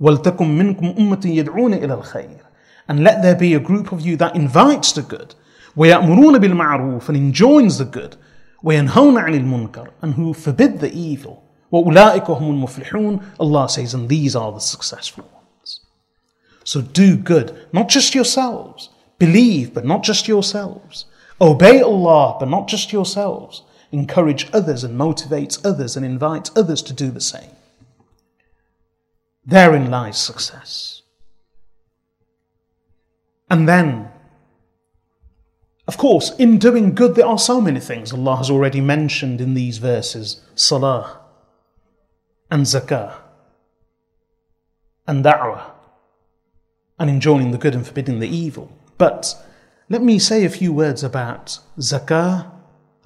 وَلْتَكُمْ 0.00 0.36
مِنْكُمْ 0.36 0.98
أُمَّةٍ 0.98 1.22
يَدْعُونَ 1.22 1.80
إِلَى 1.80 2.02
الْخَيْرِ 2.02 2.40
And 2.88 3.04
let 3.04 3.22
there 3.22 3.36
be 3.36 3.54
a 3.54 3.60
group 3.60 3.92
of 3.92 4.00
you 4.00 4.16
that 4.16 4.34
invites 4.34 4.92
the 4.92 5.02
good, 5.02 5.36
وَيَأْمُرُونَ 5.76 6.36
بِالْمَعْرُوفِ 6.36 7.08
and 7.08 7.16
enjoins 7.16 7.78
the 7.78 7.84
good, 7.84 8.16
وينهون 8.62 9.18
عن 9.18 9.34
المنكر 9.34 9.90
and 10.02 10.14
who 10.14 10.32
forbid 10.32 10.80
the 10.80 10.92
evil 10.92 11.42
وأولئك 11.72 12.30
هم 12.30 12.50
المفلحون 12.50 13.20
Allah 13.40 13.68
says 13.68 13.94
and 13.94 14.08
these 14.08 14.34
are 14.34 14.52
the 14.52 14.60
successful 14.60 15.24
ones 15.34 15.80
so 16.64 16.80
do 16.80 17.16
good 17.16 17.66
not 17.72 17.88
just 17.88 18.14
yourselves 18.14 18.90
believe 19.18 19.74
but 19.74 19.84
not 19.84 20.02
just 20.02 20.26
yourselves 20.28 21.04
obey 21.40 21.80
Allah 21.80 22.36
but 22.40 22.48
not 22.48 22.68
just 22.68 22.92
yourselves 22.92 23.62
encourage 23.92 24.48
others 24.52 24.84
and 24.84 24.96
motivate 24.96 25.58
others 25.64 25.96
and 25.96 26.04
invite 26.04 26.50
others 26.56 26.82
to 26.82 26.92
do 26.92 27.10
the 27.10 27.20
same 27.20 27.52
therein 29.46 29.90
lies 29.90 30.18
success 30.18 31.02
and 33.50 33.68
then 33.68 34.10
of 35.87 35.97
course, 35.97 36.31
in 36.37 36.57
doing 36.59 36.95
good, 36.95 37.15
there 37.15 37.27
are 37.27 37.37
so 37.37 37.59
many 37.59 37.79
things 37.79 38.13
Allah 38.13 38.37
has 38.37 38.49
already 38.49 38.81
mentioned 38.81 39.41
in 39.41 39.53
these 39.53 39.79
verses 39.79 40.41
salah 40.55 41.19
and 42.49 42.65
zakah 42.65 43.15
and 45.05 45.25
da'wah 45.25 45.71
and 46.99 47.09
enjoining 47.09 47.51
the 47.51 47.57
good 47.57 47.75
and 47.75 47.85
forbidding 47.85 48.19
the 48.19 48.27
evil. 48.27 48.71
But 48.97 49.35
let 49.89 50.01
me 50.01 50.19
say 50.19 50.45
a 50.45 50.49
few 50.49 50.71
words 50.71 51.03
about 51.03 51.59
zakah 51.77 52.49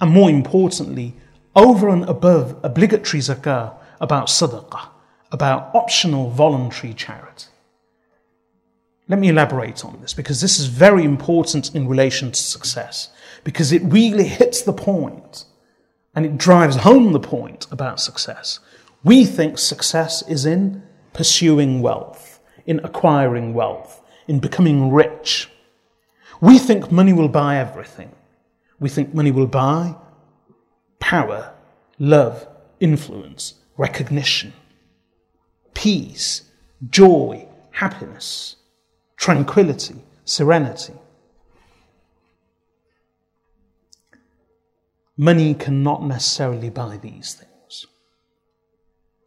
and 0.00 0.10
more 0.12 0.30
importantly, 0.30 1.14
over 1.56 1.88
and 1.88 2.04
above 2.04 2.56
obligatory 2.62 3.20
zakah, 3.20 3.74
about 4.00 4.28
sadaqah, 4.28 4.88
about 5.32 5.74
optional 5.74 6.30
voluntary 6.30 6.94
charity. 6.94 7.46
Let 9.08 9.18
me 9.18 9.28
elaborate 9.28 9.84
on 9.86 10.00
this 10.02 10.12
because 10.12 10.42
this 10.42 10.58
is 10.60 10.66
very 10.66 11.02
important 11.02 11.74
in 11.74 11.88
relation 11.88 12.30
to 12.30 12.40
success 12.40 13.10
because 13.42 13.72
it 13.72 13.82
really 13.82 14.24
hits 14.24 14.62
the 14.62 14.72
point 14.72 15.46
and 16.14 16.26
it 16.26 16.36
drives 16.36 16.76
home 16.76 17.12
the 17.12 17.20
point 17.20 17.66
about 17.70 18.00
success. 18.00 18.60
We 19.02 19.24
think 19.24 19.56
success 19.56 20.22
is 20.28 20.44
in 20.44 20.82
pursuing 21.14 21.80
wealth, 21.80 22.40
in 22.66 22.80
acquiring 22.84 23.54
wealth, 23.54 24.02
in 24.26 24.40
becoming 24.40 24.92
rich. 24.92 25.48
We 26.42 26.58
think 26.58 26.92
money 26.92 27.14
will 27.14 27.28
buy 27.28 27.56
everything. 27.56 28.10
We 28.78 28.90
think 28.90 29.14
money 29.14 29.30
will 29.30 29.46
buy 29.46 29.94
power, 30.98 31.54
love, 31.98 32.46
influence, 32.78 33.54
recognition, 33.78 34.52
peace, 35.72 36.42
joy, 36.90 37.48
happiness 37.70 38.56
tranquility, 39.18 39.96
serenity. 40.24 40.94
Money 45.16 45.54
cannot 45.54 46.04
necessarily 46.04 46.70
buy 46.70 46.96
these 46.96 47.34
things. 47.34 47.86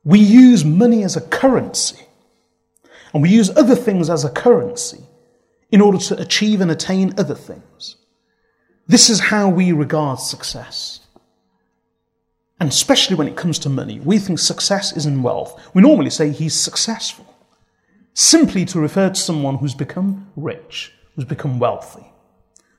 We 0.03 0.19
use 0.19 0.63
money 0.63 1.03
as 1.03 1.17
a 1.17 1.21
currency, 1.21 1.99
and 3.13 3.21
we 3.21 3.29
use 3.29 3.55
other 3.55 3.75
things 3.75 4.09
as 4.09 4.23
a 4.23 4.29
currency 4.29 5.03
in 5.69 5.81
order 5.81 5.97
to 5.97 6.19
achieve 6.19 6.61
and 6.61 6.71
attain 6.71 7.13
other 7.17 7.35
things. 7.35 7.97
This 8.87 9.09
is 9.09 9.19
how 9.19 9.49
we 9.49 9.73
regard 9.73 10.19
success. 10.19 11.01
And 12.59 12.69
especially 12.69 13.17
when 13.17 13.27
it 13.27 13.35
comes 13.35 13.59
to 13.59 13.69
money, 13.69 13.99
we 13.99 14.19
think 14.19 14.39
success 14.39 14.95
is 14.95 15.05
in 15.05 15.21
wealth. 15.21 15.59
We 15.73 15.81
normally 15.81 16.09
say 16.09 16.31
he's 16.31 16.53
successful 16.53 17.30
simply 18.13 18.65
to 18.65 18.79
refer 18.79 19.09
to 19.09 19.15
someone 19.15 19.57
who's 19.57 19.75
become 19.75 20.31
rich, 20.35 20.93
who's 21.15 21.25
become 21.25 21.59
wealthy. 21.59 22.05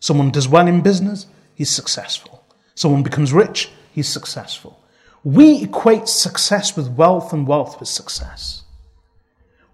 Someone 0.01 0.31
does 0.31 0.49
well 0.49 0.67
in 0.67 0.81
business, 0.81 1.27
he's 1.55 1.71
successful. 1.71 2.45
Someone 2.75 3.03
becomes 3.03 3.33
rich, 3.33 3.71
he's 3.93 4.09
successful. 4.09 4.79
We 5.25 5.63
equate 5.63 6.09
success 6.09 6.77
with 6.77 6.89
wealth 6.91 7.33
and 7.33 7.47
wealth 7.47 7.79
with 7.79 7.89
success. 7.89 8.63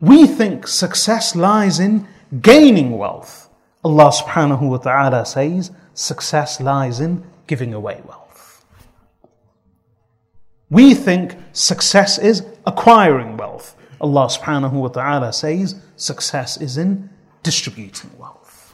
We 0.00 0.26
think 0.26 0.66
success 0.66 1.34
lies 1.34 1.80
in 1.80 2.06
gaining 2.40 2.98
wealth. 2.98 3.48
Allah 3.82 4.10
subhanahu 4.10 4.68
wa 4.68 4.76
ta'ala 4.76 5.24
says 5.24 5.70
success 5.94 6.60
lies 6.60 7.00
in 7.00 7.24
giving 7.46 7.72
away 7.72 8.02
wealth. 8.06 8.64
We 10.70 10.94
think 10.94 11.36
success 11.52 12.18
is 12.18 12.44
acquiring 12.66 13.38
wealth. 13.38 13.74
Allah 14.01 14.25
subhanahu 14.27 14.73
wa 14.73 14.87
ta'ala 14.89 15.31
says 15.31 15.75
success 15.95 16.57
is 16.57 16.77
in 16.77 17.09
distributing 17.41 18.11
wealth. 18.17 18.73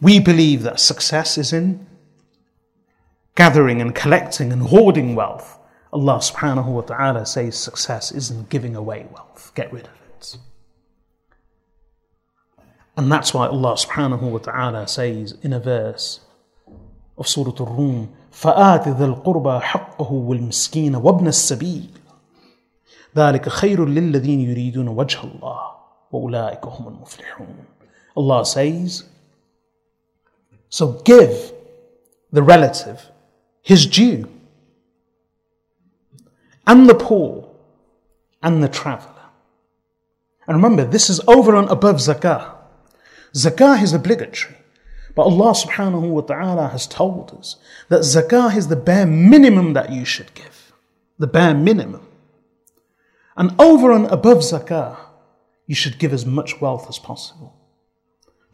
We 0.00 0.20
believe 0.20 0.62
that 0.62 0.80
success 0.80 1.38
is 1.38 1.52
in 1.52 1.86
gathering 3.34 3.80
and 3.80 3.94
collecting 3.94 4.52
and 4.52 4.62
hoarding 4.62 5.14
wealth. 5.14 5.58
Allah 5.92 6.18
subhanahu 6.18 6.66
wa 6.66 6.80
ta'ala 6.82 7.24
says 7.26 7.56
success 7.56 8.12
is 8.12 8.30
in 8.30 8.44
giving 8.44 8.74
away 8.74 9.06
wealth. 9.12 9.52
Get 9.54 9.72
rid 9.72 9.84
of 9.84 9.92
it. 10.10 10.36
And 12.96 13.12
that's 13.12 13.32
why 13.32 13.46
Allah 13.46 13.74
subhanahu 13.74 14.22
wa 14.22 14.38
ta'ala 14.38 14.88
says 14.88 15.36
in 15.42 15.52
a 15.52 15.60
verse 15.60 16.20
of 17.16 17.28
Surah 17.28 17.52
Al-Rum, 17.60 18.12
فآت 18.32 18.88
ذا 18.88 19.04
القربى 19.04 19.60
حقه 19.60 20.12
والمسكين 20.12 20.96
وابن 20.96 21.26
السبيل 21.26 21.90
ذلك 23.16 23.48
خير 23.48 23.84
للذين 23.84 24.40
يريدون 24.40 24.88
وجه 24.88 25.24
الله 25.24 25.60
وأولئك 26.12 26.64
هم 26.64 26.88
المفلحون 26.88 27.64
Allah 28.16 28.46
says, 28.46 29.04
so 30.70 30.92
give 31.04 31.52
the 32.32 32.42
relative 32.42 33.10
his 33.66 33.84
due, 33.84 34.28
and 36.68 36.88
the 36.88 36.94
poor, 36.94 37.48
and 38.40 38.62
the 38.62 38.68
traveler. 38.68 39.12
And 40.46 40.56
remember, 40.56 40.84
this 40.84 41.10
is 41.10 41.20
over 41.26 41.56
and 41.56 41.68
above 41.68 41.96
zakah. 41.96 42.54
Zakah 43.34 43.82
is 43.82 43.92
obligatory. 43.92 44.54
But 45.16 45.22
Allah 45.22 45.52
subhanahu 45.52 46.10
wa 46.10 46.20
ta'ala 46.20 46.68
has 46.68 46.86
told 46.86 47.34
us 47.36 47.56
that 47.88 48.02
zakah 48.02 48.56
is 48.56 48.68
the 48.68 48.76
bare 48.76 49.06
minimum 49.06 49.72
that 49.72 49.90
you 49.90 50.04
should 50.04 50.32
give. 50.34 50.72
The 51.18 51.26
bare 51.26 51.54
minimum. 51.54 52.06
And 53.36 53.54
over 53.58 53.92
and 53.92 54.06
above 54.06 54.38
zakah, 54.38 54.96
you 55.66 55.74
should 55.74 55.98
give 55.98 56.12
as 56.12 56.24
much 56.24 56.60
wealth 56.60 56.88
as 56.88 56.98
possible. 56.98 57.54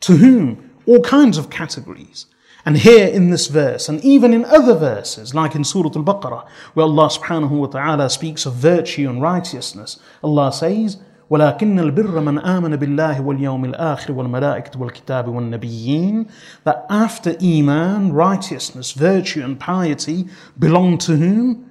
To 0.01 0.17
whom? 0.17 0.71
All 0.87 1.01
kinds 1.01 1.39
of 1.39 1.51
categories. 1.51 2.27
And 2.65 2.77
here 2.77 3.09
in 3.09 3.31
this 3.31 3.49
verse, 3.49 3.89
and 3.89 4.05
even 4.05 4.33
in 4.33 4.45
other 4.45 4.75
verses, 4.75 5.35
like 5.35 5.55
in 5.55 5.65
Surah 5.65 5.91
Al 5.97 6.05
Baqarah, 6.05 6.49
where 6.75 6.85
Allah 6.85 7.09
subhanahu 7.09 7.51
wa 7.51 7.67
ta'ala 7.67 8.09
speaks 8.09 8.47
of 8.47 8.55
virtue 8.55 9.09
and 9.09 9.21
righteousness, 9.21 9.99
Allah 10.23 10.53
says, 10.53 10.99
ولكن 11.31 11.79
البر 11.79 12.21
من 12.21 12.39
آمن 12.39 12.77
بالله 12.77 13.21
واليوم 13.21 13.65
الآخر 13.65 14.13
والملائكة 14.13 14.79
والكتاب 14.79 15.29
والنبيين 15.29 16.27
that 16.65 16.85
after 16.91 17.37
Iman, 17.43 18.13
righteousness, 18.13 18.93
virtue 18.93 19.43
and 19.43 19.59
piety 19.59 20.27
belong 20.59 20.99
to 20.99 21.17
whom? 21.17 21.71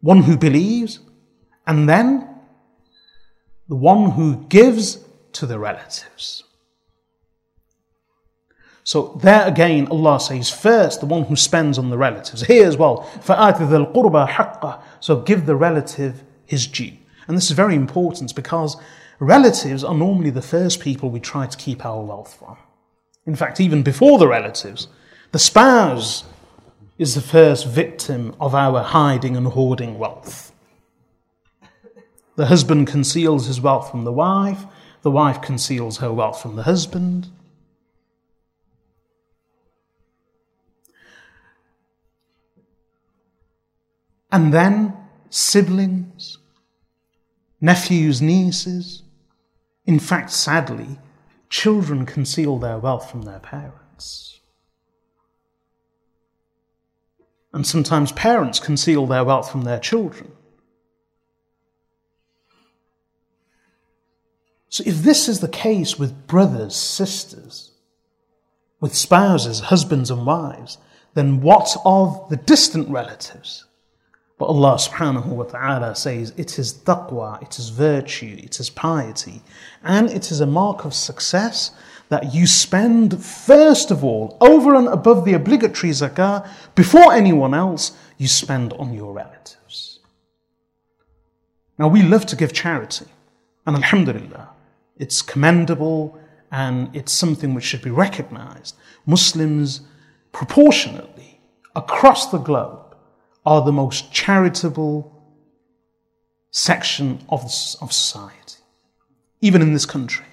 One 0.00 0.22
who 0.22 0.36
believes 0.36 1.00
and 1.66 1.88
then 1.88 2.28
the 3.68 3.76
one 3.76 4.10
who 4.10 4.36
gives 4.48 4.98
to 5.32 5.46
the 5.46 5.58
relatives. 5.58 6.44
So 8.84 9.18
there 9.22 9.46
again, 9.46 9.86
Allah 9.88 10.18
says, 10.18 10.50
first, 10.50 11.00
the 11.00 11.06
one 11.06 11.22
who 11.24 11.36
spends 11.36 11.78
on 11.78 11.88
the 11.88 11.96
relatives. 11.96 12.42
Here 12.42 12.66
as 12.66 12.76
well, 12.76 13.08
فَآتِ 13.24 13.56
ذَا 13.58 13.92
الْقُرْبَى 13.92 14.28
حَقَّهُ 14.28 14.82
So 15.00 15.20
give 15.20 15.46
the 15.46 15.54
relative 15.54 16.24
his 16.44 16.66
due. 16.66 16.92
And 17.28 17.36
this 17.36 17.44
is 17.44 17.52
very 17.52 17.76
important 17.76 18.34
because 18.34 18.76
relatives 19.20 19.84
are 19.84 19.94
normally 19.94 20.30
the 20.30 20.42
first 20.42 20.80
people 20.80 21.10
we 21.10 21.20
try 21.20 21.46
to 21.46 21.56
keep 21.56 21.86
our 21.86 22.02
wealth 22.02 22.36
from. 22.38 22.56
In 23.24 23.36
fact, 23.36 23.60
even 23.60 23.82
before 23.84 24.18
the 24.18 24.26
relatives, 24.26 24.88
the 25.30 25.38
spouse 25.38 26.24
is 26.98 27.14
the 27.14 27.20
first 27.20 27.66
victim 27.66 28.34
of 28.40 28.54
our 28.54 28.82
hiding 28.82 29.36
and 29.36 29.46
hoarding 29.46 29.96
wealth. 29.96 30.52
The 32.37 32.45
husband 32.45 32.85
conceals 32.85 33.47
his 33.47 33.59
wealth 33.59 33.89
from 33.89 34.03
the 34.03 34.11
wife, 34.11 34.63
the 35.01 35.09
wife 35.09 35.41
conceals 35.41 35.97
her 35.97 36.13
wealth 36.13 36.39
from 36.39 36.55
the 36.55 36.63
husband. 36.63 37.29
And 44.31 44.53
then 44.53 44.95
siblings, 45.31 46.37
nephews, 47.59 48.21
nieces. 48.21 49.01
In 49.87 49.97
fact, 49.97 50.29
sadly, 50.29 50.99
children 51.49 52.05
conceal 52.05 52.59
their 52.59 52.77
wealth 52.77 53.09
from 53.09 53.23
their 53.23 53.39
parents. 53.39 54.41
And 57.51 57.65
sometimes 57.65 58.11
parents 58.11 58.59
conceal 58.59 59.07
their 59.07 59.23
wealth 59.23 59.51
from 59.51 59.63
their 59.63 59.79
children. 59.79 60.36
So, 64.77 64.83
if 64.85 65.01
this 65.01 65.27
is 65.27 65.39
the 65.39 65.47
case 65.47 65.97
with 65.97 66.27
brothers, 66.27 66.75
sisters, 66.75 67.71
with 68.79 68.93
spouses, 68.93 69.59
husbands, 69.59 70.11
and 70.11 70.23
wives, 70.23 70.77
then 71.15 71.41
what 71.41 71.75
of 71.83 72.29
the 72.29 72.35
distant 72.35 72.87
relatives? 72.87 73.65
But 74.37 74.45
Allah 74.45 74.75
subhanahu 74.75 75.25
wa 75.29 75.45
ta'ala 75.45 75.95
says 75.95 76.31
it 76.37 76.59
is 76.59 76.75
taqwa, 76.75 77.41
it 77.41 77.57
is 77.57 77.69
virtue, 77.69 78.37
it 78.37 78.59
is 78.59 78.69
piety, 78.69 79.41
and 79.83 80.11
it 80.11 80.29
is 80.29 80.41
a 80.41 80.45
mark 80.45 80.85
of 80.85 80.93
success 80.93 81.71
that 82.09 82.35
you 82.35 82.45
spend 82.45 83.25
first 83.25 83.89
of 83.89 84.03
all, 84.03 84.37
over 84.41 84.75
and 84.75 84.89
above 84.89 85.25
the 85.25 85.33
obligatory 85.33 85.91
zakah, 85.91 86.47
before 86.75 87.13
anyone 87.13 87.55
else, 87.55 87.97
you 88.19 88.27
spend 88.27 88.73
on 88.73 88.93
your 88.93 89.11
relatives. 89.11 89.97
Now 91.79 91.87
we 91.87 92.03
love 92.03 92.27
to 92.27 92.35
give 92.35 92.53
charity, 92.53 93.07
and 93.65 93.75
alhamdulillah, 93.75 94.49
it's 94.99 95.21
commendable 95.21 96.19
and 96.51 96.95
it's 96.95 97.11
something 97.11 97.53
which 97.53 97.65
should 97.65 97.81
be 97.81 97.89
recognized. 97.89 98.75
Muslims 99.05 99.81
proportionately 100.31 101.39
across 101.75 102.31
the 102.31 102.37
globe 102.37 102.95
are 103.45 103.63
the 103.63 103.71
most 103.71 104.11
charitable 104.11 105.13
section 106.51 107.23
of, 107.29 107.43
of 107.81 107.93
society, 107.93 108.59
even 109.41 109.61
in 109.61 109.73
this 109.73 109.85
country. 109.85 110.25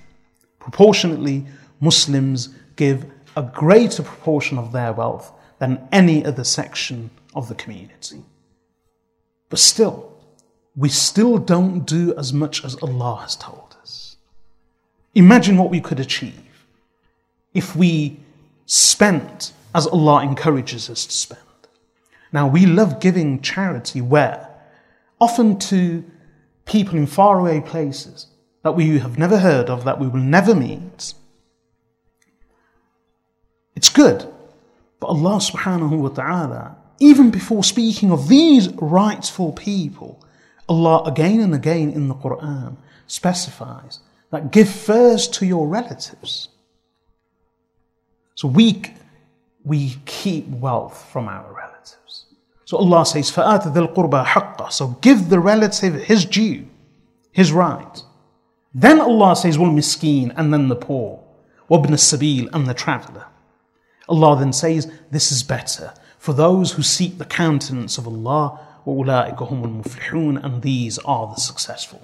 Proportionately, 0.58 1.46
Muslims 1.80 2.48
give 2.76 3.06
a 3.36 3.42
greater 3.42 4.02
proportion 4.02 4.58
of 4.58 4.72
their 4.72 4.92
wealth 4.92 5.32
than 5.58 5.86
any 5.92 6.24
other 6.24 6.44
section 6.44 7.10
of 7.34 7.48
the 7.48 7.54
community. 7.54 8.22
But 9.48 9.58
still, 9.58 10.14
we 10.76 10.88
still 10.88 11.38
don't 11.38 11.84
do 11.84 12.14
as 12.16 12.32
much 12.32 12.64
as 12.64 12.74
Allah 12.82 13.16
has 13.22 13.36
told 13.36 13.76
us. 13.80 14.03
Imagine 15.14 15.56
what 15.56 15.70
we 15.70 15.80
could 15.80 16.00
achieve 16.00 16.66
if 17.52 17.76
we 17.76 18.18
spent 18.66 19.52
as 19.74 19.86
Allah 19.86 20.22
encourages 20.22 20.90
us 20.90 21.06
to 21.06 21.12
spend. 21.12 21.40
Now, 22.32 22.48
we 22.48 22.66
love 22.66 23.00
giving 23.00 23.40
charity 23.40 24.00
where? 24.00 24.48
Often 25.20 25.58
to 25.70 26.04
people 26.64 26.96
in 26.96 27.06
faraway 27.06 27.60
places 27.60 28.26
that 28.62 28.72
we 28.72 28.98
have 28.98 29.18
never 29.18 29.38
heard 29.38 29.70
of, 29.70 29.84
that 29.84 30.00
we 30.00 30.08
will 30.08 30.20
never 30.20 30.54
meet. 30.54 31.14
It's 33.76 33.88
good. 33.88 34.26
But 34.98 35.08
Allah 35.08 35.36
subhanahu 35.36 35.98
wa 35.98 36.08
ta'ala, 36.08 36.76
even 36.98 37.30
before 37.30 37.62
speaking 37.62 38.10
of 38.10 38.28
these 38.28 38.68
rightful 38.70 39.52
people, 39.52 40.24
Allah 40.68 41.02
again 41.04 41.40
and 41.40 41.54
again 41.54 41.90
in 41.90 42.08
the 42.08 42.14
Quran 42.14 42.76
specifies 43.06 43.98
that 44.33 44.51
give 44.51 44.69
first 44.69 45.33
to 45.35 45.45
your 45.45 45.67
relatives. 45.67 46.49
So 48.35 48.47
we, 48.47 48.81
we 49.63 49.97
keep 50.05 50.47
wealth 50.47 51.09
from 51.11 51.27
our 51.27 51.51
relatives. 51.51 52.25
So 52.65 52.77
Allah 52.77 53.05
says, 53.05 53.31
فَآتَ 53.31 53.73
ذَا 53.73 53.93
الْقُرْبَى 53.93 54.25
حَقَّ 54.25 54.71
So 54.71 54.89
give 55.01 55.29
the 55.29 55.39
relative 55.39 55.95
his 55.95 56.25
due, 56.25 56.67
his 57.31 57.51
right. 57.51 58.03
Then 58.73 59.01
Allah 59.01 59.35
says, 59.35 59.57
وَالْمِسْكِينَ 59.57 60.33
And 60.37 60.53
then 60.53 60.67
the 60.67 60.75
poor. 60.75 61.23
وَابْنَ 61.69 61.87
السَّبِيلِ 61.87 62.49
And 62.53 62.67
the 62.67 62.73
traveler. 62.73 63.25
Allah 64.07 64.39
then 64.39 64.53
says, 64.53 64.91
this 65.11 65.31
is 65.31 65.43
better 65.43 65.93
for 66.19 66.33
those 66.33 66.73
who 66.73 66.83
seek 66.83 67.17
the 67.17 67.25
countenance 67.25 67.97
of 67.97 68.05
Allah, 68.05 68.59
وَأُولَٰئِكَ 68.85 69.37
هُمُ 69.37 69.83
الْمُفْلِحُونَ 69.83 70.43
And 70.43 70.61
these 70.61 70.99
are 70.99 71.27
the 71.27 71.41
successful 71.41 72.01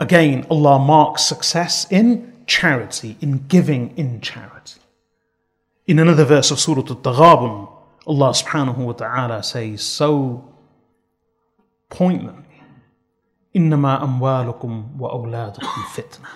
Again, 0.00 0.46
Allah 0.50 0.78
marks 0.78 1.22
success 1.22 1.86
in 1.90 2.32
charity, 2.46 3.16
in 3.20 3.46
giving 3.48 3.96
in 3.96 4.20
charity. 4.20 4.80
In 5.86 5.98
another 5.98 6.24
verse 6.24 6.50
of 6.50 6.60
Surah 6.60 6.82
Al-Taghabun, 6.82 7.68
Allah 8.06 8.30
subhanahu 8.30 8.78
wa 8.78 8.92
ta'ala 8.92 9.42
says 9.42 9.82
so 9.82 10.44
poignantly, 11.88 12.42
إنما 13.56 14.02
أموالكم 14.04 14.86
وأولادكم 15.00 15.82
فتنة 15.94 16.28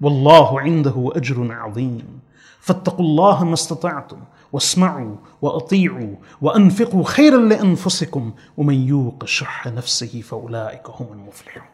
والله 0.00 0.60
عنده 0.60 1.12
أجر 1.16 1.52
عظيم 1.52 2.20
فاتقوا 2.60 3.06
الله 3.06 3.44
ما 3.44 3.54
استطعتم 3.54 4.20
واسمعوا 4.52 5.16
وأطيعوا 5.42 6.14
وأنفقوا 6.42 7.04
خيرا 7.04 7.36
لأنفسكم 7.36 8.32
ومن 8.56 8.88
يوق 8.88 9.24
شح 9.24 9.66
نفسه 9.66 10.20
فأولئك 10.20 10.90
هم 10.90 11.12
المفلحون 11.12 11.68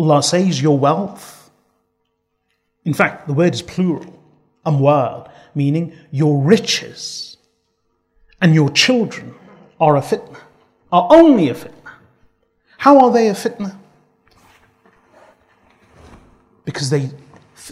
Allah 0.00 0.22
says 0.22 0.62
your 0.62 0.78
wealth 0.78 1.50
in 2.84 2.94
fact 2.94 3.26
the 3.26 3.34
word 3.34 3.54
is 3.54 3.62
plural 3.62 4.20
amwal, 4.66 5.30
meaning 5.54 5.92
your 6.10 6.42
riches 6.42 7.36
and 8.40 8.54
your 8.54 8.70
children 8.70 9.34
are 9.80 9.96
a 9.96 10.00
fitna, 10.00 10.38
are 10.92 11.08
only 11.10 11.48
a 11.48 11.54
fitna. 11.54 11.92
How 12.78 12.98
are 13.00 13.12
they 13.12 13.28
a 13.28 13.34
fitna? 13.34 13.76
Because 16.64 16.90
they, 16.90 17.10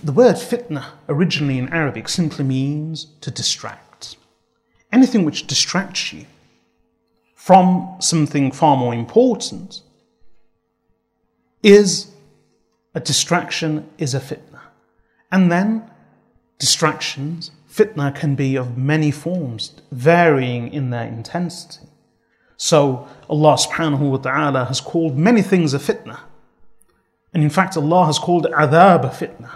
the 0.03 0.13
word 0.13 0.37
fitna 0.37 0.85
originally 1.09 1.59
in 1.59 1.69
Arabic 1.69 2.09
simply 2.09 2.45
means 2.45 3.07
to 3.21 3.31
distract. 3.31 4.17
Anything 4.93 5.25
which 5.25 5.47
distracts 5.47 6.13
you 6.13 6.27
from 7.35 7.97
something 8.01 8.51
far 8.51 8.77
more 8.77 8.95
important 8.95 9.83
is 11.63 12.11
a 12.95 13.01
distraction, 13.01 13.89
is 13.99 14.15
a 14.15 14.21
fitna. 14.21 14.61
And 15.31 15.53
then 15.53 15.91
distractions, 16.59 17.51
fitna 17.71 18.15
can 18.15 18.35
be 18.35 18.57
of 18.57 18.77
many 18.77 19.11
forms, 19.11 19.73
varying 19.93 20.73
in 20.73 20.91
their 20.91 21.07
intensity. 21.07 21.87
So 22.57 23.07
Allah 23.29 23.55
subhanahu 23.55 24.11
wa 24.11 24.17
ta'ala 24.17 24.65
has 24.65 24.81
called 24.81 25.17
many 25.17 25.43
things 25.43 25.75
a 25.75 25.79
fitna. 25.79 26.19
And 27.33 27.43
in 27.43 27.51
fact, 27.51 27.77
Allah 27.77 28.07
has 28.07 28.19
called 28.19 28.47
adhab 28.47 29.05
a 29.05 29.11
fitna. 29.11 29.51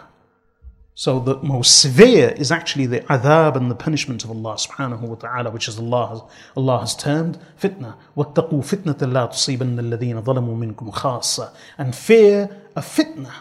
So 0.95 1.19
the 1.21 1.39
most 1.39 1.81
severe 1.81 2.31
is 2.37 2.53
actually 2.53 2.87
the 2.87 3.01
adhab 3.01 3.57
and 3.57 3.71
the 3.71 3.75
punishment 3.75 4.25
of 4.25 4.31
Allah 4.31 4.55
subhanahu 4.55 5.01
wa 5.01 5.15
ta'ala, 5.15 5.51
which 5.51 5.67
is 5.67 5.79
Allah 5.79 6.09
has, 6.09 6.23
Allah 6.55 6.81
has 6.81 6.95
termed 6.95 7.39
fitna. 7.61 7.95
وَاتَّقُوا 8.15 8.63
فِتْنَةً 8.63 8.99
لَا 8.99 9.31
تُصِيبَنَّ 9.31 9.79
الَّذِينَ 9.79 10.23
ظَلَمُوا 10.23 10.75
مِنْكُمْ 10.75 10.93
خَاصَّةً 10.93 11.55
And 11.79 11.95
fear 11.95 12.61
a 12.77 12.83
fitna, 12.83 13.33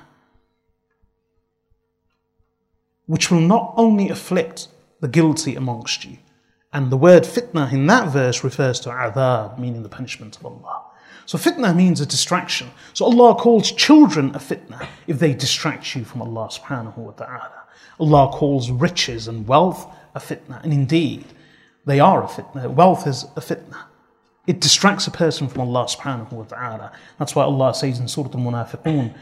which 3.06 3.30
will 3.30 3.42
not 3.42 3.74
only 3.76 4.08
afflict 4.08 4.70
the 5.02 5.10
guilty 5.10 5.56
amongst 5.56 6.06
you. 6.06 6.20
And 6.72 6.90
the 6.90 6.98
word 6.98 7.24
fitna 7.24 7.74
in 7.74 7.86
that 7.88 8.08
verse 8.10 8.46
refers 8.46 8.80
to 8.82 8.90
adhab, 8.90 9.60
meaning 9.60 9.84
the 9.84 9.90
punishment 9.90 10.38
of 10.38 10.46
Allah. 10.46 10.84
So 11.31 11.39
fitna 11.39 11.75
means 11.75 12.01
a 12.01 12.07
distraction. 12.07 12.71
So 12.93 13.05
Allah 13.05 13.35
calls 13.35 13.73
children 13.73 14.31
a 14.35 14.39
fitna 14.39 14.87
if 15.07 15.19
they 15.19 15.35
distract 15.35 15.95
you 15.97 16.05
from 16.05 16.23
Allah 16.23 16.49
subhanahu 16.49 16.97
wa 16.99 17.13
ta'ala. 17.13 17.65
Allah 17.99 18.29
calls 18.29 18.71
riches 18.71 19.27
and 19.27 19.47
wealth 19.49 19.87
a 20.15 20.21
fitna. 20.21 20.63
And 20.63 20.73
indeed, 20.73 21.25
they 21.85 21.99
are 22.01 22.23
a 22.23 22.27
fitna. 22.27 22.71
Wealth 22.71 23.07
is 23.07 23.25
a 23.37 23.41
fitna. 23.41 23.85
It 24.47 24.61
distracts 24.61 25.07
a 25.09 25.11
person 25.11 25.49
from 25.49 25.63
Allah 25.63 25.87
subhanahu 25.87 26.33
wa 26.33 26.45
ta'ala. 26.45 26.93
That's 27.19 27.35
why 27.35 27.43
Allah 27.43 27.75
says 27.75 27.99
in 27.99 28.07
Surah 28.07 28.31
Al-Munafiqun, 28.33 29.13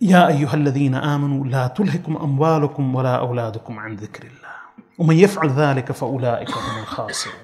يا 0.00 0.28
أيها 0.28 0.54
الذين 0.54 0.94
آمنوا 0.94 1.46
لا 1.46 1.66
تلهكم 1.66 2.16
أموالكم 2.16 2.94
ولا 2.94 3.16
أولادكم 3.16 3.78
عن 3.78 3.96
ذكر 3.96 4.22
الله 4.22 4.54
ومن 4.98 5.16
يفعل 5.16 5.50
ذلك 5.50 5.92
فأولئك 5.92 6.50
هم 6.50 6.78
الخاسرون 6.78 7.34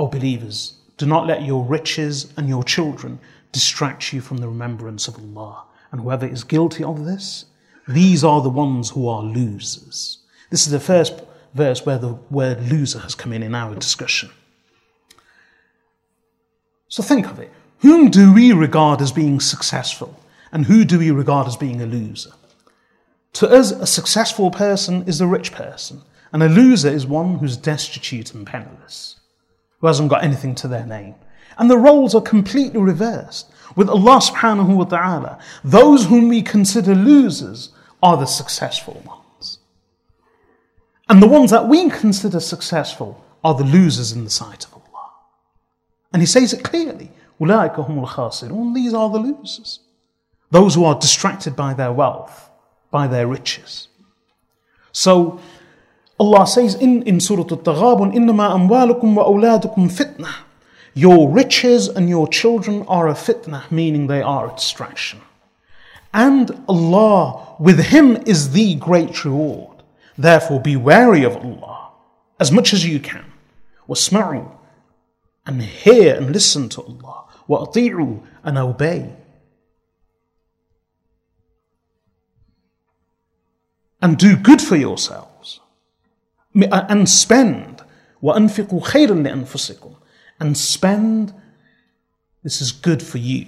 O 0.00 0.06
believers, 0.06 0.72
do 0.96 1.04
not 1.04 1.26
let 1.26 1.44
your 1.44 1.62
riches 1.62 2.32
and 2.38 2.48
your 2.48 2.64
children 2.64 3.18
distract 3.52 4.14
you 4.14 4.22
from 4.22 4.38
the 4.38 4.48
remembrance 4.48 5.08
of 5.08 5.18
Allah. 5.18 5.64
And 5.92 6.00
whoever 6.00 6.26
is 6.26 6.42
guilty 6.42 6.82
of 6.82 7.04
this, 7.04 7.44
these 7.86 8.24
are 8.24 8.40
the 8.40 8.48
ones 8.48 8.88
who 8.88 9.06
are 9.08 9.22
losers. 9.22 10.20
This 10.48 10.64
is 10.64 10.72
the 10.72 10.80
first 10.80 11.20
verse 11.52 11.84
where 11.84 11.98
the 11.98 12.14
word 12.30 12.66
loser 12.70 13.00
has 13.00 13.14
come 13.14 13.34
in 13.34 13.42
in 13.42 13.54
our 13.54 13.74
discussion. 13.74 14.30
So 16.88 17.02
think 17.02 17.26
of 17.26 17.38
it. 17.38 17.52
Whom 17.80 18.10
do 18.10 18.32
we 18.32 18.54
regard 18.54 19.02
as 19.02 19.12
being 19.12 19.38
successful? 19.38 20.18
And 20.50 20.64
who 20.64 20.86
do 20.86 20.98
we 20.98 21.10
regard 21.10 21.46
as 21.46 21.58
being 21.58 21.82
a 21.82 21.86
loser? 21.86 22.30
To 23.34 23.50
us, 23.50 23.70
a 23.70 23.86
successful 23.86 24.50
person 24.50 25.02
is 25.06 25.20
a 25.20 25.26
rich 25.26 25.52
person, 25.52 26.00
and 26.32 26.42
a 26.42 26.48
loser 26.48 26.88
is 26.88 27.06
one 27.06 27.38
who's 27.38 27.58
destitute 27.58 28.32
and 28.32 28.46
penniless 28.46 29.19
who 29.80 29.86
hasn't 29.86 30.10
got 30.10 30.24
anything 30.24 30.54
to 30.56 30.68
their 30.68 30.86
name. 30.86 31.14
And 31.58 31.70
the 31.70 31.78
roles 31.78 32.14
are 32.14 32.22
completely 32.22 32.80
reversed. 32.80 33.50
With 33.76 33.88
Allah 33.88 34.20
subhanahu 34.20 34.76
wa 34.76 34.84
ta'ala, 34.84 35.38
those 35.62 36.06
whom 36.06 36.28
we 36.28 36.42
consider 36.42 36.94
losers 36.94 37.70
are 38.02 38.16
the 38.16 38.26
successful 38.26 39.02
ones. 39.06 39.58
And 41.08 41.22
the 41.22 41.28
ones 41.28 41.50
that 41.50 41.68
we 41.68 41.88
consider 41.90 42.40
successful 42.40 43.24
are 43.42 43.54
the 43.54 43.64
losers 43.64 44.12
in 44.12 44.24
the 44.24 44.30
sight 44.30 44.64
of 44.64 44.74
Allah. 44.74 45.10
And 46.12 46.22
He 46.22 46.26
says 46.26 46.52
it 46.52 46.64
clearly. 46.64 47.10
These 47.38 48.94
are 48.94 49.10
the 49.10 49.18
losers. 49.18 49.80
Those 50.50 50.74
who 50.74 50.84
are 50.84 50.98
distracted 50.98 51.56
by 51.56 51.74
their 51.74 51.92
wealth, 51.92 52.50
by 52.90 53.06
their 53.06 53.26
riches. 53.26 53.88
So 54.92 55.40
Allah 56.19 56.47
says 56.47 56.75
in, 56.75 57.03
in 57.03 57.19
Surah 57.19 57.41
Al-Taghabun, 57.41 58.13
إِنَّمَا 58.15 58.69
أَمْوَالُكُمْ 58.69 59.15
وَأَوْلَادُكُمْ 59.17 59.91
فِتْنَةً 59.91 60.33
Your 60.93 61.29
riches 61.29 61.89
and 61.89 62.07
your 62.07 62.27
children 62.27 62.85
are 62.87 63.09
a 63.09 63.13
fitna, 63.13 63.69
meaning 63.69 64.07
they 64.07 64.21
are 64.21 64.49
a 64.49 64.55
distraction. 64.55 65.19
And 66.13 66.63
Allah, 66.69 67.57
with 67.59 67.87
Him 67.87 68.15
is 68.25 68.53
the 68.53 68.75
great 68.75 69.25
reward. 69.25 69.83
Therefore 70.17 70.61
be 70.61 70.77
wary 70.77 71.23
of 71.23 71.35
Allah 71.35 71.91
as 72.39 72.49
much 72.49 72.73
as 72.73 72.85
you 72.85 73.01
can. 73.01 73.25
وَاسْمَعُوا 73.89 74.49
And 75.45 75.61
hear 75.61 76.15
and 76.15 76.31
listen 76.31 76.69
to 76.69 76.81
Allah. 76.81 77.25
وَأَطِيعُوا 77.49 78.25
And 78.45 78.57
obey. 78.57 79.13
And 84.01 84.17
do 84.17 84.37
good 84.37 84.61
for 84.61 84.77
yourself 84.77 85.28
and 86.55 87.09
spend 87.09 87.81
وأنفقوا 88.21 88.81
خيرا 88.81 89.15
لأنفسكم 89.15 89.95
and 90.39 90.57
spend 90.57 91.33
this 92.43 92.61
is 92.61 92.71
good 92.71 93.01
for 93.01 93.17
you 93.17 93.47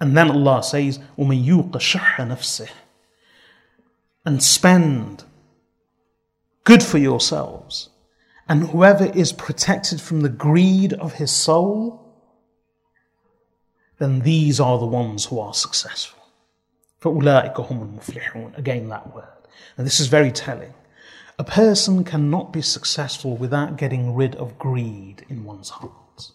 and 0.00 0.16
then 0.16 0.30
Allah 0.30 0.62
says 0.62 0.98
ومن 1.18 1.44
يوق 1.44 1.78
شح 1.78 2.20
نفسه 2.20 2.68
and 4.24 4.42
spend 4.42 5.24
good 6.64 6.82
for 6.82 6.98
yourselves 6.98 7.90
and 8.48 8.68
whoever 8.68 9.06
is 9.06 9.32
protected 9.32 10.00
from 10.00 10.20
the 10.20 10.28
greed 10.28 10.92
of 10.94 11.14
his 11.14 11.30
soul 11.30 12.00
then 13.98 14.20
these 14.20 14.60
are 14.60 14.78
the 14.78 14.86
ones 14.86 15.26
who 15.26 15.38
are 15.38 15.54
successful 15.54 16.20
فأولئك 17.00 17.60
هم 17.60 17.82
المفلحون 17.82 18.54
again 18.56 18.88
that 18.88 19.14
word 19.14 19.37
and 19.77 19.85
this 19.85 19.99
is 19.99 20.07
very 20.07 20.31
telling. 20.31 20.73
A 21.37 21.43
person 21.43 22.03
cannot 22.03 22.51
be 22.51 22.61
successful 22.61 23.37
without 23.37 23.77
getting 23.77 24.13
rid 24.13 24.35
of 24.35 24.59
greed 24.59 25.25
in 25.29 25.45
one's 25.45 25.69
heart. 25.69 26.31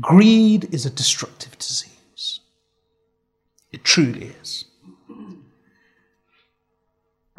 Greed 0.00 0.72
is 0.74 0.84
a 0.84 0.90
destructive 0.90 1.56
disease. 1.58 2.40
It 3.72 3.84
truly 3.84 4.32
is. 4.40 4.64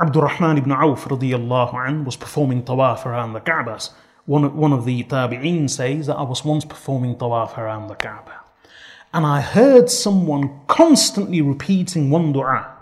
Abdurrahman 0.01 0.57
ibn 0.57 0.71
Auf 0.71 1.05
radiallahu 1.05 1.73
anh 1.73 2.05
was 2.05 2.15
performing 2.15 2.63
tawaf 2.63 3.05
around 3.05 3.33
the 3.33 3.41
Kaaba. 3.41 3.79
One, 4.25 4.55
one 4.55 4.71
of 4.71 4.85
the 4.85 5.03
tabi'een 5.03 5.69
says 5.69 6.07
that 6.07 6.15
I 6.15 6.23
was 6.23 6.45
once 6.45 6.63
performing 6.63 7.17
tawaf 7.17 7.57
around 7.57 7.87
the 7.89 7.95
Kaaba. 7.95 8.39
And 9.13 9.25
I 9.25 9.41
heard 9.41 9.89
someone 9.89 10.61
constantly 10.67 11.41
repeating 11.41 12.09
one 12.09 12.31
dua. 12.31 12.78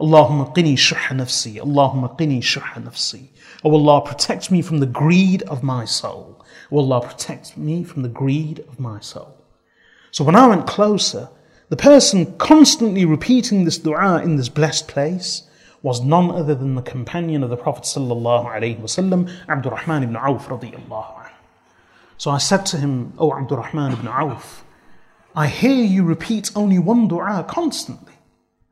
Allahumma 0.00 0.54
qini 0.54 0.74
shuha 0.74 1.14
nafsi. 1.16 1.56
Allahumma 1.56 2.16
qini 2.18 2.38
shuha 2.38 2.82
nafsi. 2.82 3.28
Oh 3.64 3.72
Allah, 3.72 4.02
protect 4.02 4.50
me 4.50 4.60
from 4.60 4.78
the 4.78 4.86
greed 4.86 5.42
of 5.44 5.62
my 5.62 5.84
soul. 5.84 6.44
Oh 6.70 6.78
Allah, 6.78 7.00
protect 7.00 7.56
me 7.56 7.82
from 7.82 8.02
the 8.02 8.08
greed 8.08 8.60
of 8.68 8.78
my 8.78 9.00
soul. 9.00 9.36
So 10.10 10.24
when 10.24 10.36
I 10.36 10.46
went 10.48 10.66
closer, 10.66 11.30
the 11.68 11.76
person 11.76 12.36
constantly 12.38 13.04
repeating 13.04 13.64
this 13.64 13.78
dua 13.78 14.22
in 14.22 14.36
this 14.36 14.48
blessed 14.48 14.86
place 14.86 15.42
was 15.82 16.00
none 16.00 16.30
other 16.30 16.54
than 16.54 16.74
the 16.74 16.82
companion 16.82 17.42
of 17.42 17.50
the 17.50 17.56
Prophet 17.56 17.84
wasallam, 17.84 19.30
Abdurrahman 19.48 20.02
ibn 20.02 20.16
Auf 20.16 20.48
radiyallahu 20.48 21.24
anh. 21.24 21.32
So 22.18 22.30
I 22.30 22.38
said 22.38 22.66
to 22.66 22.76
him, 22.76 23.12
O 23.18 23.30
oh 23.30 23.38
Abdurrahman 23.38 23.92
ibn 23.92 24.08
Auf, 24.08 24.64
I 25.34 25.48
hear 25.48 25.84
you 25.84 26.04
repeat 26.04 26.50
only 26.54 26.78
one 26.78 27.08
dua 27.08 27.44
constantly. 27.48 28.15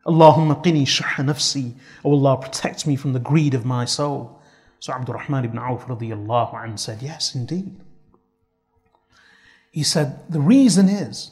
Allahumma 0.06 0.62
qini 0.62 0.82
shuha 0.82 1.24
nafsi. 1.24 1.74
O 2.04 2.12
Allah, 2.12 2.36
protect 2.36 2.86
me 2.86 2.96
from 2.96 3.12
the 3.12 3.20
greed 3.20 3.54
of 3.54 3.64
my 3.64 3.84
soul. 3.84 4.40
So 4.80 4.92
Abdurrahman 4.92 5.46
ibn 5.46 5.58
Auf 5.58 5.86
radiallahu 5.86 6.62
anh 6.62 6.76
said, 6.76 7.02
Yes, 7.02 7.34
indeed. 7.34 7.80
He 9.70 9.82
said, 9.82 10.20
The 10.28 10.40
reason 10.40 10.88
is 10.88 11.30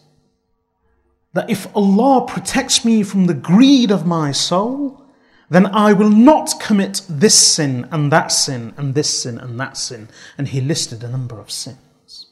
that 1.34 1.50
if 1.50 1.74
Allah 1.76 2.26
protects 2.26 2.84
me 2.84 3.02
from 3.02 3.26
the 3.26 3.34
greed 3.34 3.90
of 3.90 4.06
my 4.06 4.32
soul, 4.32 5.02
then 5.50 5.66
I 5.66 5.92
will 5.92 6.08
not 6.08 6.58
commit 6.60 7.02
this 7.08 7.36
sin 7.36 7.86
and 7.92 8.10
that 8.10 8.32
sin 8.32 8.72
and 8.78 8.94
this 8.94 9.22
sin 9.22 9.38
and 9.38 9.60
that 9.60 9.76
sin. 9.76 10.08
And 10.38 10.48
he 10.48 10.62
listed 10.62 11.04
a 11.04 11.08
number 11.08 11.38
of 11.38 11.50
sins. 11.50 12.28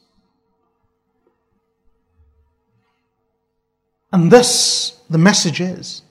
And 4.11 4.31
thus, 4.31 4.99
the 5.09 5.19
message 5.19 5.61
is 5.61 6.01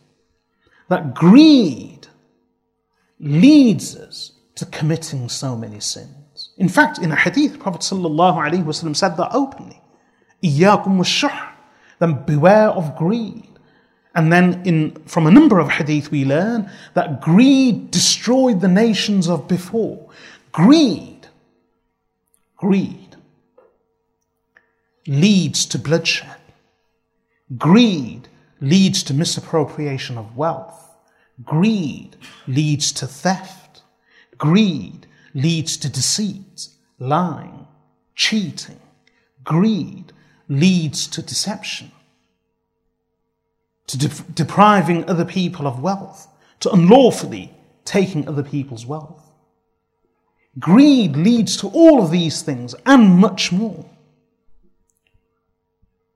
that 0.89 1.13
greed 1.13 2.07
leads 3.19 3.95
us 3.95 4.33
to 4.55 4.65
committing 4.65 5.29
so 5.29 5.55
many 5.55 5.79
sins. 5.79 6.49
In 6.57 6.69
fact, 6.69 6.99
in 6.99 7.11
a 7.11 7.15
hadith, 7.15 7.59
Prophet 7.59 7.81
ﷺ 7.81 8.95
said 8.95 9.17
that 9.17 9.29
openly. 9.33 9.81
إِيَّاكُمْ 10.43 10.85
وَالشُّحْ 10.87 11.49
Then 11.99 12.23
beware 12.25 12.69
of 12.69 12.95
greed. 12.95 13.49
And 14.13 14.31
then 14.31 14.61
in, 14.65 14.91
from 15.05 15.27
a 15.27 15.31
number 15.31 15.59
of 15.59 15.69
hadith 15.69 16.09
we 16.09 16.23
learn 16.23 16.69
that 16.93 17.21
greed 17.21 17.91
destroyed 17.91 18.61
the 18.61 18.69
nations 18.69 19.27
of 19.27 19.47
before. 19.47 20.09
Greed, 20.53 21.27
greed 22.55 23.17
leads 25.07 25.65
to 25.67 25.77
bloodshed. 25.77 26.37
Greed 27.57 28.27
leads 28.60 29.02
to 29.04 29.14
misappropriation 29.14 30.18
of 30.18 30.36
wealth. 30.36 30.88
Greed 31.44 32.16
leads 32.46 32.92
to 32.92 33.06
theft. 33.06 33.82
Greed 34.36 35.06
leads 35.34 35.76
to 35.78 35.88
deceit, 35.88 36.68
lying, 36.98 37.66
cheating. 38.14 38.80
Greed 39.44 40.12
leads 40.48 41.06
to 41.06 41.22
deception 41.22 41.92
to 43.90 43.98
de- 43.98 44.22
depriving 44.34 45.04
other 45.10 45.24
people 45.24 45.66
of 45.66 45.80
wealth, 45.80 46.28
to 46.60 46.70
unlawfully 46.70 47.52
taking 47.84 48.28
other 48.28 48.42
people's 48.42 48.86
wealth. 48.86 49.32
Greed 50.60 51.16
leads 51.16 51.56
to 51.56 51.68
all 51.68 52.00
of 52.02 52.12
these 52.12 52.42
things 52.42 52.74
and 52.86 53.16
much 53.16 53.50
more. 53.50 53.84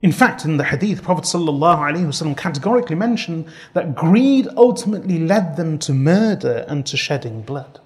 In 0.05 0.13
fact, 0.13 0.45
in 0.45 0.59
the 0.59 0.65
hadith, 0.65 1.03
Prophet 1.03 1.25
ﷺ 1.25 2.37
categorically 2.37 2.95
mentioned 2.95 3.47
that 3.73 3.95
greed 3.95 4.47
ultimately 4.55 5.19
led 5.19 5.57
them 5.57 5.79
to 5.79 5.95
murder 5.95 6.67
and 6.69 6.85
to 6.85 6.99
shedding 6.99 7.41
blood. 7.41 7.81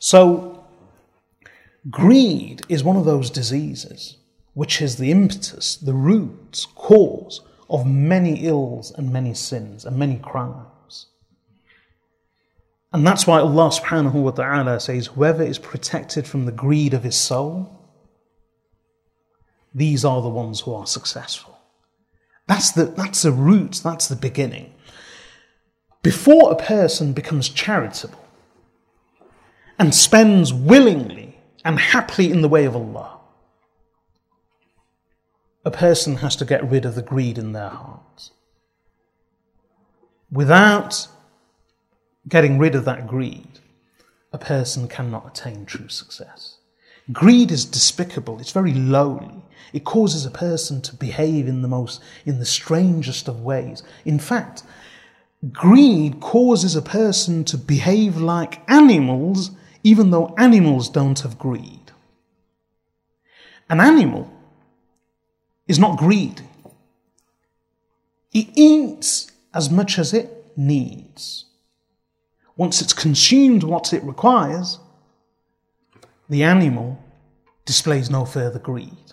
So, 0.00 0.64
greed 1.88 2.62
is 2.68 2.82
one 2.82 2.96
of 2.96 3.04
those 3.04 3.30
diseases 3.30 4.16
which 4.54 4.82
is 4.82 4.96
the 4.96 5.12
impetus, 5.12 5.76
the 5.76 5.94
root, 5.94 6.66
cause 6.74 7.40
of 7.68 7.86
many 7.86 8.46
ills 8.46 8.90
and 8.90 9.12
many 9.12 9.32
sins 9.32 9.84
and 9.84 9.96
many 9.96 10.16
crimes. 10.16 10.69
And 12.92 13.06
that's 13.06 13.26
why 13.26 13.38
Allah 13.38 13.70
subhanahu 13.70 14.14
wa 14.14 14.30
ta'ala 14.32 14.80
says, 14.80 15.06
Whoever 15.08 15.42
is 15.42 15.58
protected 15.58 16.26
from 16.26 16.44
the 16.44 16.52
greed 16.52 16.92
of 16.92 17.04
his 17.04 17.16
soul, 17.16 17.80
these 19.72 20.04
are 20.04 20.20
the 20.22 20.28
ones 20.28 20.60
who 20.60 20.74
are 20.74 20.86
successful. 20.86 21.56
That's 22.48 22.72
the, 22.72 22.86
that's 22.86 23.22
the 23.22 23.30
root, 23.30 23.80
that's 23.84 24.08
the 24.08 24.16
beginning. 24.16 24.74
Before 26.02 26.50
a 26.50 26.56
person 26.56 27.12
becomes 27.12 27.48
charitable 27.48 28.24
and 29.78 29.94
spends 29.94 30.52
willingly 30.52 31.38
and 31.64 31.78
happily 31.78 32.32
in 32.32 32.42
the 32.42 32.48
way 32.48 32.64
of 32.64 32.74
Allah, 32.74 33.20
a 35.64 35.70
person 35.70 36.16
has 36.16 36.34
to 36.36 36.44
get 36.44 36.68
rid 36.68 36.84
of 36.84 36.96
the 36.96 37.02
greed 37.02 37.38
in 37.38 37.52
their 37.52 37.68
heart. 37.68 38.30
Without 40.32 41.06
getting 42.28 42.58
rid 42.58 42.74
of 42.74 42.84
that 42.84 43.06
greed, 43.06 43.60
a 44.32 44.38
person 44.38 44.88
cannot 44.88 45.26
attain 45.26 45.64
true 45.64 45.88
success. 45.88 46.58
Greed 47.12 47.50
is 47.50 47.64
despicable, 47.64 48.38
it's 48.38 48.52
very 48.52 48.74
lowly. 48.74 49.42
It 49.72 49.84
causes 49.84 50.26
a 50.26 50.30
person 50.30 50.80
to 50.82 50.94
behave 50.94 51.48
in 51.48 51.62
the 51.62 51.68
most, 51.68 52.02
in 52.26 52.38
the 52.38 52.46
strangest 52.46 53.28
of 53.28 53.40
ways. 53.40 53.82
In 54.04 54.18
fact, 54.18 54.62
greed 55.52 56.20
causes 56.20 56.76
a 56.76 56.82
person 56.82 57.44
to 57.44 57.56
behave 57.56 58.16
like 58.16 58.62
animals, 58.70 59.50
even 59.82 60.10
though 60.10 60.34
animals 60.38 60.88
don't 60.88 61.18
have 61.20 61.38
greed. 61.38 61.92
An 63.68 63.80
animal 63.80 64.30
is 65.68 65.78
not 65.78 65.98
greed. 65.98 66.42
It 68.32 68.48
eats 68.54 69.30
as 69.54 69.70
much 69.70 69.98
as 69.98 70.12
it 70.12 70.52
needs. 70.56 71.46
Once 72.60 72.82
it's 72.82 72.92
consumed 72.92 73.62
what 73.62 73.94
it 73.94 74.04
requires, 74.04 74.80
the 76.28 76.42
animal 76.42 77.02
displays 77.64 78.10
no 78.10 78.26
further 78.26 78.58
greed. 78.58 79.12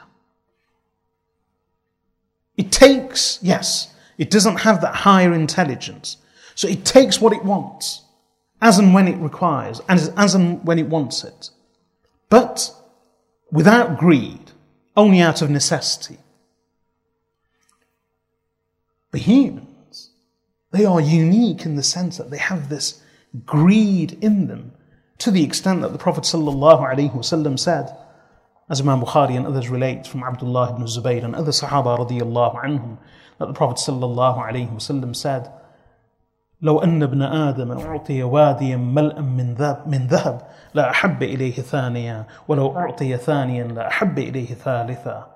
It 2.57 2.73
takes, 2.73 3.39
yes, 3.41 3.95
it 4.17 4.29
doesn't 4.29 4.57
have 4.57 4.81
that 4.81 4.95
higher 4.95 5.33
intelligence. 5.33 6.17
So 6.55 6.67
it 6.67 6.83
takes 6.83 7.21
what 7.21 7.31
it 7.31 7.45
wants, 7.45 8.01
as 8.61 8.79
and 8.79 8.93
when 8.93 9.07
it 9.07 9.15
requires, 9.15 9.79
as, 9.87 10.09
as 10.17 10.35
and 10.35 10.61
when 10.65 10.77
it 10.77 10.87
wants 10.87 11.23
it. 11.23 11.51
But 12.27 12.69
without 13.49 13.97
greed, 13.97 14.51
only 14.97 15.21
out 15.21 15.41
of 15.41 15.49
necessity. 15.49 16.17
But 19.09 19.21
humans, 19.21 20.09
they 20.71 20.83
are 20.83 20.99
unique 20.99 21.65
in 21.65 21.77
the 21.77 21.81
sense 21.81 22.17
that 22.17 22.29
they 22.29 22.39
have 22.39 22.67
this 22.67 23.03
greed 23.46 24.18
in 24.22 24.46
them 24.46 24.72
to 25.18 25.30
the 25.30 25.44
extent 25.44 25.82
that 25.82 25.92
the 25.92 25.98
Prophet 25.98 26.24
ﷺ 26.24 27.58
said, 27.58 27.96
as 28.68 28.80
Imam 28.80 29.00
Bukhari 29.00 29.36
and 29.36 29.46
others 29.46 29.68
relate 29.68 30.06
from 30.06 30.22
Abdullah 30.22 30.74
ibn 30.74 30.84
Zubayr 30.84 31.24
and 31.24 31.34
other 31.34 31.52
Sahaba 31.52 31.98
radiallahu 31.98 32.64
anhum, 32.64 32.98
that 33.38 33.46
the 33.46 33.54
Prophet 33.54 33.78
ﷺ 33.78 35.16
said, 35.16 35.52
لو 36.62 36.78
أن 36.78 37.02
ابن 37.02 37.22
آدم 37.22 37.72
أعطي 37.72 38.22
واديا 38.22 38.76
ملأ 38.76 39.20
من 39.86 40.06
ذهب 40.06 40.42
لا 40.74 40.90
أحب 40.90 41.22
إليه 41.22 41.54
ثانيا 41.54 42.24
ولو 42.48 42.76
أعطي 42.76 43.16
ثانيا 43.16 43.64
لا 43.64 43.88
أحب 43.88 44.18
إليه 44.18 44.54
ثالثا 44.54 45.26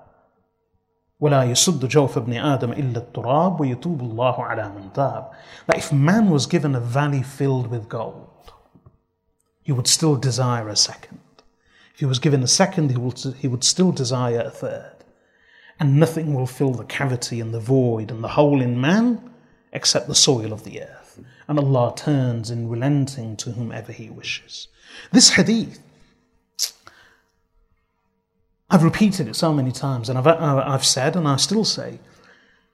ولا 1.21 1.43
يصد 1.43 1.85
جوف 1.85 2.17
ابن 2.17 2.33
آدم 2.33 2.71
إلا 2.71 2.97
التراب 2.97 3.61
ويتوب 3.61 4.01
الله 4.01 4.43
على 4.43 4.69
من 4.69 4.93
تاب. 4.93 5.31
That 5.67 5.77
if 5.77 5.91
man 5.91 6.29
was 6.29 6.45
given 6.45 6.75
a 6.75 6.79
valley 6.79 7.23
filled 7.23 7.67
with 7.67 7.89
gold, 7.89 8.53
he 9.63 9.71
would 9.71 9.87
still 9.87 10.15
desire 10.15 10.69
a 10.69 10.75
second. 10.75 11.19
If 11.93 11.99
he 12.01 12.05
was 12.05 12.19
given 12.19 12.43
a 12.43 12.47
second, 12.47 12.91
he 12.91 12.97
would, 12.97 13.19
he 13.39 13.47
would 13.47 13.63
still 13.63 13.91
desire 13.91 14.41
a 14.41 14.51
third. 14.51 14.93
And 15.79 15.99
nothing 15.99 16.33
will 16.33 16.45
fill 16.45 16.73
the 16.73 16.85
cavity 16.85 17.39
and 17.41 17.53
the 17.53 17.59
void 17.59 18.11
and 18.11 18.23
the 18.23 18.29
hole 18.29 18.61
in 18.61 18.79
man 18.79 19.31
except 19.73 20.07
the 20.07 20.15
soil 20.15 20.53
of 20.53 20.63
the 20.63 20.81
earth. 20.81 21.19
And 21.47 21.57
Allah 21.59 21.93
turns 21.95 22.51
in 22.51 22.69
relenting 22.69 23.35
to 23.37 23.51
whomever 23.51 23.91
He 23.91 24.09
wishes. 24.09 24.67
This 25.11 25.31
hadith 25.31 25.79
I've 28.72 28.82
repeated 28.82 29.28
it 29.28 29.36
so 29.36 29.52
many 29.52 29.70
times, 29.70 30.08
and 30.08 30.18
I've, 30.18 30.26
uh, 30.26 30.64
I've 30.66 30.84
said, 30.84 31.14
and 31.14 31.28
I 31.28 31.36
still 31.36 31.62
say, 31.64 32.00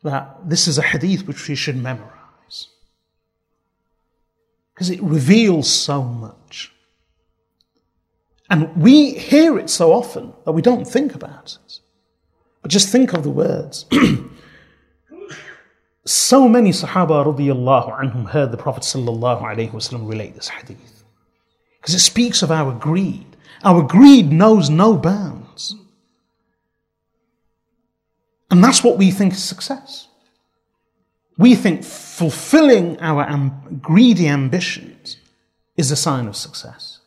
that 0.04 0.48
this 0.48 0.68
is 0.68 0.78
a 0.78 0.82
hadith 0.82 1.26
which 1.26 1.48
we 1.48 1.56
should 1.56 1.76
memorize. 1.76 2.68
Because 4.72 4.90
it 4.90 5.02
reveals 5.02 5.68
so 5.68 6.04
much. 6.04 6.72
And 8.48 8.76
we 8.76 9.14
hear 9.14 9.58
it 9.58 9.68
so 9.68 9.92
often 9.92 10.32
that 10.44 10.52
we 10.52 10.62
don't 10.62 10.84
think 10.84 11.16
about 11.16 11.58
it. 11.66 11.80
But 12.62 12.70
just 12.70 12.90
think 12.90 13.12
of 13.12 13.24
the 13.24 13.30
words. 13.30 13.84
so 16.06 16.48
many 16.48 16.70
Sahaba 16.70 17.26
radiallahu 17.26 17.98
anhum 18.00 18.30
heard 18.30 18.52
the 18.52 18.56
Prophet 18.56 18.84
sallallahu 18.84 19.42
alayhi 19.42 19.72
wasallam 19.72 20.08
relate 20.08 20.36
this 20.36 20.48
hadith. 20.48 21.02
Because 21.80 21.96
it 21.96 22.00
speaks 22.00 22.40
of 22.42 22.52
our 22.52 22.72
greed. 22.72 23.36
Our 23.64 23.82
greed 23.82 24.30
knows 24.30 24.70
no 24.70 24.96
bounds. 24.96 25.74
And 28.50 28.64
that's 28.64 28.82
what 28.82 28.98
we 28.98 29.10
think 29.10 29.34
is 29.34 29.42
success. 29.42 30.08
We 31.36 31.54
think 31.54 31.84
fulfilling 31.84 32.98
our 33.00 33.52
greedy 33.80 34.26
ambitions 34.26 35.18
is 35.76 35.90
a 35.90 35.96
sign 35.96 36.26
of 36.26 36.36
success. 36.36 37.00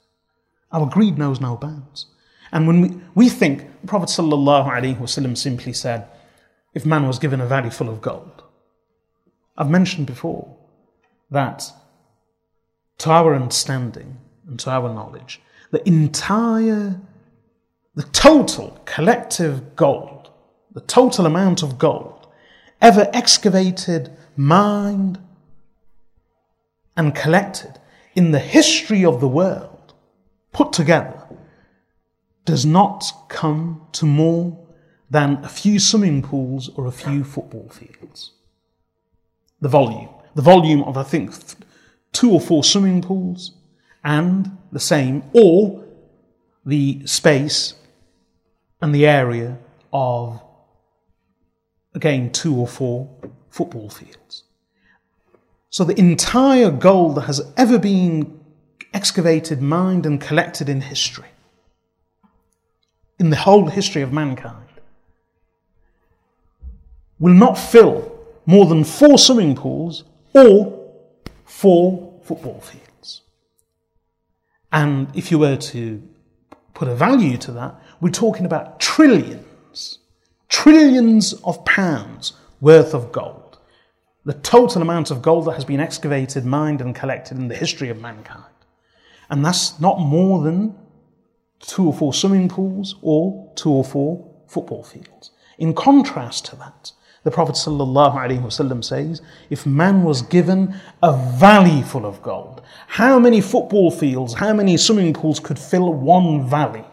Our 0.71 0.85
greed 0.85 1.17
knows 1.17 1.41
no 1.41 1.57
bounds. 1.57 2.05
And 2.51 2.67
when 2.67 2.81
we, 2.81 3.01
we 3.15 3.29
think, 3.29 3.81
the 3.81 3.87
Prophet 3.87 4.09
ﷺ 4.09 5.37
simply 5.37 5.73
said, 5.73 6.07
if 6.73 6.85
man 6.85 7.07
was 7.07 7.19
given 7.19 7.41
a 7.41 7.45
valley 7.45 7.69
full 7.69 7.89
of 7.89 8.01
gold. 8.01 8.43
I've 9.57 9.69
mentioned 9.69 10.07
before 10.07 10.55
that 11.29 11.71
to 12.99 13.09
our 13.09 13.35
understanding 13.35 14.17
and 14.47 14.59
to 14.61 14.69
our 14.69 14.93
knowledge, 14.93 15.41
the 15.71 15.85
entire, 15.87 16.99
the 17.95 18.03
total 18.03 18.79
collective 18.85 19.75
gold 19.75 20.20
the 20.73 20.81
total 20.81 21.25
amount 21.25 21.63
of 21.63 21.77
gold 21.77 22.27
ever 22.81 23.09
excavated, 23.13 24.09
mined, 24.35 25.19
and 26.97 27.15
collected 27.15 27.79
in 28.15 28.31
the 28.31 28.39
history 28.39 29.05
of 29.05 29.21
the 29.21 29.27
world 29.27 29.93
put 30.51 30.73
together 30.73 31.23
does 32.45 32.65
not 32.65 33.11
come 33.29 33.87
to 33.93 34.05
more 34.05 34.57
than 35.09 35.43
a 35.43 35.49
few 35.49 35.79
swimming 35.79 36.21
pools 36.21 36.69
or 36.75 36.85
a 36.85 36.91
few 36.91 37.23
football 37.23 37.69
fields. 37.69 38.31
The 39.59 39.69
volume. 39.69 40.09
The 40.35 40.41
volume 40.41 40.83
of, 40.83 40.97
I 40.97 41.03
think, 41.03 41.33
two 42.13 42.31
or 42.31 42.41
four 42.41 42.63
swimming 42.63 43.01
pools 43.01 43.51
and 44.03 44.57
the 44.71 44.79
same, 44.79 45.23
or 45.33 45.83
the 46.65 47.05
space 47.05 47.75
and 48.81 48.95
the 48.95 49.05
area 49.05 49.57
of 49.93 50.41
again, 51.93 52.31
two 52.31 52.55
or 52.55 52.67
four 52.67 53.09
football 53.49 53.89
fields. 53.89 54.43
So 55.69 55.83
the 55.83 55.97
entire 55.99 56.71
gold 56.71 57.15
that 57.15 57.21
has 57.21 57.41
ever 57.55 57.79
been 57.79 58.39
excavated, 58.93 59.61
mined, 59.61 60.05
and 60.05 60.19
collected 60.19 60.67
in 60.67 60.81
history, 60.81 61.29
in 63.19 63.29
the 63.29 63.37
whole 63.37 63.67
history 63.67 64.01
of 64.01 64.11
mankind, 64.11 64.67
will 67.19 67.33
not 67.33 67.57
fill 67.57 68.11
more 68.45 68.65
than 68.65 68.83
four 68.83 69.17
swimming 69.17 69.55
pools 69.55 70.03
or 70.33 70.77
four 71.45 72.19
football 72.23 72.59
fields. 72.59 73.21
And 74.71 75.07
if 75.15 75.31
you 75.31 75.39
were 75.39 75.57
to 75.57 76.01
put 76.73 76.87
a 76.87 76.95
value 76.95 77.37
to 77.37 77.51
that, 77.51 77.79
we're 77.99 78.09
talking 78.09 78.45
about 78.45 78.79
trillions, 78.79 79.45
trillions 80.51 81.33
of 81.45 81.63
pounds 81.65 82.33
worth 82.59 82.93
of 82.93 83.11
gold. 83.11 83.57
The 84.25 84.33
total 84.33 84.83
amount 84.83 85.09
of 85.09 85.23
gold 85.23 85.45
that 85.45 85.53
has 85.53 85.65
been 85.65 85.79
excavated, 85.79 86.45
mined, 86.45 86.81
and 86.81 86.93
collected 86.93 87.37
in 87.37 87.47
the 87.47 87.55
history 87.55 87.89
of 87.89 87.99
mankind. 87.99 88.43
And 89.29 89.43
that's 89.43 89.79
not 89.79 89.99
more 89.99 90.43
than 90.43 90.75
two 91.59 91.87
or 91.87 91.93
four 91.93 92.13
swimming 92.13 92.49
pools 92.49 92.95
or 93.01 93.51
two 93.55 93.71
or 93.71 93.83
four 93.83 94.29
football 94.47 94.83
fields. 94.83 95.31
In 95.57 95.73
contrast 95.73 96.45
to 96.47 96.55
that, 96.57 96.91
the 97.23 97.31
Prophet 97.31 97.55
ﷺ 97.55 98.83
says, 98.83 99.21
if 99.49 99.65
man 99.65 100.03
was 100.03 100.21
given 100.21 100.75
a 101.01 101.15
valley 101.37 101.81
full 101.81 102.05
of 102.05 102.21
gold, 102.21 102.61
how 102.87 103.17
many 103.17 103.41
football 103.41 103.89
fields, 103.89 104.33
how 104.33 104.53
many 104.53 104.75
swimming 104.75 105.13
pools 105.13 105.39
could 105.39 105.57
fill 105.57 105.93
one 105.93 106.47
valley? 106.47 106.83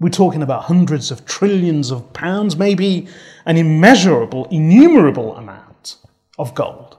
We're 0.00 0.08
talking 0.08 0.42
about 0.42 0.62
hundreds 0.64 1.10
of 1.10 1.26
trillions 1.26 1.90
of 1.90 2.12
pounds, 2.14 2.56
maybe 2.56 3.06
an 3.44 3.58
immeasurable, 3.58 4.46
innumerable 4.50 5.36
amount 5.36 5.96
of 6.38 6.54
gold. 6.54 6.96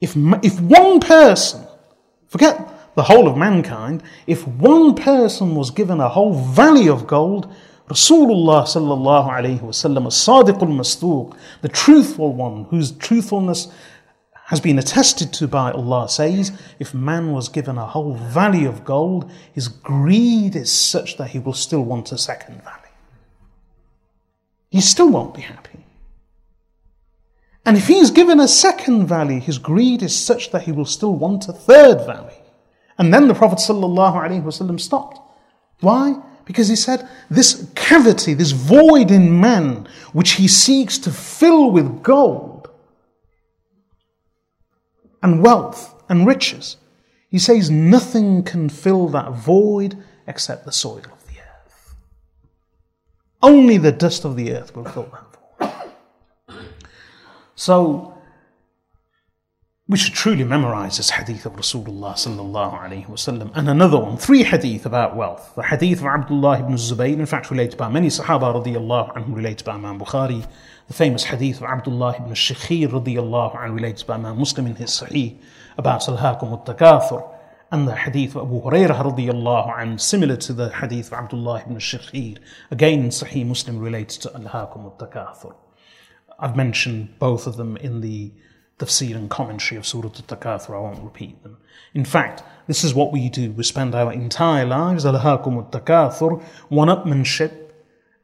If, 0.00 0.16
if 0.42 0.60
one 0.60 0.98
person, 0.98 1.64
forget 2.26 2.94
the 2.96 3.04
whole 3.04 3.28
of 3.28 3.36
mankind, 3.36 4.02
if 4.26 4.46
one 4.46 4.96
person 4.96 5.54
was 5.54 5.70
given 5.70 6.00
a 6.00 6.08
whole 6.08 6.34
valley 6.34 6.88
of 6.88 7.06
gold, 7.06 7.54
Rasulullah 7.88 8.64
sallallahu 8.64 9.28
alayhi 9.30 9.60
wasallam, 9.60 10.08
as-sadiq 10.08 10.60
al-masduq, 10.60 11.36
the 11.62 11.68
truthful 11.68 12.32
one 12.32 12.64
whose 12.64 12.90
truthfulness 12.90 13.68
has 14.46 14.60
been 14.60 14.78
attested 14.78 15.32
to 15.32 15.48
by 15.48 15.72
Allah 15.72 16.08
says, 16.08 16.52
if 16.78 16.94
man 16.94 17.32
was 17.32 17.48
given 17.48 17.76
a 17.76 17.86
whole 17.86 18.14
valley 18.14 18.64
of 18.64 18.84
gold, 18.84 19.28
his 19.52 19.66
greed 19.66 20.54
is 20.54 20.70
such 20.70 21.16
that 21.16 21.30
he 21.30 21.40
will 21.40 21.52
still 21.52 21.84
want 21.84 22.12
a 22.12 22.18
second 22.18 22.62
valley. 22.62 22.94
He 24.70 24.80
still 24.80 25.08
won't 25.08 25.34
be 25.34 25.40
happy. 25.40 25.84
And 27.64 27.76
if 27.76 27.88
he 27.88 27.98
is 27.98 28.12
given 28.12 28.38
a 28.38 28.46
second 28.46 29.08
valley, 29.08 29.40
his 29.40 29.58
greed 29.58 30.00
is 30.00 30.14
such 30.14 30.52
that 30.52 30.62
he 30.62 30.70
will 30.70 30.84
still 30.84 31.16
want 31.16 31.48
a 31.48 31.52
third 31.52 32.06
valley. 32.06 32.38
And 32.98 33.12
then 33.12 33.26
the 33.26 33.34
Prophet 33.34 33.58
ﷺ 33.58 34.80
stopped. 34.80 35.18
Why? 35.80 36.22
Because 36.44 36.68
he 36.68 36.76
said, 36.76 37.08
this 37.28 37.68
cavity, 37.74 38.34
this 38.34 38.52
void 38.52 39.10
in 39.10 39.40
man, 39.40 39.88
which 40.12 40.32
he 40.32 40.46
seeks 40.46 40.98
to 40.98 41.10
fill 41.10 41.72
with 41.72 42.04
gold 42.04 42.55
and 45.22 45.42
wealth 45.42 45.94
and 46.08 46.26
riches, 46.26 46.76
he 47.30 47.38
says 47.38 47.70
nothing 47.70 48.42
can 48.42 48.68
fill 48.68 49.08
that 49.08 49.32
void 49.32 49.96
except 50.26 50.64
the 50.64 50.72
soil 50.72 50.98
of 50.98 51.26
the 51.26 51.38
earth. 51.40 51.94
Only 53.42 53.78
the 53.78 53.92
dust 53.92 54.24
of 54.24 54.36
the 54.36 54.52
earth 54.52 54.74
will 54.74 54.84
fill 54.84 55.10
that 55.12 55.70
void. 56.48 56.66
So, 57.54 58.16
we 59.88 59.96
should 59.96 60.14
truly 60.14 60.42
memorize 60.42 60.96
this 60.96 61.10
hadith 61.10 61.46
of 61.46 61.52
Rasulullah 61.52 62.14
sallallahu 62.14 62.82
alayhi 62.82 63.06
wasallam. 63.06 63.52
And 63.54 63.68
another 63.68 64.00
one, 64.00 64.16
three 64.16 64.42
hadith 64.42 64.84
about 64.84 65.14
wealth. 65.14 65.52
The 65.54 65.62
hadith 65.62 66.00
of 66.00 66.06
Abdullah 66.06 66.58
ibn 66.58 66.74
Zubayr, 66.74 67.12
in 67.12 67.26
fact 67.26 67.52
related 67.52 67.76
by 67.76 67.88
many 67.88 68.08
Sahaba 68.08 68.52
radiyallahu 68.64 69.14
anhu, 69.14 69.36
related 69.36 69.64
by 69.64 69.74
Imam 69.74 70.00
Bukhari. 70.00 70.44
The 70.88 70.94
famous 70.94 71.24
hadith 71.24 71.56
of 71.56 71.64
Abdullah 71.64 72.14
ibn 72.14 72.32
Shikhir 72.32 72.88
radiyallahu 72.90 73.56
anhu, 73.56 73.74
related 73.74 74.06
by 74.06 74.14
Imam 74.14 74.38
Muslim 74.38 74.66
in 74.68 74.76
his 74.76 74.90
Sahih, 74.90 75.36
about 75.76 76.00
Salhakum 76.00 76.52
al-Takathur. 76.52 77.28
And 77.72 77.88
the 77.88 77.96
hadith 77.96 78.36
of 78.36 78.46
Abu 78.46 78.62
Hurairah 78.62 79.02
radiyallahu 79.02 79.76
anhu, 79.76 80.00
similar 80.00 80.36
to 80.36 80.52
the 80.52 80.70
hadith 80.70 81.08
of 81.08 81.14
Abdullah 81.14 81.62
ibn 81.62 81.76
Shikhir, 81.78 82.38
again 82.70 83.00
in 83.00 83.08
Sahih 83.08 83.44
Muslim 83.44 83.80
related 83.80 84.22
to 84.22 84.34
Al-Hakum 84.34 84.84
al-Takathur. 84.84 85.56
I've 86.38 86.54
mentioned 86.54 87.18
both 87.18 87.48
of 87.48 87.56
them 87.56 87.76
in 87.78 88.00
the 88.00 88.30
tafsir 88.78 89.16
and 89.16 89.28
commentary 89.28 89.78
of 89.78 89.86
Surah 89.88 90.10
Al-Takathur. 90.10 90.76
I 90.76 90.78
won't 90.78 91.02
repeat 91.02 91.42
them. 91.42 91.56
In 91.94 92.04
fact, 92.04 92.44
this 92.68 92.84
is 92.84 92.94
what 92.94 93.10
we 93.10 93.28
do. 93.28 93.50
We 93.50 93.64
spend 93.64 93.92
our 93.96 94.12
entire 94.12 94.64
lives, 94.64 95.04
Al-Hakum 95.04 95.56
Al-Takathur, 95.56 96.40
one-upmanship 96.68 97.72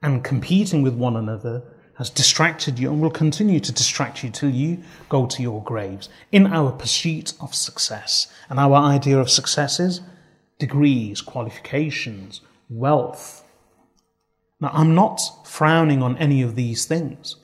and 0.01 0.23
competing 0.23 0.83
with 0.83 0.95
one 0.95 1.17
another 1.17 1.65
has 2.03 2.11
distracted 2.11 2.81
you 2.81 2.91
and 2.91 3.01
will 3.01 3.13
continue 3.13 3.61
to 3.61 3.71
distract 3.71 4.25
you 4.25 4.31
till 4.31 4.51
you 4.51 4.83
go 5.09 5.25
to 5.25 5.41
your 5.41 5.63
graves 5.63 6.09
in 6.33 6.49
our 6.49 6.73
pursuit 6.73 7.33
of 7.41 7.55
success. 7.55 8.27
And 8.51 8.59
our 8.59 8.75
idea 8.75 9.21
of 9.21 9.31
success 9.31 9.79
is 9.79 10.01
degrees, 10.59 11.21
qualifications, 11.21 12.41
wealth. 12.69 13.45
Now, 14.61 14.73
I'm 14.73 14.97
not 14.97 15.21
frowning 15.45 16.03
on 16.03 16.19
any 16.19 16.43
of 16.43 16.57
these 16.57 16.87
things. 16.87 17.37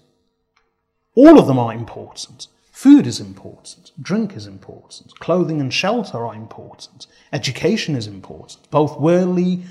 All 1.14 1.38
of 1.38 1.46
them 1.46 1.61
are 1.61 1.72
important. 1.72 2.48
Food 2.72 3.06
is 3.06 3.20
important, 3.20 3.92
drink 4.02 4.36
is 4.36 4.46
important, 4.46 5.18
clothing 5.20 5.61
and 5.61 5.72
shelter 5.72 6.26
are 6.26 6.34
important, 6.34 7.06
education 7.32 7.96
is 7.96 8.06
important, 8.06 8.70
both 8.70 9.00
worldly, 9.00 9.62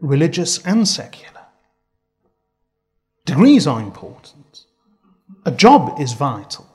religious, 0.00 0.64
and 0.64 0.86
secular. 0.86 1.39
Degrees 3.24 3.66
are 3.66 3.80
important. 3.80 4.64
A 5.44 5.50
job 5.50 6.00
is 6.00 6.12
vital. 6.12 6.66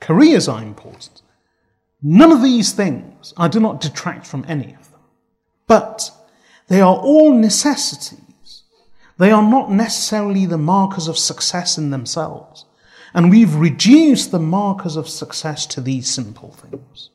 Careers 0.00 0.48
are 0.48 0.62
important. 0.62 1.22
None 2.02 2.32
of 2.32 2.42
these 2.42 2.72
things, 2.72 3.32
I 3.36 3.48
do 3.48 3.60
not 3.60 3.80
detract 3.80 4.26
from 4.26 4.44
any 4.48 4.74
of 4.74 4.90
them. 4.90 5.00
But 5.66 6.10
they 6.68 6.80
are 6.80 6.96
all 6.96 7.32
necessities. 7.32 8.64
They 9.18 9.30
are 9.30 9.42
not 9.42 9.70
necessarily 9.70 10.46
the 10.46 10.58
markers 10.58 11.06
of 11.06 11.16
success 11.16 11.78
in 11.78 11.90
themselves. 11.90 12.64
And 13.14 13.30
we've 13.30 13.54
reduced 13.54 14.30
the 14.30 14.40
markers 14.40 14.96
of 14.96 15.08
success 15.08 15.66
to 15.66 15.80
these 15.80 16.08
simple 16.08 16.50
things. 16.52 17.10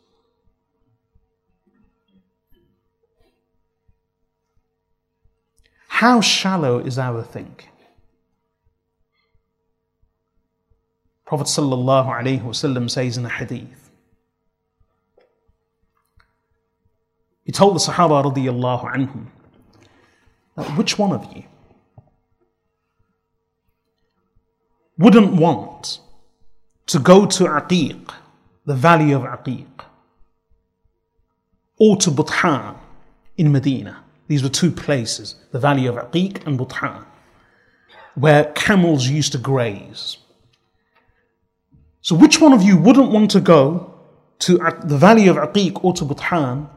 How 5.87 6.21
shallow 6.21 6.77
is 6.77 6.99
our 6.99 7.23
thinking? 7.23 7.69
Prophet 11.27 11.47
sallallahu 11.47 12.07
alaihi 12.07 12.41
wasallam 12.41 12.89
says 12.89 13.17
in 13.17 13.25
a 13.25 13.29
hadith. 13.29 13.91
He 17.43 17.51
told 17.51 17.75
the 17.75 17.79
Sahaba 17.79 18.23
radiyallahu 18.23 18.93
anhum 18.93 19.27
that 20.55 20.77
which 20.77 20.97
one 20.97 21.11
of 21.11 21.25
you 21.35 21.43
wouldn't 24.97 25.33
want 25.33 25.99
to 26.87 26.99
go 26.99 27.25
to 27.25 27.43
Aqiq, 27.43 28.09
the 28.65 28.75
valley 28.75 29.11
of 29.11 29.23
Aqiq, 29.23 29.67
or 31.77 31.97
to 31.97 32.09
Buthan 32.09 32.77
in 33.35 33.51
Medina. 33.51 34.01
These 34.27 34.43
were 34.43 34.49
two 34.49 34.71
places, 34.71 35.35
the 35.51 35.59
valley 35.59 35.87
of 35.87 35.95
Aqiq 35.95 36.47
and 36.47 36.57
Buthan, 36.57 37.03
where 38.15 38.45
camels 38.53 39.07
used 39.07 39.33
to 39.33 39.37
graze. 39.37 40.17
So, 42.01 42.15
which 42.15 42.39
one 42.39 42.53
of 42.53 42.63
you 42.63 42.77
wouldn't 42.77 43.11
want 43.11 43.31
to 43.31 43.39
go 43.39 43.93
to 44.39 44.57
the 44.83 44.97
valley 44.97 45.27
of 45.27 45.35
Aqiq 45.35 45.83
or 45.83 45.93
to 45.93 46.05
Buthan 46.05 46.69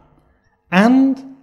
and 0.72 1.36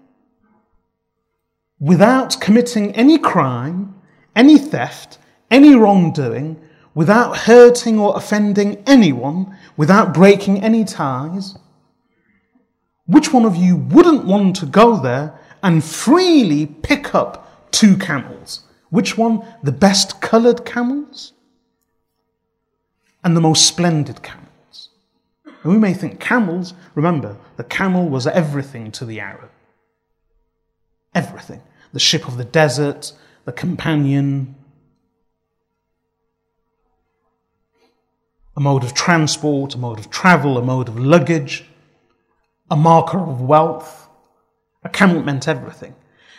without 1.79 2.39
committing 2.41 2.91
any 2.95 3.17
crime, 3.17 3.95
any 4.35 4.57
theft, 4.57 5.19
any 5.51 5.75
wrongdoing, 5.75 6.59
without 6.95 7.37
hurting 7.37 7.99
or 7.99 8.17
offending 8.17 8.83
anyone, 8.87 9.55
without 9.77 10.13
breaking 10.13 10.63
any 10.63 10.83
ties? 10.83 11.57
Which 13.05 13.31
one 13.31 13.45
of 13.45 13.55
you 13.55 13.75
wouldn't 13.75 14.25
want 14.25 14.55
to 14.57 14.65
go 14.65 14.99
there 14.99 15.39
and 15.61 15.83
freely 15.83 16.65
pick 16.65 17.13
up 17.13 17.71
two 17.71 17.95
camels? 17.97 18.63
Which 18.89 19.17
one? 19.17 19.45
The 19.63 19.71
best 19.71 20.21
coloured 20.21 20.65
camels? 20.65 21.33
And 23.27 23.35
the 23.35 23.41
most 23.41 23.65
splendid 23.65 24.23
camels? 24.23 24.87
And 25.43 25.73
we 25.73 25.77
may 25.77 25.93
think 25.93 26.21
camels, 26.21 26.73
remember, 26.95 27.35
the 27.57 27.65
camel 27.65 28.07
was 28.07 28.25
everything 28.25 28.89
to 28.93 29.03
the 29.03 29.19
Arab. 29.19 29.49
Everything. 31.13 31.61
The 31.91 31.99
ship 31.99 32.25
of 32.29 32.37
the 32.37 32.45
desert, 32.45 33.11
the 33.43 33.51
companion, 33.51 34.55
a 38.55 38.61
mode 38.61 38.85
of 38.85 38.93
transport, 38.93 39.75
a 39.75 39.77
mode 39.77 39.99
of 39.99 40.09
travel, 40.09 40.57
a 40.57 40.61
mode 40.61 40.87
of 40.87 40.97
luggage, 40.97 41.65
a 42.71 42.77
marker 42.77 43.19
of 43.19 43.41
wealth. 43.41 44.07
A 44.85 44.89
camel 44.89 45.21
meant 45.21 45.49
everything. 45.49 45.95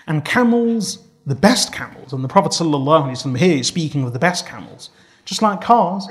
And 0.07 0.25
camels, 0.25 1.07
the 1.27 1.35
best 1.35 1.71
camels, 1.71 2.15
and 2.15 2.25
the 2.25 2.29
Prophet 2.29 2.53
ﷺ 2.53 3.37
here 3.37 3.59
is 3.59 3.67
speaking 3.67 4.05
of 4.05 4.15
the 4.15 4.19
best 4.19 4.47
camels, 4.47 4.89
just 5.27 5.43
like 5.43 5.61
cars, 5.61 6.09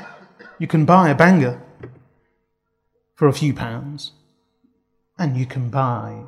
you 0.59 0.67
can 0.67 0.85
buy 0.85 1.09
a 1.09 1.15
banger 1.15 1.61
for 3.15 3.27
a 3.27 3.33
few 3.33 3.53
pounds, 3.53 4.11
and 5.17 5.37
you 5.37 5.45
can 5.45 5.69
buy 5.69 6.23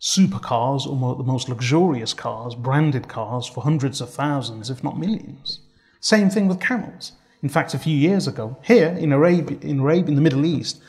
supercars 0.00 0.86
or 0.86 1.16
the 1.16 1.22
most 1.22 1.48
luxurious 1.48 2.14
cars, 2.14 2.54
branded 2.54 3.08
cars, 3.08 3.46
for 3.46 3.62
hundreds 3.62 4.00
of 4.00 4.10
thousands, 4.10 4.70
if 4.70 4.82
not 4.82 4.98
millions. 4.98 5.60
Same 6.00 6.30
thing 6.30 6.48
with 6.48 6.60
camels. 6.60 7.12
In 7.42 7.48
fact, 7.48 7.74
a 7.74 7.78
few 7.78 7.96
years 7.96 8.26
ago, 8.26 8.56
here 8.62 8.88
in 8.98 9.12
Arabia, 9.12 9.58
in 9.60 9.80
Arabia, 9.80 10.08
in 10.08 10.14
the 10.16 10.20
Middle 10.20 10.44
East, 10.44 10.80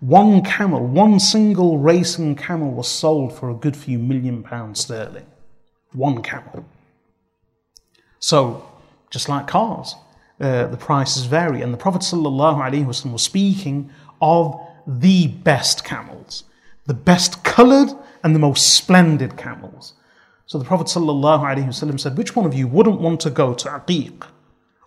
one 0.00 0.42
camel, 0.42 0.86
one 0.86 1.18
single 1.18 1.78
racing 1.78 2.36
camel 2.36 2.70
was 2.70 2.88
sold 2.88 3.36
for 3.36 3.50
a 3.50 3.54
good 3.54 3.76
few 3.76 3.98
million 3.98 4.42
pounds 4.42 4.80
sterling. 4.80 5.26
One 5.92 6.22
camel. 6.22 6.64
So, 8.20 8.66
just 9.10 9.28
like 9.28 9.46
cars, 9.46 9.94
uh, 10.40 10.66
the 10.66 10.76
prices 10.76 11.24
vary. 11.24 11.62
And 11.62 11.72
the 11.72 11.78
Prophet 11.78 12.02
ﷺ 12.02 13.12
was 13.12 13.22
speaking 13.22 13.90
of 14.20 14.60
the 14.86 15.28
best 15.28 15.84
camels, 15.84 16.44
the 16.86 16.94
best 16.94 17.44
coloured 17.44 17.90
and 18.22 18.34
the 18.34 18.38
most 18.38 18.74
splendid 18.74 19.36
camels. 19.36 19.94
So 20.46 20.58
the 20.58 20.64
Prophet 20.64 20.86
ﷺ 20.86 22.00
said, 22.00 22.16
Which 22.16 22.34
one 22.34 22.46
of 22.46 22.54
you 22.54 22.66
wouldn't 22.66 23.00
want 23.00 23.20
to 23.20 23.30
go 23.30 23.52
to 23.54 23.68
Aqiq 23.68 24.26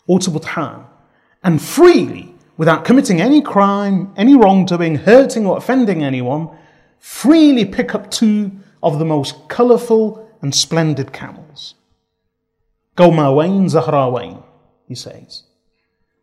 or 0.07 0.19
to 0.19 0.31
Buthan 0.31 0.85
and 1.43 1.61
freely, 1.61 2.33
without 2.57 2.85
committing 2.85 3.21
any 3.21 3.41
crime, 3.41 4.13
any 4.17 4.35
wrongdoing, 4.35 4.95
hurting 4.95 5.45
or 5.45 5.57
offending 5.57 6.03
anyone, 6.03 6.49
freely 6.99 7.65
pick 7.65 7.93
up 7.93 8.09
two 8.09 8.51
of 8.81 8.99
the 8.99 9.05
most 9.05 9.47
colourful 9.49 10.29
and 10.41 10.53
splendid 10.55 11.13
camels? 11.13 11.75
Qawmawain 12.97 13.69
Zahrawain, 13.69 14.43
he 14.91 14.95
says. 14.95 15.43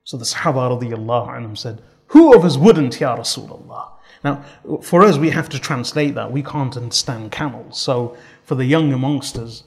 So 0.05 0.19
the 0.19 0.27
Sahaba 0.27 0.79
anhum 0.79 1.57
said, 1.57 1.81
Who 2.09 2.35
of 2.35 2.45
us 2.45 2.59
wouldn't, 2.59 3.01
Ya 3.01 3.17
Rasulullah? 3.17 3.93
Now, 4.23 4.45
for 4.83 5.03
us, 5.03 5.17
we 5.17 5.31
have 5.31 5.49
to 5.51 5.59
translate 5.59 6.15
that. 6.17 6.31
We 6.31 6.43
can't 6.43 6.77
understand 6.77 7.33
camels. 7.33 7.81
So, 7.81 8.17
for 8.45 8.57
the 8.57 8.65
young 8.65 8.93
amongst 8.93 9.39
us, 9.39 9.63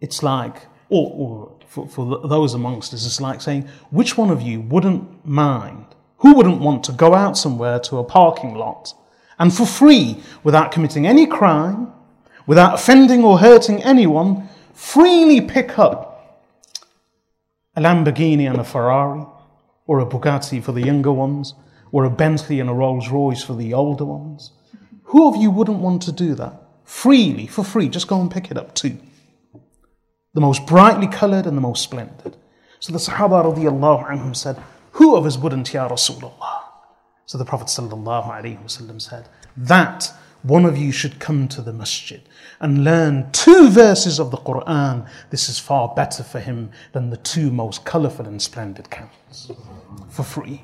it's 0.00 0.22
like, 0.22 0.66
or, 0.88 1.12
or 1.22 1.52
for, 1.68 1.86
for 1.86 2.26
those 2.26 2.54
amongst 2.54 2.94
us, 2.94 3.06
it's 3.06 3.20
like 3.20 3.40
saying, 3.40 3.68
which 3.90 4.16
one 4.16 4.30
of 4.30 4.42
you 4.42 4.62
wouldn't 4.62 5.24
mind? 5.24 5.86
Who 6.18 6.34
wouldn't 6.34 6.60
want 6.60 6.82
to 6.84 6.92
go 6.92 7.14
out 7.14 7.36
somewhere 7.36 7.78
to 7.80 7.98
a 7.98 8.04
parking 8.04 8.54
lot 8.54 8.94
and 9.38 9.54
for 9.54 9.66
free, 9.66 10.22
without 10.42 10.72
committing 10.72 11.06
any 11.06 11.26
crime, 11.26 11.92
without 12.46 12.74
offending 12.74 13.22
or 13.22 13.38
hurting 13.38 13.82
anyone, 13.82 14.48
freely 14.72 15.40
pick 15.40 15.78
up 15.78 16.05
a 17.76 17.80
Lamborghini 17.80 18.48
and 18.48 18.58
a 18.58 18.64
Ferrari 18.64 19.24
or 19.86 20.00
a 20.00 20.06
Bugatti 20.06 20.62
for 20.62 20.72
the 20.72 20.82
younger 20.82 21.12
ones? 21.12 21.54
or 21.92 22.04
a 22.04 22.10
Bentley 22.10 22.60
and 22.60 22.68
a 22.68 22.74
Rolls 22.74 23.08
Royce 23.08 23.42
for 23.42 23.54
the 23.54 23.72
older 23.74 24.04
ones. 24.04 24.52
Who 25.04 25.28
of 25.28 25.36
you 25.36 25.50
wouldn't 25.50 25.78
want 25.78 26.02
to 26.02 26.12
do 26.12 26.34
that? 26.34 26.62
Freely, 26.84 27.46
for 27.46 27.64
free, 27.64 27.88
just 27.88 28.08
go 28.08 28.20
and 28.20 28.30
pick 28.30 28.50
it 28.50 28.58
up 28.58 28.74
too. 28.74 28.98
The 30.34 30.40
most 30.40 30.66
brightly 30.66 31.06
coloured 31.06 31.46
and 31.46 31.56
the 31.56 31.62
most 31.62 31.82
splendid. 31.82 32.36
So 32.80 32.92
the 32.92 32.98
Sahaba 32.98 33.42
radiallahu 33.44 34.36
said, 34.36 34.62
Who 34.92 35.16
of 35.16 35.24
us 35.24 35.38
wouldn't, 35.38 35.72
Ya 35.72 35.88
Rasulullah? 35.88 36.64
So 37.24 37.38
the 37.38 37.44
Prophet 37.44 37.68
sallallahu 37.68 38.26
alaihi 38.26 38.62
wasallam 38.62 39.00
said, 39.00 39.28
That 39.56 40.12
one 40.46 40.64
of 40.64 40.76
you 40.76 40.92
should 40.92 41.18
come 41.18 41.48
to 41.48 41.60
the 41.60 41.72
masjid 41.72 42.20
and 42.60 42.84
learn 42.84 43.30
two 43.32 43.68
verses 43.68 44.20
of 44.20 44.30
the 44.30 44.36
Quran. 44.36 45.08
This 45.30 45.48
is 45.48 45.58
far 45.58 45.92
better 45.94 46.22
for 46.22 46.40
him 46.40 46.70
than 46.92 47.10
the 47.10 47.16
two 47.16 47.50
most 47.50 47.84
colourful 47.84 48.26
and 48.26 48.40
splendid 48.40 48.90
camels 48.90 49.50
for 50.08 50.22
free 50.22 50.62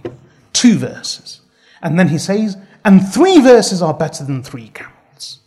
two 0.62 0.78
verses. 0.78 1.40
And 1.82 1.98
then 1.98 2.08
he 2.08 2.18
says, 2.18 2.56
and 2.84 3.06
three 3.06 3.40
verses 3.40 3.82
are 3.82 3.94
better 3.94 4.24
than 4.24 4.42
three 4.42 4.68
camels. 4.68 5.40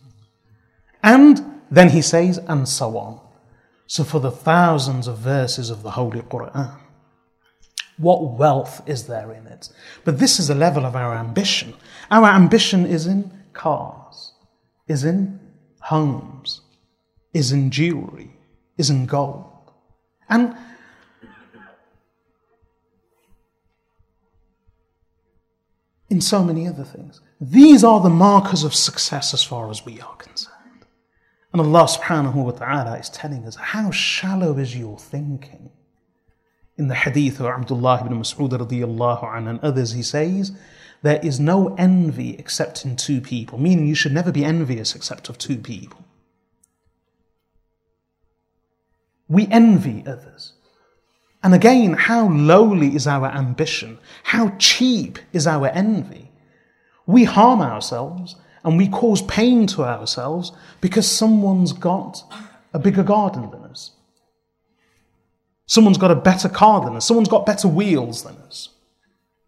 And 1.02 1.60
then 1.70 1.90
he 1.90 2.02
says, 2.02 2.38
and 2.38 2.68
so 2.68 2.98
on. 2.98 3.20
So 3.86 4.04
for 4.04 4.20
the 4.20 4.30
thousands 4.30 5.06
of 5.06 5.18
verses 5.18 5.70
of 5.70 5.82
the 5.82 5.92
Holy 5.92 6.20
Quran, 6.20 6.76
what 7.96 8.34
wealth 8.34 8.82
is 8.86 9.06
there 9.06 9.32
in 9.32 9.46
it? 9.46 9.70
But 10.04 10.18
this 10.18 10.38
is 10.38 10.50
a 10.50 10.54
level 10.54 10.84
of 10.84 10.94
our 10.94 11.14
ambition. 11.14 11.72
Our 12.10 12.28
ambition 12.28 12.84
is 12.84 13.06
in 13.06 13.32
cars, 13.54 14.05
is 14.88 15.04
in 15.04 15.40
homes, 15.80 16.60
is 17.32 17.52
in 17.52 17.70
jewelry, 17.70 18.30
is 18.76 18.90
in 18.90 19.06
gold. 19.06 19.72
And 20.28 20.56
in 26.08 26.20
so 26.20 26.42
many 26.42 26.66
other 26.66 26.84
things. 26.84 27.20
These 27.40 27.84
are 27.84 28.00
the 28.00 28.08
markers 28.08 28.64
of 28.64 28.74
success 28.74 29.34
as 29.34 29.42
far 29.42 29.70
as 29.70 29.84
we 29.84 30.00
are 30.00 30.16
concerned. 30.16 30.86
And 31.52 31.60
Allah 31.60 31.84
subhanahu 31.84 32.34
wa 32.34 32.50
ta'ala 32.52 32.98
is 32.98 33.08
telling 33.10 33.46
us 33.46 33.56
how 33.56 33.90
shallow 33.90 34.56
is 34.58 34.76
your 34.76 34.98
thinking. 34.98 35.70
In 36.78 36.88
the 36.88 36.94
hadith 36.94 37.40
of 37.40 37.46
Abdullah 37.46 38.02
ibn 38.04 38.18
Mas'ud 38.18 38.50
radiallahu 38.50 39.24
anhu 39.24 39.50
and 39.50 39.60
others, 39.60 39.92
he 39.92 40.02
says, 40.02 40.52
There 41.02 41.20
is 41.22 41.38
no 41.38 41.74
envy 41.76 42.36
except 42.38 42.84
in 42.84 42.96
two 42.96 43.20
people, 43.20 43.58
meaning 43.58 43.86
you 43.86 43.94
should 43.94 44.12
never 44.12 44.32
be 44.32 44.44
envious 44.44 44.94
except 44.94 45.28
of 45.28 45.38
two 45.38 45.58
people. 45.58 46.04
We 49.28 49.46
envy 49.48 50.04
others. 50.06 50.52
And 51.42 51.54
again, 51.54 51.92
how 51.92 52.28
lowly 52.28 52.94
is 52.94 53.06
our 53.06 53.26
ambition? 53.26 53.98
How 54.24 54.52
cheap 54.58 55.18
is 55.32 55.46
our 55.46 55.68
envy? 55.68 56.30
We 57.06 57.24
harm 57.24 57.60
ourselves 57.60 58.36
and 58.64 58.76
we 58.76 58.88
cause 58.88 59.22
pain 59.22 59.66
to 59.68 59.84
ourselves 59.84 60.52
because 60.80 61.08
someone's 61.08 61.72
got 61.72 62.22
a 62.72 62.78
bigger 62.78 63.04
garden 63.04 63.50
than 63.50 63.62
us. 63.62 63.92
Someone's 65.66 65.98
got 65.98 66.10
a 66.10 66.16
better 66.16 66.48
car 66.48 66.84
than 66.84 66.96
us. 66.96 67.06
Someone's 67.06 67.28
got 67.28 67.46
better 67.46 67.68
wheels 67.68 68.22
than 68.22 68.36
us. 68.38 68.70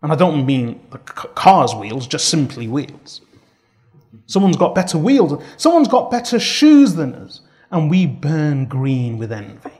And 0.02 0.12
I 0.12 0.14
don't 0.14 0.46
mean 0.46 0.80
the 0.90 0.98
car's 0.98 1.74
wheels, 1.74 2.06
just 2.06 2.28
simply 2.28 2.68
wheels. 2.68 3.20
Someone's 4.26 4.56
got 4.56 4.74
better 4.74 4.98
wheels. 4.98 5.42
Someone's 5.56 5.88
got 5.88 6.10
better 6.10 6.38
shoes 6.38 6.94
than 6.94 7.14
us. 7.14 7.40
And 7.70 7.90
we 7.90 8.06
burn 8.06 8.66
green 8.66 9.18
with 9.18 9.32
envy. 9.32 9.72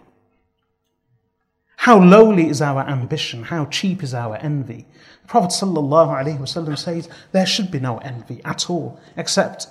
How 1.77 1.99
lowly 2.03 2.49
is 2.49 2.61
our 2.61 2.83
ambition? 2.83 3.45
How 3.45 3.67
cheap 3.67 4.03
is 4.03 4.13
our 4.13 4.37
envy? 4.37 4.85
The 5.23 5.29
Prophet 5.29 5.51
ﷺ 5.51 6.79
says 6.79 7.09
there 7.33 7.47
should 7.47 7.71
be 7.71 7.79
no 7.79 7.99
envy 7.99 8.43
at 8.45 8.69
all, 8.69 9.01
except 9.17 9.69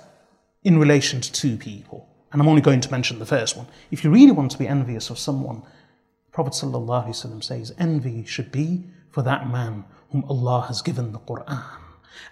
in 0.64 0.78
relation 0.78 1.20
to 1.20 1.30
two 1.30 1.56
people. 1.56 2.08
And 2.32 2.40
I'm 2.40 2.48
only 2.48 2.62
going 2.62 2.80
to 2.80 2.90
mention 2.90 3.18
the 3.18 3.26
first 3.26 3.56
one. 3.56 3.66
If 3.90 4.02
you 4.02 4.10
really 4.10 4.32
want 4.32 4.50
to 4.52 4.58
be 4.58 4.66
envious 4.66 5.10
of 5.10 5.18
someone, 5.18 5.60
the 5.60 6.32
Prophet 6.32 6.54
ﷺ 6.54 7.44
says 7.44 7.74
envy 7.78 8.24
should 8.24 8.50
be 8.50 8.84
for 9.10 9.22
that 9.22 9.48
man 9.48 9.84
whom 10.10 10.24
Allah 10.28 10.66
has 10.68 10.82
given 10.82 11.12
the 11.12 11.18
Quran 11.18 11.78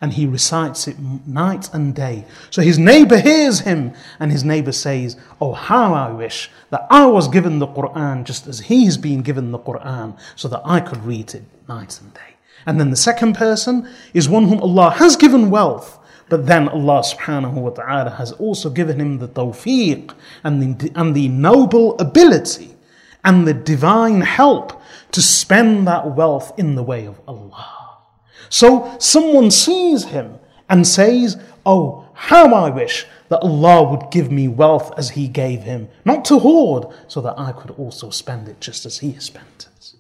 and 0.01 0.13
he 0.13 0.27
recites 0.27 0.87
it 0.87 0.99
night 0.99 1.73
and 1.73 1.95
day. 1.95 2.25
So 2.51 2.63
his 2.63 2.79
neighbor 2.79 3.19
hears 3.19 3.61
him, 3.61 3.95
and 4.21 4.31
his 4.31 4.45
neighbor 4.45 4.73
says, 4.73 5.17
Oh, 5.41 5.53
how 5.53 5.95
I 5.95 6.11
wish 6.13 6.51
that 6.71 6.87
I 6.91 7.07
was 7.07 7.29
given 7.29 7.59
the 7.59 7.67
Quran 7.67 8.25
just 8.25 8.47
as 8.47 8.61
he 8.61 8.85
has 8.85 8.99
been 8.99 9.23
given 9.23 9.53
the 9.53 9.59
Quran, 9.59 10.19
so 10.35 10.49
that 10.49 10.63
I 10.65 10.81
could 10.81 11.05
read 11.05 11.35
it 11.35 11.45
night 11.69 11.99
and 12.01 12.13
day. 12.15 12.37
And 12.67 12.81
then 12.81 12.91
the 12.91 12.97
second 12.97 13.35
person 13.35 13.89
is 14.13 14.29
one 14.29 14.49
whom 14.49 14.61
Allah 14.61 14.91
has 14.91 15.17
given 15.17 15.51
wealth. 15.51 15.99
But 16.29 16.47
then 16.47 16.69
Allah 16.69 17.03
subhanahu 17.03 17.55
wa 17.55 17.71
ta'ala 17.71 18.11
has 18.11 18.33
also 18.33 18.69
given 18.69 19.01
him 19.01 19.19
the 19.19 19.29
tawfiq 19.29 20.13
and 20.43 20.81
the, 20.81 20.91
and 20.97 21.15
the 21.15 21.29
noble 21.29 21.97
ability 21.99 22.75
and 23.25 23.47
the 23.47 23.55
divine 23.55 24.23
help 24.23 24.76
to 25.13 25.23
spend 25.23 25.87
that 25.87 26.15
wealth 26.15 26.53
in 26.59 26.75
the 26.75 26.83
way 26.83 27.07
of 27.07 27.21
Allah. 27.27 27.99
So 28.49 28.97
someone 28.99 29.51
sees 29.51 30.05
him 30.05 30.39
and 30.69 30.87
says, 30.87 31.37
Oh, 31.65 32.09
how 32.15 32.55
I 32.55 32.71
wish 32.71 33.07
that 33.29 33.41
Allah 33.41 33.91
would 33.91 34.11
give 34.11 34.31
me 34.31 34.49
wealth 34.49 34.93
as 34.97 35.11
He 35.11 35.29
gave 35.29 35.63
him, 35.63 35.89
not 36.05 36.25
to 36.27 36.39
hoard, 36.39 36.87
so 37.09 37.21
that 37.21 37.39
I 37.39 37.53
could 37.53 37.73
also 37.73 38.11
spend 38.11 38.49
it 38.49 38.61
just 38.61 38.87
as 38.87 38.99
He 38.99 39.13
has 39.13 39.25
spent 39.25 39.69
it. 39.77 39.93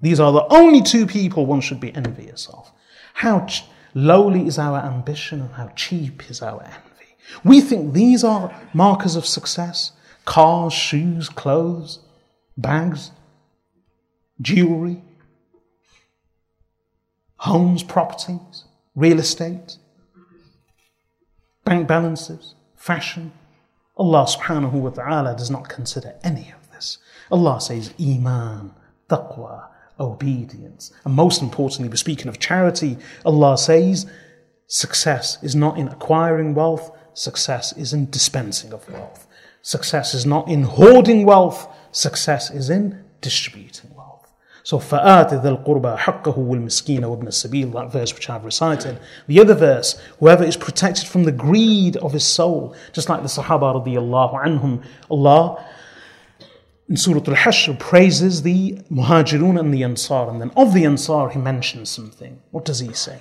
These 0.00 0.20
are 0.20 0.32
the 0.32 0.46
only 0.50 0.82
two 0.82 1.06
people 1.06 1.46
one 1.46 1.60
should 1.60 1.80
be 1.80 1.94
envious 1.94 2.48
of. 2.48 2.70
How 3.14 3.46
ch- 3.46 3.64
lowly 3.94 4.46
is 4.46 4.58
our 4.58 4.78
ambition 4.78 5.40
and 5.40 5.50
how 5.54 5.68
cheap 5.74 6.30
is 6.30 6.42
our 6.42 6.62
envy. 6.62 7.16
We 7.42 7.60
think 7.60 7.92
these 7.92 8.22
are 8.22 8.54
markers 8.72 9.16
of 9.16 9.26
success 9.26 9.92
cars, 10.24 10.74
shoes, 10.74 11.30
clothes, 11.30 12.00
bags, 12.58 13.12
jewelry. 14.40 15.02
homes, 17.42 17.84
properties, 17.84 18.64
real 18.96 19.20
estate, 19.20 19.76
bank 21.64 21.86
balances, 21.86 22.54
fashion. 22.74 23.32
Allah 23.96 24.26
subhanahu 24.26 24.72
wa 24.72 24.90
ta'ala 24.90 25.36
does 25.36 25.50
not 25.50 25.68
consider 25.68 26.14
any 26.24 26.52
of 26.56 26.70
this. 26.72 26.98
Allah 27.30 27.60
says 27.60 27.94
Iman, 28.00 28.72
taqwa, 29.08 29.68
obedience. 30.00 30.92
And 31.04 31.14
most 31.14 31.42
importantly, 31.42 31.88
we're 31.88 31.96
speaking 31.96 32.28
of 32.28 32.38
charity. 32.38 32.98
Allah 33.24 33.56
says 33.58 34.06
success 34.66 35.38
is 35.42 35.54
not 35.54 35.78
in 35.78 35.88
acquiring 35.88 36.54
wealth, 36.54 36.90
success 37.14 37.72
is 37.76 37.92
in 37.92 38.10
dispensing 38.10 38.72
of 38.72 38.88
wealth. 38.90 39.26
Success 39.62 40.14
is 40.14 40.24
not 40.24 40.48
in 40.48 40.62
hoarding 40.62 41.24
wealth, 41.24 41.68
success 41.92 42.50
is 42.50 42.70
in 42.70 43.04
distributing. 43.20 43.87
So 44.67 44.79
فَآتِ 44.79 45.41
ذَا 45.41 45.63
الْقُرْبَى 45.63 45.97
حَقَّهُ 45.97 46.37
وَالْمِسْكِينَ 46.37 47.01
وَابْنَ 47.01 47.27
السَّبِيلِ 47.27 47.73
That 47.73 47.91
verse 47.91 48.13
which 48.13 48.29
I've 48.29 48.45
recited. 48.45 48.97
The 49.27 49.41
other 49.41 49.55
verse, 49.55 49.99
whoever 50.19 50.45
is 50.45 50.55
protected 50.55 51.05
from 51.05 51.25
the 51.25 51.33
greed 51.33 51.97
of 51.97 52.13
his 52.13 52.25
soul, 52.25 52.73
just 52.93 53.09
like 53.09 53.21
the 53.21 53.27
Sahaba 53.27 53.85
radiallahu 53.85 54.41
anhum, 54.41 54.83
Allah 55.11 55.65
in 56.89 56.97
Surah 56.97 57.23
Al-Hashr 57.27 57.77
praises 57.79 58.43
the 58.43 58.73
Muhajirun 58.91 59.59
and 59.59 59.73
the 59.73 59.83
Ansar. 59.83 60.29
And 60.29 60.39
then 60.39 60.51
of 60.55 60.73
the 60.73 60.85
Ansar, 60.85 61.29
he 61.29 61.39
mentions 61.39 61.89
something. 61.89 62.41
What 62.51 62.65
does 62.65 62.79
he 62.79 62.93
say? 62.93 63.19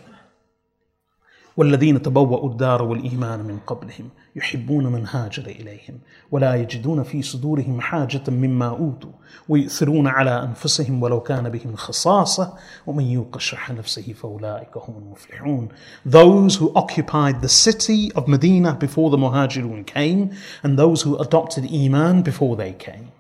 والذين 1.58 2.02
تبوأوا 2.02 2.50
الدار 2.50 2.84
والإيمان 2.84 3.40
من 3.40 3.60
قبلهم 3.68 4.10
يحبون 4.36 4.88
من 4.88 5.08
هاجر 5.08 5.44
إليهم 5.44 6.00
ولا 6.32 6.56
يجدون 6.56 7.04
في 7.04 7.22
صدورهم 7.22 7.82
حاجة 7.82 8.22
مما 8.28 8.70
أوتوا 8.70 9.12
ويؤثرون 9.50 10.08
على 10.08 10.44
أنفسهم 10.44 11.04
ولو 11.04 11.20
كان 11.20 11.50
بهم 11.50 11.76
خصاصة 11.76 12.54
ومن 12.88 13.04
يوق 13.04 13.38
شح 13.38 13.72
نفسه 13.72 14.14
فأولئك 14.14 14.78
هم 14.78 14.98
المفلحون 14.98 15.68
Those 16.06 16.56
who 16.56 16.72
occupied 16.76 17.42
the 17.42 17.50
city 17.50 18.12
of 18.16 18.28
Medina 18.28 18.74
before 18.76 19.10
the 19.10 19.18
Muhajirun 19.18 19.86
came 19.86 20.32
and 20.64 20.78
those 20.78 21.02
who 21.02 21.18
adopted 21.18 21.64
Iman 21.74 22.22
before 22.22 22.56
they 22.56 22.74
came. 22.74 23.12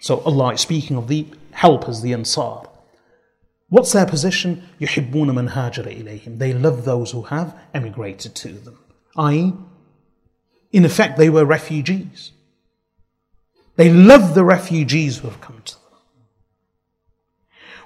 So 0.00 0.20
Allah 0.26 0.54
is 0.54 0.60
speaking 0.60 0.96
of 0.96 1.08
the 1.08 1.26
helpers, 1.52 2.02
the 2.02 2.12
Ansar. 2.12 2.73
What's 3.69 3.91
their 3.93 4.05
position? 4.05 4.63
يحبون 4.81 5.35
من 5.35 5.49
هاجر 5.49 5.85
إليهم. 5.85 6.37
They 6.37 6.53
love 6.53 6.85
those 6.85 7.11
who 7.11 7.23
have 7.23 7.53
emigrated 7.73 8.35
to 8.35 8.49
them. 8.49 8.77
I.e., 9.15 9.53
in 10.71 10.85
effect, 10.85 11.17
they 11.17 11.29
were 11.29 11.45
refugees. 11.45 12.31
They 13.75 13.89
love 13.91 14.33
the 14.35 14.43
refugees 14.43 15.19
who 15.19 15.27
have 15.27 15.41
come 15.41 15.61
to 15.65 15.73
them. 15.73 15.79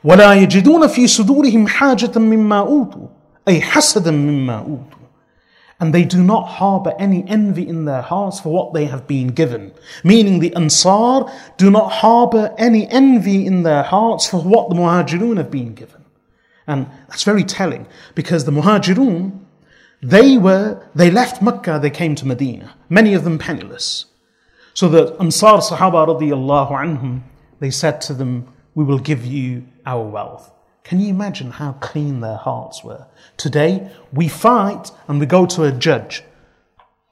ولا 0.03 0.33
يجدون 0.33 0.87
في 0.87 1.07
صدورهم 1.07 1.67
حاجة 1.67 2.19
مما 2.19 2.59
أوتوا 2.59 3.07
أي 3.47 3.61
حسدا 3.61 4.11
مما 4.11 4.59
أوتوا 4.59 4.96
and 5.80 5.94
they 5.94 6.04
do 6.04 6.22
not 6.22 6.48
harbor 6.48 6.94
any 6.98 7.26
envy 7.28 7.66
in 7.66 7.84
their 7.84 8.02
hearts 8.02 8.40
for 8.40 8.52
what 8.52 8.74
they 8.74 8.86
have 8.86 9.06
been 9.06 9.28
given. 9.28 9.72
Meaning 10.02 10.40
the 10.40 10.54
Ansar 10.54 11.30
do 11.56 11.70
not 11.70 11.92
harbor 11.92 12.52
any 12.58 12.88
envy 12.88 13.46
in 13.46 13.62
their 13.62 13.84
hearts 13.84 14.28
for 14.28 14.42
what 14.42 14.68
the 14.68 14.74
Muhajirun 14.74 15.36
have 15.36 15.50
been 15.50 15.74
given. 15.74 16.04
And 16.66 16.88
that's 17.08 17.22
very 17.22 17.44
telling 17.44 17.86
because 18.14 18.44
the 18.44 18.52
Muhajirun, 18.52 19.38
they 20.02 20.36
were, 20.36 20.84
they 20.94 21.10
left 21.10 21.40
Mecca, 21.42 21.78
they 21.80 21.90
came 21.90 22.14
to 22.16 22.26
Medina, 22.26 22.74
many 22.88 23.14
of 23.14 23.24
them 23.24 23.38
penniless. 23.38 24.06
So 24.74 24.88
the 24.88 25.16
Ansar 25.20 25.58
Sahaba 25.58 26.06
radiallahu 26.08 26.70
anhum, 26.70 27.22
they 27.60 27.70
said 27.70 28.00
to 28.02 28.14
them, 28.14 28.48
we 28.74 28.84
will 28.84 28.98
give 28.98 29.24
you 29.24 29.66
our 29.86 30.04
wealth. 30.04 30.52
Can 30.88 31.00
you 31.00 31.08
imagine 31.10 31.50
how 31.50 31.72
clean 31.72 32.20
their 32.20 32.38
hearts 32.38 32.82
were? 32.82 33.04
Today, 33.36 33.90
we 34.10 34.26
fight 34.26 34.90
and 35.06 35.20
we 35.20 35.26
go 35.26 35.44
to 35.44 35.64
a 35.64 35.70
judge. 35.70 36.24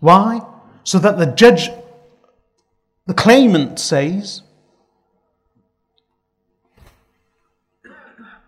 Why? 0.01 0.41
So 0.83 0.99
that 0.99 1.19
the 1.19 1.27
judge, 1.27 1.69
the 3.05 3.13
claimant 3.13 3.79
says, 3.79 4.41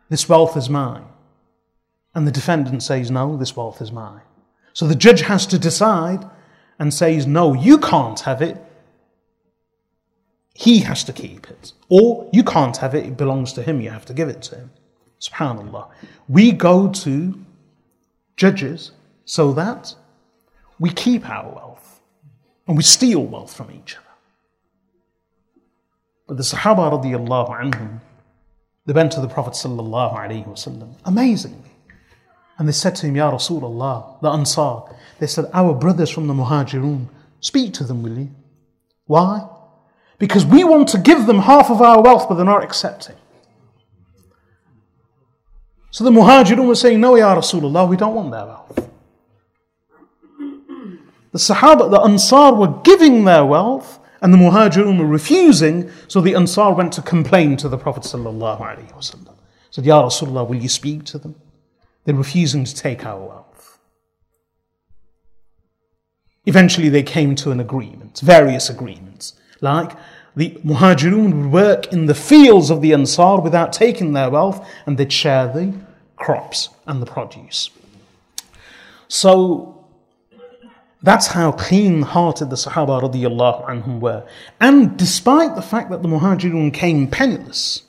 This 0.09 0.31
wealth 0.31 0.57
is 0.57 0.71
mine. 0.71 1.05
And 2.15 2.27
the 2.27 2.33
defendant 2.33 2.83
says, 2.83 3.11
No, 3.11 3.37
this 3.37 3.55
wealth 3.55 3.83
is 3.83 3.93
mine. 3.93 4.23
So 4.73 4.87
the 4.87 4.95
judge 4.95 5.21
has 5.21 5.45
to 5.49 5.59
decide 5.59 6.25
and 6.79 6.95
says, 6.95 7.27
No, 7.27 7.53
you 7.53 7.77
can't 7.77 8.21
have 8.21 8.41
it. 8.41 8.57
He 10.55 10.79
has 10.79 11.05
to 11.05 11.13
keep 11.13 11.51
it. 11.51 11.75
Or 11.91 12.31
you 12.33 12.43
can't 12.45 12.79
have 12.79 12.95
it, 12.95 13.05
it 13.05 13.19
belongs 13.19 13.53
to 13.53 13.63
him, 13.63 13.83
you 13.83 13.91
have 13.91 14.07
to 14.07 14.15
give 14.15 14.31
it 14.31 14.41
to 14.45 14.57
him. 14.57 14.71
Subhanallah. 15.21 15.91
We 16.29 16.53
go 16.53 16.91
to 16.91 17.35
judges 18.37 18.93
so 19.25 19.53
that 19.53 19.95
we 20.79 20.91
keep 20.91 21.29
our 21.29 21.53
wealth 21.53 22.01
and 22.67 22.77
we 22.77 22.83
steal 22.83 23.25
wealth 23.25 23.55
from 23.55 23.71
each 23.71 23.97
other. 23.97 24.05
But 26.27 26.37
the 26.37 26.43
Sahaba 26.43 26.93
radiallahu 26.93 27.51
anhum, 27.51 28.01
they 28.87 28.93
went 28.93 29.13
to 29.13 29.21
the 29.21 29.29
Prophet 29.29 29.55
sallallahu 29.55 30.15
alayhi 30.17 30.47
wasallam, 30.47 30.95
amazingly. 31.05 31.71
And 32.59 32.69
they 32.69 32.73
said 32.73 32.97
to 32.97 33.07
him, 33.07 33.17
Ya 33.17 33.31
Rasulullah, 33.31 34.21
the 34.21 34.31
Ansar, 34.31 34.95
they 35.19 35.27
said, 35.27 35.47
Our 35.53 35.75
brothers 35.75 36.11
from 36.11 36.27
the 36.27 36.35
Muhajirun, 36.35 37.07
speak 37.41 37.73
to 37.75 37.85
them, 37.85 38.03
will 38.03 38.19
you? 38.19 38.31
Why? 39.07 39.49
Because 40.19 40.45
we 40.45 40.65
want 40.65 40.89
to 40.89 40.99
give 40.99 41.27
them 41.27 41.39
half 41.39 41.71
of 41.71 41.81
our 41.81 42.03
wealth, 42.03 42.29
but 42.29 42.35
they're 42.35 42.45
not 42.45 42.65
accepting. 42.65 43.17
So 45.91 46.05
the 46.05 46.11
Muhajirun 46.11 46.67
were 46.67 46.75
saying, 46.75 47.01
No, 47.01 47.15
Ya 47.17 47.35
Rasulullah, 47.35 47.89
we 47.89 47.97
don't 47.97 48.15
want 48.15 48.31
their 48.31 48.47
wealth. 48.47 48.91
The 51.33 51.39
Sahaba, 51.39 51.91
the 51.91 52.01
Ansar 52.01 52.55
were 52.55 52.81
giving 52.83 53.25
their 53.25 53.45
wealth, 53.45 53.99
and 54.21 54.33
the 54.33 54.39
Muhajirun 54.39 54.99
were 54.99 55.07
refusing, 55.07 55.91
so 56.09 56.21
the 56.21 56.35
Ansar 56.35 56.73
went 56.73 56.93
to 56.95 57.03
complain 57.03 57.57
to 57.59 57.69
the 57.69 57.79
Prophet. 57.79 58.05
Said, 58.05 58.25
Ya 58.25 60.03
Rasulullah, 60.03 60.49
will 60.49 60.57
you 60.57 60.69
speak 60.69 61.05
to 61.05 61.19
them? 61.19 61.35
They're 62.05 62.15
refusing 62.15 62.65
to 62.65 62.75
take 62.75 63.05
our 63.05 63.21
wealth. 63.21 63.79
Eventually, 66.47 66.89
they 66.89 67.03
came 67.03 67.35
to 67.37 67.51
an 67.51 67.61
agreement, 67.61 68.21
various 68.21 68.71
agreements, 68.71 69.35
like 69.61 69.93
the 70.39 70.51
Muhajirun 70.65 71.43
would 71.43 71.53
work 71.53 71.93
in 71.93 72.07
the 72.07 72.15
fields 72.15 72.71
of 72.71 72.81
the 72.81 72.93
Ansar 72.93 73.41
without 73.41 73.73
taking 73.73 74.13
their 74.13 74.31
wealth 74.31 74.65
and 74.87 74.97
they'd 74.97 75.13
share 75.13 75.49
the 75.49 75.75
crops 76.15 76.69
and 76.87 77.03
the 77.03 77.07
produce. 77.07 77.71
So 79.09 79.85
that's 81.03 81.27
how 81.27 81.51
clean 81.51 82.03
hearted 82.03 82.51
the 82.51 82.57
Sahaba 82.57 83.03
anhum 83.03 83.99
were. 83.99 84.25
And 84.61 84.97
despite 84.97 85.57
the 85.57 85.63
fact 85.63 85.91
that 85.91 86.03
the 86.03 86.09
Muhajirun 86.09 86.73
came 86.73 87.09
penniless, 87.09 87.83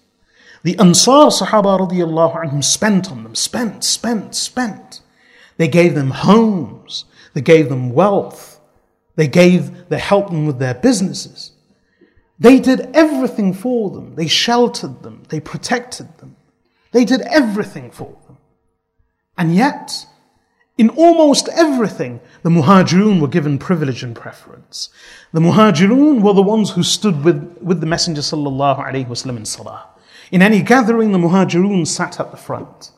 the 0.64 0.76
Ansar 0.80 1.30
Sahaba 1.30 1.80
radiallahu 1.88 2.46
anhum 2.46 2.64
spent 2.64 3.12
on 3.12 3.22
them, 3.22 3.36
spent, 3.36 3.84
spent, 3.84 4.34
spent. 4.34 5.02
They 5.58 5.68
gave 5.68 5.94
them 5.94 6.10
homes, 6.10 7.06
they 7.36 7.42
gave 7.42 7.70
them 7.70 7.92
wealth, 7.92 8.60
they 9.18 9.28
gave, 9.28 9.88
they 9.90 10.00
helped 10.00 10.32
them 10.32 10.48
with 10.48 10.58
their 10.58 10.74
businesses. 10.74 11.52
They 12.40 12.60
did 12.60 12.90
everything 12.94 13.54
for 13.54 13.90
them. 13.90 14.16
They 14.16 14.28
sheltered 14.28 15.04
them. 15.04 15.24
They 15.30 15.40
protected 15.40 16.18
them. 16.20 16.38
They 16.92 17.04
did 17.04 17.22
everything 17.22 17.92
for 17.92 18.16
them. 18.28 18.38
And 19.38 19.54
yet, 19.56 20.06
in 20.78 20.90
almost 20.92 21.50
everything, 21.50 22.22
the 22.42 22.50
Muhajirun 22.50 23.20
were 23.20 23.28
given 23.28 23.58
privilege 23.58 24.02
and 24.02 24.16
preference. 24.16 24.90
The 25.34 25.42
Muhajirun 25.42 26.22
were 26.22 26.34
the 26.34 26.42
ones 26.42 26.72
who 26.72 26.84
stood 26.84 27.24
with, 27.24 27.58
with 27.62 27.82
the 27.82 27.86
Messenger 27.86 28.22
wasallam 28.22 29.38
in 29.38 29.46
salah. 29.46 29.88
In 30.32 30.42
any 30.42 30.62
gathering, 30.62 31.12
the 31.12 31.18
Muhajirun 31.18 31.86
sat 31.86 32.20
at 32.20 32.32
the 32.32 32.38
front. 32.38 32.92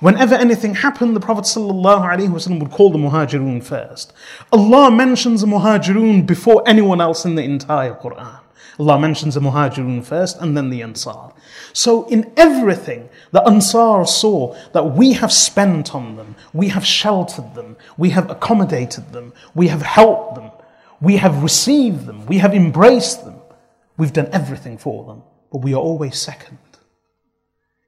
Whenever 0.00 0.34
anything 0.34 0.74
happened, 0.74 1.16
the 1.16 1.20
Prophet 1.20 1.44
ﷺ 1.44 2.60
would 2.60 2.70
call 2.70 2.90
the 2.90 2.98
Muhajirun 2.98 3.62
first. 3.62 4.12
Allah 4.52 4.90
mentions 4.90 5.40
the 5.40 5.46
Muhajirun 5.46 6.26
before 6.26 6.62
anyone 6.66 7.00
else 7.00 7.24
in 7.24 7.34
the 7.34 7.42
entire 7.42 7.94
Quran. 7.94 8.40
Allah 8.78 8.98
mentions 8.98 9.34
the 9.34 9.40
Muhajirun 9.40 10.04
first 10.04 10.38
and 10.40 10.56
then 10.56 10.70
the 10.70 10.82
Ansar. 10.82 11.32
So 11.72 12.06
in 12.08 12.30
everything, 12.36 13.08
the 13.32 13.42
Ansar 13.42 14.04
saw 14.06 14.54
that 14.72 14.84
we 14.84 15.14
have 15.14 15.32
spent 15.32 15.94
on 15.94 16.16
them, 16.16 16.36
we 16.52 16.68
have 16.68 16.84
sheltered 16.84 17.54
them, 17.54 17.76
we 17.96 18.10
have 18.10 18.30
accommodated 18.30 19.12
them, 19.12 19.32
we 19.54 19.68
have 19.68 19.82
helped 19.82 20.34
them, 20.34 20.50
we 21.00 21.16
have 21.16 21.42
received 21.42 22.06
them, 22.06 22.26
we 22.26 22.38
have 22.38 22.54
embraced 22.54 23.24
them. 23.24 23.36
We've 23.96 24.12
done 24.12 24.28
everything 24.32 24.76
for 24.76 25.04
them, 25.04 25.22
but 25.50 25.58
we 25.58 25.72
are 25.72 25.80
always 25.80 26.18
second. 26.18 26.58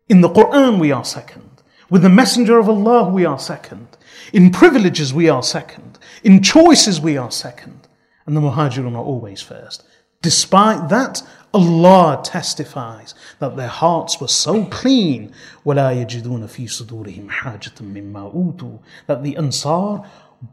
In 0.08 0.22
the 0.22 0.28
Quran, 0.28 0.78
we 0.78 0.90
are 0.90 1.04
second. 1.04 1.62
With 1.90 2.02
the 2.02 2.08
Messenger 2.08 2.58
of 2.58 2.68
Allah, 2.68 3.10
we 3.10 3.24
are 3.24 3.38
second. 3.38 3.88
In 4.32 4.50
privileges, 4.50 5.12
we 5.12 5.28
are 5.28 5.42
second. 5.42 5.98
In 6.22 6.42
choices, 6.42 7.00
we 7.00 7.16
are 7.16 7.30
second. 7.30 7.88
And 8.26 8.36
the 8.36 8.40
Muhajirun 8.40 8.94
are 8.94 9.04
always 9.04 9.42
first. 9.42 9.84
Despite 10.21 10.89
that, 10.89 11.21
Allah 11.53 12.19
testifies 12.23 13.13
that 13.39 13.55
their 13.55 13.67
hearts 13.67 14.19
were 14.19 14.27
so 14.27 14.65
clean 14.65 15.31
وَلَا 15.65 15.93
يَجِدُونَ 15.93 16.47
فِي 16.47 16.65
صُدُورِهِمْ 16.65 17.29
حَاجَةً 17.29 17.75
مِمَّا 17.81 18.33
أُوتُوا 18.33 18.79
that 19.05 19.21
the 19.23 19.37
Ansar 19.37 20.03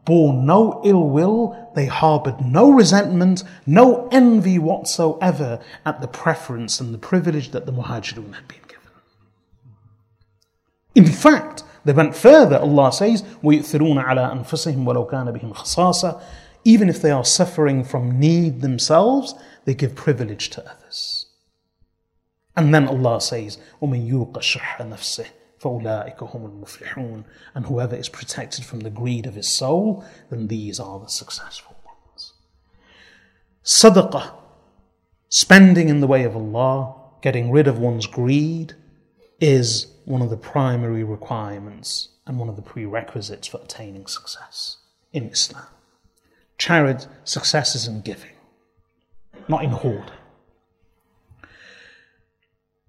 bore 0.05 0.33
no 0.33 0.81
ill 0.85 1.09
will, 1.09 1.71
they 1.75 1.85
harbored 1.85 2.39
no 2.45 2.71
resentment, 2.71 3.43
no 3.65 4.07
envy 4.11 4.59
whatsoever 4.59 5.59
at 5.85 6.01
the 6.01 6.07
preference 6.07 6.79
and 6.79 6.93
the 6.93 6.97
privilege 6.97 7.51
that 7.51 7.65
the 7.65 7.73
Muhajirun 7.73 8.33
had 8.33 8.47
been 8.47 8.61
given. 8.67 8.77
In 10.95 11.05
fact, 11.05 11.63
they 11.83 11.93
went 11.93 12.15
further. 12.15 12.59
Allah 12.59 12.93
says, 12.93 13.23
وَيُؤْثِرُونَ 13.43 14.03
عَلَىٰ 14.05 14.45
أَنفُسِهِمْ 14.45 14.85
وَلَوْ 14.85 15.09
كَانَ 15.09 15.35
بِهِمْ 15.35 15.53
خَصَاصَةً 15.53 16.21
Even 16.63 16.89
if 16.89 17.01
they 17.01 17.11
are 17.11 17.25
suffering 17.25 17.83
from 17.83 18.19
need 18.19 18.61
themselves, 18.61 19.33
they 19.65 19.73
give 19.73 19.95
privilege 19.95 20.49
to 20.51 20.69
others. 20.69 21.27
And 22.55 22.73
then 22.73 22.87
Allah 22.87 23.21
says, 23.21 23.57
وَمَن 23.81 24.09
يُوقَ 24.09 24.33
شُحَّ 24.33 24.77
نَفْسِهِ 24.77 25.27
فَأُولَٰئِكَ 25.61 26.17
هُمُ 26.17 26.63
الْمُفْلِحُونَ 26.63 27.23
And 27.53 27.65
whoever 27.65 27.95
is 27.95 28.09
protected 28.09 28.65
from 28.65 28.79
the 28.79 28.89
greed 28.89 29.25
of 29.25 29.35
his 29.35 29.47
soul, 29.47 30.03
then 30.29 30.47
these 30.47 30.79
are 30.79 30.99
the 30.99 31.07
successful 31.07 31.75
ones. 31.85 32.33
Sadaqah, 33.63 34.33
spending 35.29 35.87
in 35.89 36.01
the 36.01 36.07
way 36.07 36.23
of 36.23 36.35
Allah, 36.35 36.95
getting 37.21 37.51
rid 37.51 37.67
of 37.67 37.79
one's 37.79 38.07
greed, 38.07 38.73
is 39.39 39.87
one 40.05 40.21
of 40.21 40.29
the 40.29 40.37
primary 40.37 41.03
requirements 41.03 42.09
and 42.25 42.39
one 42.39 42.49
of 42.49 42.55
the 42.55 42.61
prerequisites 42.61 43.47
for 43.47 43.61
attaining 43.61 44.07
success 44.07 44.77
in 45.13 45.25
Islam. 45.29 45.65
Charity, 46.57 47.05
success 47.23 47.75
is 47.75 47.87
in 47.87 48.01
giving, 48.01 48.34
not 49.48 49.64
in 49.64 49.70
hoard. 49.70 50.12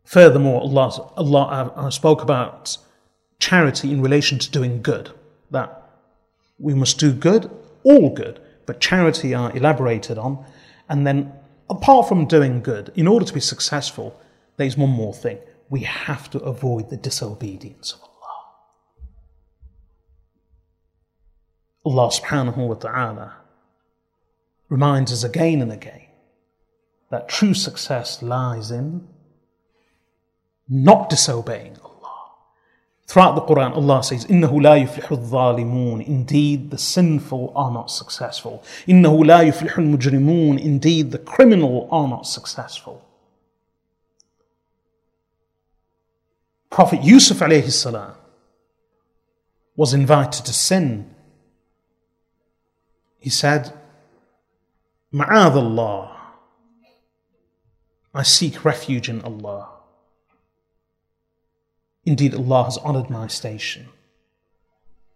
Furthermore, 0.07 0.61
Allah, 0.61 1.11
Allah 1.17 1.73
uh, 1.75 1.89
spoke 1.89 2.21
about 2.21 2.77
charity 3.39 3.91
in 3.91 4.01
relation 4.01 4.39
to 4.39 4.49
doing 4.49 4.81
good, 4.81 5.11
that 5.51 5.89
we 6.57 6.73
must 6.73 6.97
do 6.97 7.11
good, 7.11 7.51
all 7.83 8.09
good, 8.09 8.39
but 8.65 8.79
charity 8.79 9.33
are 9.33 9.55
elaborated 9.55 10.17
on. 10.17 10.45
And 10.87 11.05
then, 11.05 11.33
apart 11.69 12.07
from 12.07 12.25
doing 12.25 12.61
good, 12.61 12.91
in 12.95 13.05
order 13.05 13.25
to 13.25 13.33
be 13.33 13.41
successful, 13.41 14.19
there's 14.55 14.77
one 14.77 14.89
more 14.89 15.13
thing. 15.13 15.39
We 15.69 15.81
have 15.81 16.29
to 16.31 16.39
avoid 16.39 16.89
the 16.89 16.97
disobedience 16.97 17.93
of 17.93 18.01
Allah. 21.85 22.05
Allah 22.05 22.11
subhanahu 22.11 22.67
wa 22.67 22.75
ta'ala 22.75 23.35
reminds 24.69 25.11
us 25.11 25.23
again 25.25 25.61
and 25.61 25.71
again 25.71 26.06
that 27.10 27.28
true 27.28 27.54
success 27.54 28.22
lies 28.22 28.70
in 28.70 29.06
not 30.68 31.10
disobeying 31.10 31.76
Allah. 31.84 32.30
Throughout 33.06 33.34
the 33.34 33.42
Quran, 33.42 33.76
Allah 33.76 34.02
says, 34.02 34.24
إِنَّهُ 34.26 34.50
لَا 34.50 34.82
يُفْلِحُ 34.86 35.08
الظَّالِمُونَ 35.08 36.06
Indeed, 36.06 36.70
the 36.70 36.78
sinful 36.78 37.52
are 37.54 37.70
not 37.70 37.90
successful. 37.90 38.64
إِنَّهُ 38.86 39.24
لَا 39.24 39.46
يُفْلِحُ 39.52 39.74
الْمُجْرِمُونَ 39.74 40.58
Indeed, 40.58 41.10
the 41.10 41.18
criminal 41.18 41.88
are 41.90 42.08
not 42.08 42.26
successful. 42.26 43.06
Prophet 46.70 47.04
Yusuf 47.04 47.38
alayhi 47.40 47.70
salam 47.70 48.14
was 49.76 49.92
invited 49.92 50.46
to 50.46 50.52
sin. 50.54 51.14
He 53.18 53.28
said, 53.28 53.74
Ma'adh 55.12 55.54
Allah, 55.54 56.15
I 58.14 58.22
seek 58.22 58.64
refuge 58.64 59.08
in 59.08 59.22
Allah. 59.22 59.68
Indeed, 62.04 62.34
Allah 62.34 62.64
has 62.64 62.78
honored 62.78 63.08
my 63.08 63.26
station. 63.28 63.88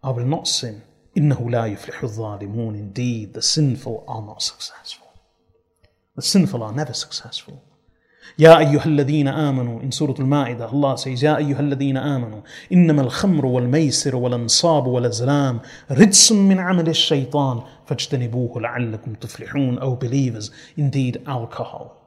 I 0.03 0.11
will 0.11 0.25
not 0.25 0.47
sin. 0.47 0.81
إِنَّهُ 1.15 1.39
لَا 1.49 1.65
يُفْلِحُ 1.75 1.99
الظَّالِمُونَ 2.03 2.75
Indeed, 2.75 3.33
the 3.33 3.41
sinful 3.41 4.03
are 4.07 4.21
not 4.21 4.41
successful. 4.41 5.07
The 6.15 6.21
sinful 6.21 6.63
are 6.63 6.73
never 6.73 6.93
successful. 6.93 7.61
يا 8.39 8.59
أيها 8.59 8.85
الذين 8.85 9.27
آمنوا 9.27 9.81
in 9.81 9.91
Surah 9.91 10.13
Al-Ma'idah 10.19 10.71
Allah 10.73 10.97
says 10.97 11.23
يا 11.23 11.37
أيها 11.37 11.59
الذين 11.59 11.97
آمنوا 11.97 12.41
إنما 12.71 13.01
الخمر 13.01 13.45
والميسر 13.45 14.15
والأنصاب 14.15 14.87
والأزلام 14.87 15.59
رجس 15.91 16.31
من 16.31 16.59
عمل 16.59 16.89
الشيطان 16.89 17.61
فاجتنبوه 17.85 18.61
لعلكم 18.61 19.13
تفلحون 19.13 19.79
O 19.79 19.95
believers 19.95 20.51
indeed 20.77 21.21
alcohol 21.27 22.00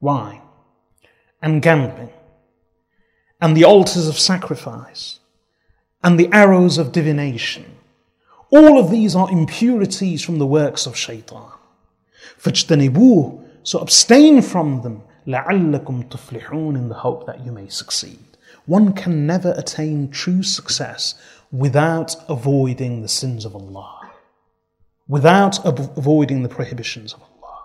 wine 0.00 0.42
and 1.40 1.62
gambling 1.62 2.10
and 3.42 3.56
the 3.56 3.64
altars 3.64 4.06
of 4.06 4.16
sacrifice, 4.16 5.18
and 6.04 6.18
the 6.18 6.32
arrows 6.32 6.78
of 6.78 6.92
divination. 6.92 7.64
All 8.50 8.78
of 8.78 8.88
these 8.88 9.16
are 9.16 9.30
impurities 9.32 10.22
from 10.22 10.38
the 10.38 10.46
works 10.46 10.86
of 10.86 10.96
shaitan. 10.96 11.50
فَاجْتَنِبُوهُ 12.40 13.44
So 13.64 13.80
abstain 13.80 14.42
from 14.42 14.82
them, 14.82 15.02
لَعَلَّكُمْ 15.26 16.08
تُفْلِحُونَ 16.08 16.76
In 16.76 16.88
the 16.88 16.94
hope 16.94 17.26
that 17.26 17.44
you 17.44 17.50
may 17.50 17.66
succeed. 17.68 18.24
One 18.66 18.92
can 18.92 19.26
never 19.26 19.52
attain 19.56 20.08
true 20.10 20.44
success 20.44 21.16
without 21.50 22.14
avoiding 22.28 23.02
the 23.02 23.08
sins 23.08 23.44
of 23.44 23.56
Allah, 23.56 24.08
without 25.08 25.58
avoiding 25.66 26.44
the 26.44 26.48
prohibitions 26.48 27.12
of 27.12 27.20
Allah. 27.22 27.58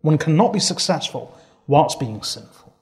One 0.00 0.16
cannot 0.16 0.54
be 0.54 0.58
successful 0.58 1.35
whilst 1.67 1.99
being 1.99 2.23
sinful. 2.23 2.73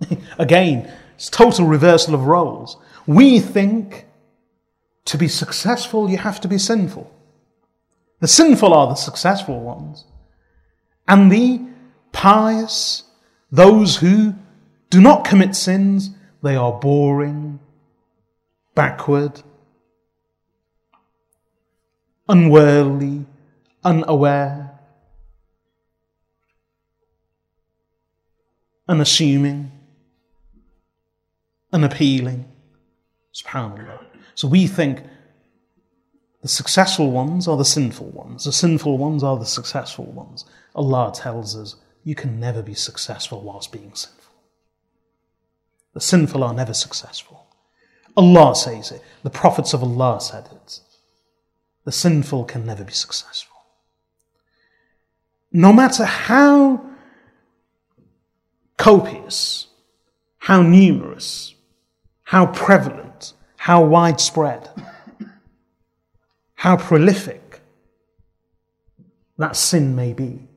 Again, 0.38 0.92
it's 1.14 1.30
total 1.30 1.66
reversal 1.66 2.14
of 2.14 2.26
roles. 2.26 2.76
We 3.06 3.38
think 3.38 4.06
to 5.04 5.18
be 5.18 5.28
successful, 5.28 6.10
you 6.10 6.18
have 6.18 6.40
to 6.40 6.48
be 6.48 6.58
sinful. 6.58 7.10
The 8.20 8.28
sinful 8.28 8.72
are 8.72 8.88
the 8.88 8.94
successful 8.94 9.60
ones. 9.60 10.04
And 11.08 11.30
the 11.30 11.60
pious, 12.12 13.02
those 13.50 13.96
who 13.96 14.34
do 14.90 15.00
not 15.00 15.24
commit 15.24 15.56
sins, 15.56 16.10
they 16.42 16.54
are 16.56 16.72
boring, 16.72 17.58
backward, 18.74 19.42
unworldly, 22.28 23.26
unaware, 23.84 24.71
unassuming 28.88 29.70
unappealing. 31.72 32.44
SubhanAllah. 33.34 34.04
So 34.34 34.46
we 34.48 34.66
think 34.66 35.02
the 36.42 36.48
successful 36.48 37.10
ones 37.10 37.48
are 37.48 37.56
the 37.56 37.64
sinful 37.64 38.10
ones, 38.10 38.44
the 38.44 38.52
sinful 38.52 38.98
ones 38.98 39.22
are 39.22 39.38
the 39.38 39.46
successful 39.46 40.06
ones. 40.06 40.44
Allah 40.74 41.12
tells 41.14 41.56
us 41.56 41.76
you 42.04 42.14
can 42.14 42.40
never 42.40 42.62
be 42.62 42.74
successful 42.74 43.40
whilst 43.40 43.72
being 43.72 43.94
sinful. 43.94 44.32
The 45.94 46.00
sinful 46.00 46.42
are 46.42 46.54
never 46.54 46.74
successful. 46.74 47.46
Allah 48.16 48.54
says 48.54 48.90
it, 48.90 49.02
the 49.22 49.30
prophets 49.30 49.72
of 49.72 49.82
Allah 49.82 50.20
said 50.20 50.48
it. 50.50 50.80
The 51.84 51.92
sinful 51.92 52.44
can 52.44 52.66
never 52.66 52.84
be 52.84 52.92
successful. 52.92 53.56
No 55.52 55.72
matter 55.72 56.04
how 56.04 56.91
copious, 58.81 59.67
how 60.37 60.61
numerous, 60.61 61.55
how 62.23 62.45
prevalent, 62.47 63.33
how 63.57 63.83
widespread, 63.83 64.69
how 66.55 66.77
prolific 66.77 67.61
that 69.37 69.55
sin 69.55 69.95
may 69.95 70.13
be. 70.13 70.47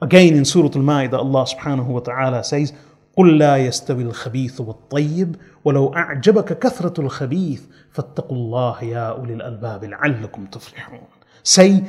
Again 0.00 0.34
in 0.34 0.44
Surah 0.44 0.66
Al-Ma'idah, 0.74 1.14
Allah 1.14 1.46
subhanahu 1.46 1.86
wa 1.86 2.00
ta'ala 2.00 2.44
says, 2.44 2.72
قل 3.16 3.38
لا 3.38 3.56
يستوي 3.56 4.02
الخبيث 4.02 4.60
والطيب 4.60 5.36
ولو 5.64 5.94
أعجبك 5.94 6.58
كثرة 6.58 7.00
الخبيث 7.00 7.62
فاتقوا 7.90 8.36
الله 8.36 8.84
يا 8.84 9.10
أولي 9.10 9.34
الألباب 9.34 9.84
لعلكم 9.84 10.46
تفلحون 10.46 11.06
Say, 11.42 11.84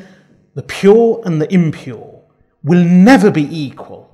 the 0.55 0.63
pure 0.63 1.21
and 1.25 1.41
the 1.41 1.53
impure 1.53 2.21
will 2.63 2.83
never 2.83 3.29
be 3.31 3.47
equal, 3.65 4.09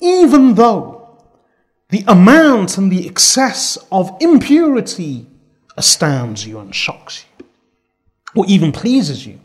even 0.00 0.54
though 0.54 1.18
the 1.90 2.04
amount 2.06 2.76
and 2.78 2.92
the 2.92 3.06
excess 3.06 3.78
of 3.90 4.16
impurity 4.20 5.26
astounds 5.76 6.46
you 6.46 6.58
and 6.58 6.74
shocks 6.74 7.24
you, 7.38 7.46
or 8.34 8.44
even 8.46 8.72
pleases 8.72 9.26
you. 9.26 9.40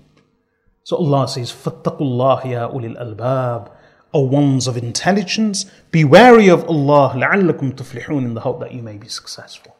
So 0.84 0.98
Allah 0.98 1.28
says, 1.28 1.52
فَاتَّقُوا 1.52 2.00
اللَّهِ 2.02 2.42
يَا 2.44 2.74
أُولِي 2.74 2.98
الْأَلْبَابِ 2.98 3.72
O 4.14 4.20
ones 4.20 4.68
of 4.68 4.78
intelligence, 4.78 5.66
be 5.90 6.04
wary 6.04 6.48
of 6.50 6.68
Allah 6.68 7.14
لَعَلَّكُمْ 7.16 7.76
تُفْلِحُونَ 7.76 8.26
in 8.26 8.34
the 8.34 8.42
hope 8.42 8.60
that 8.60 8.74
you 8.74 8.84
may 8.84 8.98
be 8.98 9.08
successful. 9.08 9.76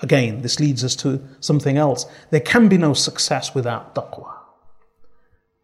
Again, 0.00 0.42
this 0.42 0.60
leads 0.60 0.84
us 0.84 0.94
to 0.96 1.20
something 1.40 1.76
else. 1.76 2.06
There 2.30 2.40
can 2.40 2.68
be 2.68 2.76
no 2.76 2.92
success 2.92 3.54
without 3.54 3.94
taqwa. 3.94 4.35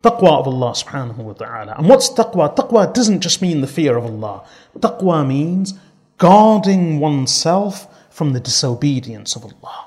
Taqwa 0.03 0.39
of 0.39 0.47
Allah 0.47 0.71
subhanahu 0.71 1.17
wa 1.17 1.33
ta'ala. 1.33 1.75
And 1.77 1.87
what's 1.87 2.09
taqwa? 2.09 2.53
Taqwa 2.53 2.93
doesn't 2.93 3.21
just 3.21 3.41
mean 3.41 3.61
the 3.61 3.67
fear 3.67 3.95
of 3.95 4.03
Allah. 4.03 4.43
Taqwa 4.77 5.25
means 5.25 5.75
guarding 6.17 6.99
oneself 6.99 7.87
from 8.13 8.33
the 8.33 8.41
disobedience 8.41 9.37
of 9.37 9.45
Allah. 9.45 9.85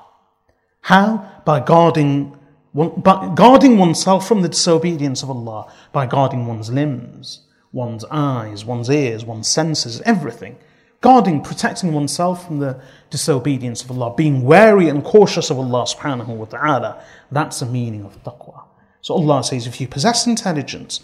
How? 0.81 1.41
By 1.45 1.59
guarding, 1.59 2.35
by 2.73 3.31
guarding 3.35 3.77
oneself 3.77 4.27
from 4.27 4.41
the 4.41 4.49
disobedience 4.49 5.21
of 5.21 5.29
Allah, 5.29 5.71
by 5.91 6.07
guarding 6.07 6.47
one's 6.47 6.71
limbs, 6.71 7.41
one's 7.71 8.03
eyes, 8.09 8.65
one's 8.65 8.89
ears, 8.89 9.23
one's 9.23 9.47
senses, 9.47 10.01
everything. 10.01 10.57
Guarding, 11.01 11.41
protecting 11.41 11.93
oneself 11.93 12.47
from 12.47 12.57
the 12.57 12.81
disobedience 13.11 13.83
of 13.83 13.91
Allah, 13.91 14.15
being 14.15 14.41
wary 14.41 14.89
and 14.89 15.03
cautious 15.03 15.51
of 15.51 15.59
Allah 15.59 15.83
subhanahu 15.83 16.27
wa 16.27 16.45
ta'ala. 16.45 17.03
That's 17.31 17.59
the 17.59 17.67
meaning 17.67 18.03
of 18.03 18.21
taqwa. 18.23 18.66
So 19.07 19.13
Allah 19.13 19.41
says, 19.41 19.67
if 19.67 19.79
you 19.79 19.87
possess 19.87 20.27
intelligence, 20.27 20.99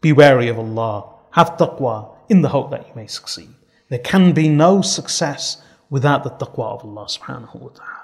be 0.00 0.10
wary 0.10 0.48
of 0.48 0.58
Allah, 0.58 1.04
have 1.32 1.58
taqwa 1.58 2.08
in 2.30 2.40
the 2.40 2.48
hope 2.48 2.70
that 2.70 2.88
you 2.88 2.94
may 2.94 3.06
succeed. 3.06 3.50
There 3.90 3.98
can 3.98 4.32
be 4.32 4.48
no 4.48 4.80
success 4.80 5.62
without 5.90 6.24
the 6.24 6.30
taqwa 6.30 6.72
of 6.72 6.82
Allah 6.82 7.04
subhanahu 7.04 7.56
wa 7.56 7.68
ta'ala. 7.68 8.01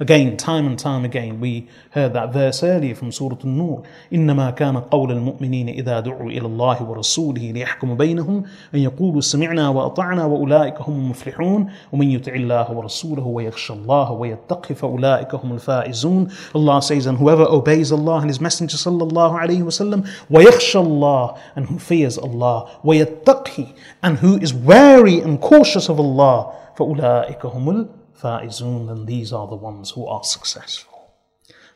Again, 0.00 0.36
time 0.36 0.66
and 0.66 0.76
time 0.76 1.04
again, 1.04 1.38
we 1.40 1.68
heard 1.92 2.14
that 2.14 2.32
verse 2.32 2.64
earlier 2.64 2.96
from 2.96 3.12
Surah 3.12 3.36
An-Nur. 3.44 3.84
إنما 4.12 4.50
كان 4.50 4.76
قول 4.76 5.12
المؤمنين 5.12 5.68
إذا 5.68 6.00
دعوا 6.00 6.30
إلى 6.30 6.46
الله 6.46 6.82
ورسوله 6.82 7.52
ليحكم 7.52 7.96
بينهم 7.96 8.42
أن 8.74 8.78
يقولوا 8.78 9.20
سمعنا 9.20 9.68
وأطعنا 9.68 10.24
وأولئك 10.24 10.80
هم 10.80 10.94
المفلحون 10.94 11.70
ومن 11.92 12.10
يطع 12.10 12.32
الله 12.32 12.72
ورسوله 12.72 13.26
ويخشى 13.26 13.72
الله 13.72 14.12
ويتقي 14.12 14.74
فأولئك 14.74 15.34
هم 15.34 15.52
الفائزون. 15.52 16.28
Allah 16.56 16.82
says, 16.82 17.06
and 17.06 17.18
whoever 17.18 17.44
obeys 17.44 17.92
Allah 17.92 18.18
and 18.18 18.30
His 18.30 18.40
Messenger 18.40 18.76
صلى 18.76 19.02
الله 19.02 19.38
عليه 19.38 19.62
وسلم 19.62 20.04
ويخشى 20.30 20.78
الله 20.78 21.36
and 21.54 21.66
who 21.66 21.78
fears 21.78 22.18
Allah 22.18 22.68
ويتقي 22.84 23.66
and 24.02 24.18
who 24.18 24.38
is 24.38 24.52
wary 24.52 25.20
and 25.20 25.40
cautious 25.40 25.88
of 25.88 26.00
Allah 26.00 26.52
فأولئك 26.76 27.46
هم 27.46 27.70
الفائزون 27.70 27.97
then 28.21 29.05
these 29.05 29.33
are 29.33 29.47
the 29.47 29.55
ones 29.55 29.91
who 29.91 30.05
are 30.05 30.23
successful. 30.23 31.13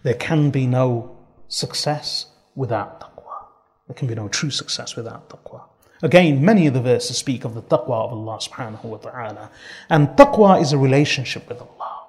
There 0.03 0.13
can 0.13 0.51
be 0.51 0.67
no 0.67 1.17
success 1.47 2.25
without 2.55 2.99
taqwa. 2.99 3.47
There 3.87 3.95
can 3.95 4.07
be 4.07 4.15
no 4.15 4.27
true 4.27 4.49
success 4.49 4.95
without 4.95 5.29
taqwa. 5.29 5.63
Again, 6.01 6.43
many 6.43 6.67
of 6.67 6.73
the 6.73 6.81
verses 6.81 7.17
speak 7.17 7.45
of 7.45 7.53
the 7.53 7.61
taqwa 7.61 8.05
of 8.05 8.11
Allah 8.11 8.37
subhanahu 8.37 8.83
wa 8.83 8.97
ta'ala. 8.97 9.49
And 9.89 10.09
taqwa 10.09 10.61
is 10.61 10.73
a 10.73 10.77
relationship 10.77 11.47
with 11.47 11.61
Allah. 11.61 12.07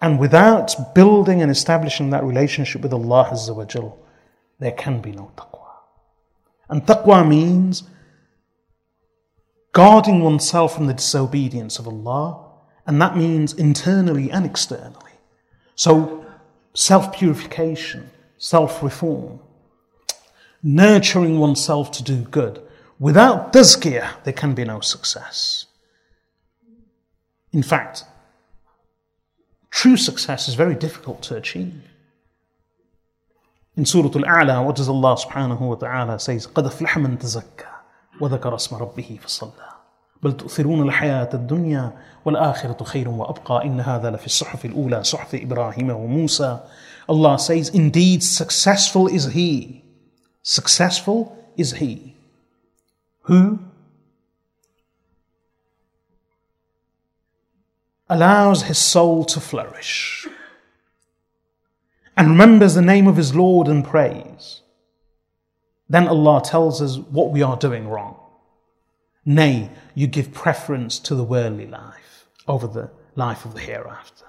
And 0.00 0.18
without 0.18 0.94
building 0.94 1.42
and 1.42 1.50
establishing 1.50 2.10
that 2.10 2.24
relationship 2.24 2.80
with 2.80 2.94
Allah 2.94 3.28
Azza 3.32 3.54
wa 3.54 3.64
Jal, 3.64 3.98
there 4.58 4.72
can 4.72 5.00
be 5.02 5.12
no 5.12 5.30
taqwa. 5.36 5.68
And 6.70 6.86
taqwa 6.86 7.28
means 7.28 7.82
guarding 9.72 10.22
oneself 10.22 10.74
from 10.74 10.86
the 10.86 10.94
disobedience 10.94 11.78
of 11.78 11.86
Allah 11.86 12.47
and 12.87 13.01
that 13.01 13.15
means 13.15 13.53
internally 13.53 14.31
and 14.31 14.45
externally. 14.45 15.11
So, 15.75 16.25
self 16.73 17.13
purification, 17.13 18.09
self 18.37 18.83
reform, 18.83 19.39
nurturing 20.61 21.39
oneself 21.39 21.91
to 21.91 22.03
do 22.03 22.21
good. 22.23 22.61
Without 22.99 23.53
tazkiyah, 23.53 24.23
there 24.23 24.33
can 24.33 24.53
be 24.53 24.63
no 24.63 24.79
success. 24.79 25.65
In 27.51 27.63
fact, 27.63 28.05
true 29.69 29.97
success 29.97 30.47
is 30.47 30.55
very 30.55 30.75
difficult 30.75 31.21
to 31.23 31.35
achieve. 31.35 31.81
In 33.75 33.85
Surah 33.85 34.09
Al-A'la, 34.09 34.63
what 34.63 34.75
does 34.75 34.87
Allah 34.87 35.15
subhanahu 35.15 35.59
wa 35.59 35.75
ta'ala 35.75 36.19
say? 36.19 36.37
قَدْ 36.37 36.69
أَفْلَحَ 36.69 36.97
مَنْ 36.97 37.17
تَزَكَّى 37.17 37.65
وَذَكَرَ 38.19 38.53
اسْمَ 38.53 38.79
رَبِّهِ 38.79 39.19
فَصَلَّى 39.19 39.73
بل 40.23 40.37
تؤثرون 40.37 40.81
الحياة 40.81 41.29
الدنيا 41.33 41.93
والآخرة 42.25 42.83
خير 42.83 43.09
وأبقى 43.09 43.65
إن 43.65 43.79
هذا 43.79 44.11
لفي 44.11 44.25
الصحف 44.25 44.65
الأولى 44.65 45.03
صحف 45.03 45.35
إبراهيم 45.35 45.89
وموسى 45.89 46.59
Allah 47.09 47.37
says, 47.37 47.67
indeed 47.69 48.23
successful 48.23 49.07
is 49.07 49.33
he. 49.33 49.83
Successful 50.41 51.37
is 51.57 51.73
he. 51.73 52.15
Who 53.23 53.59
allows 58.09 58.63
his 58.63 58.77
soul 58.77 59.25
to 59.25 59.39
flourish 59.39 60.27
and 62.15 62.29
remembers 62.29 62.75
the 62.75 62.81
name 62.81 63.07
of 63.07 63.17
his 63.17 63.33
Lord 63.35 63.67
and 63.67 63.83
prays. 63.83 64.61
Then 65.89 66.07
Allah 66.07 66.41
tells 66.43 66.81
us 66.81 66.97
what 66.97 67.31
we 67.31 67.41
are 67.41 67.57
doing 67.57 67.87
wrong. 67.87 68.17
Nay, 69.27 69.69
you 69.95 70.07
give 70.07 70.33
preference 70.33 70.99
to 70.99 71.15
the 71.15 71.23
worldly 71.23 71.67
life 71.67 72.27
over 72.47 72.67
the 72.67 72.91
life 73.15 73.45
of 73.45 73.53
the 73.53 73.61
hereafter. 73.61 74.25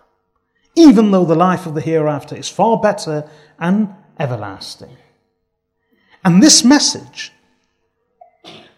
Even 0.77 1.11
though 1.11 1.25
the 1.25 1.35
life 1.35 1.67
of 1.67 1.75
the 1.75 1.81
hereafter 1.81 2.37
is 2.37 2.49
far 2.49 2.79
better 2.79 3.29
and 3.59 3.95
everlasting. 4.19 4.97
And 6.25 6.43
this 6.43 6.65
message 6.65 7.33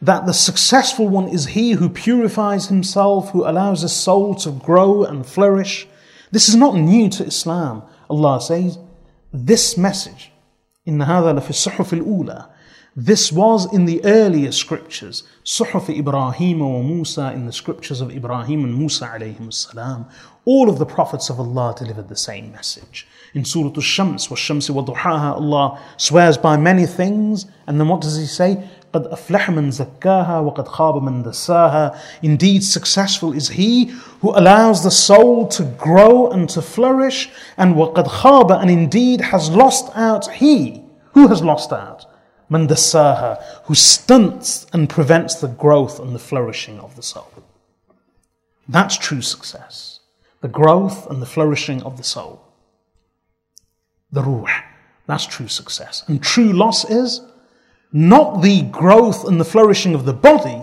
that 0.03 0.27
the 0.27 0.33
successful 0.33 1.09
one 1.09 1.29
is 1.29 1.47
he 1.47 1.73
who 1.73 1.89
purifies 1.89 2.67
himself, 2.67 3.31
who 3.31 3.49
allows 3.49 3.83
his 3.83 3.93
soul 3.93 4.35
to 4.35 4.51
grow 4.51 5.05
and 5.05 5.27
flourish. 5.27 5.87
This 6.31 6.49
is 6.49 6.55
not 6.55 6.75
new 6.75 7.09
to 7.11 7.25
Islam. 7.25 7.83
Allah 8.11 8.41
says, 8.41 8.79
this 9.33 9.77
message, 9.77 10.31
إن 10.87 11.03
هذا 11.03 11.33
لفي 11.33 11.51
الصحف 11.51 11.93
الأولى 11.93 12.47
this 12.99 13.31
was 13.31 13.71
in 13.75 13.85
the 13.85 14.03
earlier 14.07 14.51
scriptures, 14.51 15.23
Suhuf 15.45 15.95
Ibrahim 15.95 16.61
wa 16.61 16.81
Musa, 16.81 17.31
in 17.33 17.45
the 17.45 17.53
scriptures 17.53 18.01
of 18.01 18.11
Ibrahim 18.11 18.65
and 18.65 18.75
Musa 18.75 19.05
alayhim 19.05 19.53
salam. 19.53 20.07
All 20.47 20.71
of 20.71 20.79
the 20.79 20.87
prophets 20.87 21.29
of 21.29 21.39
Allah 21.39 21.75
delivered 21.77 22.09
the 22.09 22.17
same 22.17 22.53
message. 22.53 23.07
In 23.35 23.45
Surah 23.45 23.73
Al-Shams, 23.77 24.29
وَالشَّمْسِ 24.29 24.71
وَضُحَاهَا 24.71 25.35
Allah 25.35 25.79
swears 25.99 26.39
by 26.39 26.57
many 26.57 26.87
things, 26.87 27.45
and 27.67 27.79
then 27.79 27.89
what 27.89 28.01
does 28.01 28.17
he 28.17 28.25
say? 28.25 28.67
قد 28.95 29.13
أفلح 29.13 29.51
من 29.51 29.71
زكاها 29.71 30.41
وقد 30.41 30.67
خاب 30.69 31.03
من 31.03 31.23
دساها. 31.23 31.99
Indeed, 32.23 32.65
successful 32.65 33.35
is 33.35 33.51
he 33.51 33.87
who 34.23 34.31
allows 34.31 34.83
the 34.83 34.91
soul 34.91 35.49
to 35.49 35.65
grow 35.65 36.31
and 36.31 36.49
to 36.49 36.63
flourish, 36.63 37.29
and 37.59 37.75
وقد 37.75 38.07
خاب, 38.07 38.59
and 38.59 38.71
indeed 38.71 39.21
has 39.21 39.51
lost 39.51 39.91
out 39.95 40.33
he. 40.33 40.83
Who 41.13 41.29
has 41.29 41.43
lost 41.43 41.73
out? 41.73 42.07
Mandasaha, 42.52 43.42
who 43.66 43.76
stunts 43.76 44.68
and 44.74 44.90
prevents 44.90 45.36
the 45.36 45.48
growth 45.48 46.00
and 46.00 46.14
the 46.14 46.20
flourishing 46.20 46.80
of 46.80 46.98
the 46.98 47.02
soul. 47.02 47.32
That's 48.68 48.98
true 48.98 49.22
success. 49.22 50.02
The 50.42 50.50
growth 50.50 51.10
and 51.10 51.22
the 51.22 51.26
flourishing 51.26 51.82
of 51.84 51.96
the 51.98 52.04
soul. 52.04 52.42
The 54.12 54.22
ruh. 54.22 54.64
That's 55.08 55.26
true 55.26 55.48
success. 55.48 56.04
And 56.08 56.22
true 56.22 56.52
loss 56.52 56.90
is 56.90 57.22
not 57.94 58.42
the 58.42 58.64
growth 58.64 59.26
and 59.26 59.40
the 59.40 59.46
flourishing 59.46 59.96
of 59.96 60.06
the 60.06 60.14
body, 60.14 60.62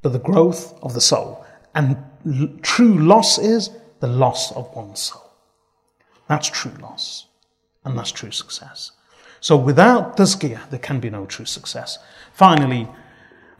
but 0.00 0.12
the 0.12 0.18
growth 0.18 0.78
of 0.82 0.94
the 0.94 1.00
soul. 1.00 1.44
And 1.74 1.96
true 2.62 2.98
loss 2.98 3.38
is 3.38 3.70
the 4.00 4.06
loss 4.06 4.52
of 4.52 4.74
one's 4.74 5.00
soul. 5.00 5.22
That's 6.28 6.48
true 6.48 6.72
loss. 6.80 7.26
And 7.84 7.98
that's 7.98 8.12
true 8.12 8.30
success. 8.30 8.92
So 9.40 9.56
without 9.56 10.16
tazkiyah, 10.16 10.70
there 10.70 10.78
can 10.78 11.00
be 11.00 11.10
no 11.10 11.26
true 11.26 11.46
success. 11.46 11.98
Finally, 12.32 12.88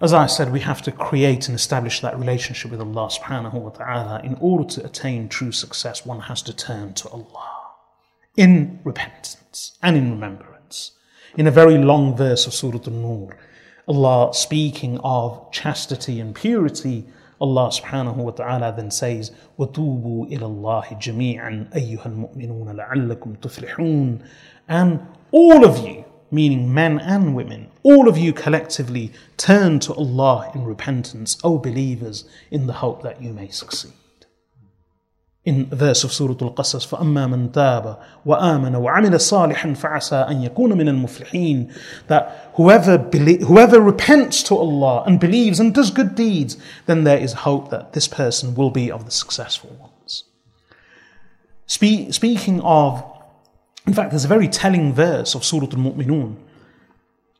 as 0.01 0.13
I 0.13 0.27
said, 0.27 0.53
we 0.53 0.61
have 0.61 0.83
to 0.83 0.93
create 0.93 1.49
and 1.49 1.55
establish 1.55 2.01
that 2.01 2.19
relationship 2.19 2.71
with 2.71 2.81
Allah 2.81 3.09
subhanahu 3.09 3.55
wa 3.55 3.71
ta'ala. 3.71 4.21
In 4.25 4.37
order 4.41 4.65
to 4.75 4.85
attain 4.85 5.29
true 5.29 5.53
success, 5.53 6.05
one 6.05 6.21
has 6.21 6.43
to 6.43 6.53
turn 6.53 6.95
to 6.95 7.09
Allah 7.09 7.63
in 8.37 8.81
repentance 8.85 9.77
and 9.83 9.97
in 9.97 10.11
remembrance. 10.11 10.93
In 11.37 11.47
a 11.47 11.53
very 11.53 11.79
long 11.79 12.17
verse 12.17 12.47
of 12.47 12.55
Surah 12.55 12.81
An-Nur, 12.87 13.37
Allah 13.89 14.35
speaking 14.35 14.99
of 15.05 15.51
chastity 15.53 16.21
and 16.21 16.35
purity, 16.35 17.07
Allah 17.42 17.70
subhanahu 17.70 18.16
wa 18.16 18.32
ta'ala 18.32 18.74
then 18.76 18.90
says, 18.90 19.32
وَتُوبُوا 19.60 20.32
إِلَى 20.32 20.42
اللَّهِ 20.42 21.00
جَمِيعًا 21.00 21.74
أَيُّهَا 21.74 22.06
الْمُؤْمِنُونَ 22.06 22.76
لَعَلَّكُمْ 22.76 23.38
تُفْلِحُونَ 23.38 24.22
And 24.68 25.06
all 25.32 25.64
of 25.64 25.86
you, 25.86 26.06
meaning 26.32 26.74
men 26.74 27.00
and 27.00 27.36
women, 27.36 27.70
all 27.84 28.10
of 28.10 28.18
you 28.18 28.34
collectively 28.34 29.12
turn 29.38 29.80
to 29.82 29.94
Allah 29.94 30.52
in 30.56 30.64
repentance, 30.64 31.38
O 31.44 31.58
believers, 31.58 32.26
in 32.50 32.66
the 32.68 32.74
hope 32.74 33.04
that 33.04 33.22
you 33.22 33.34
may 33.34 33.50
succeed 33.50 33.94
in 35.46 35.66
verse 35.68 36.04
of 36.04 36.12
Surah 36.12 36.36
Al-Qasas 36.42 36.86
فَأَمَّا 36.86 37.28
مَنْ 37.30 37.52
تَابَ 37.52 37.98
وَآمَنَ 38.26 38.76
وَعَمِلَ 38.76 39.16
صَالِحًا 39.16 39.78
فَعَسَىٰ 39.78 40.30
أَن 40.30 40.50
يَكُونَ 40.50 40.74
مِنَ 40.74 40.90
الْمُفْلِحِينَ 40.90 41.74
that 42.08 42.52
whoever, 42.56 42.98
whoever 42.98 43.80
repents 43.80 44.44
to 44.44 44.58
Allah 44.58 45.04
and 45.08 45.22
believes 45.22 45.62
and 45.62 45.74
does 45.74 45.90
good 45.90 46.16
deeds 46.16 46.58
then 46.86 47.06
there 47.06 47.18
is 47.18 47.32
hope 47.32 47.70
that 47.70 47.94
this 47.94 48.10
person 48.10 48.56
will 48.56 48.72
be 48.72 48.92
of 48.92 49.06
the 49.06 49.12
successful 49.12 49.70
ones. 49.80 50.26
Spe- 51.66 52.12
speaking 52.12 52.60
of 52.62 53.04
In 53.88 53.94
fact, 53.94 54.12
there's 54.12 54.26
a 54.26 54.28
very 54.28 54.50
telling 54.50 54.94
verse 54.94 55.34
of 55.34 55.46
Surah 55.46 55.68
Al 55.68 55.80
Mu'minun. 55.80 56.36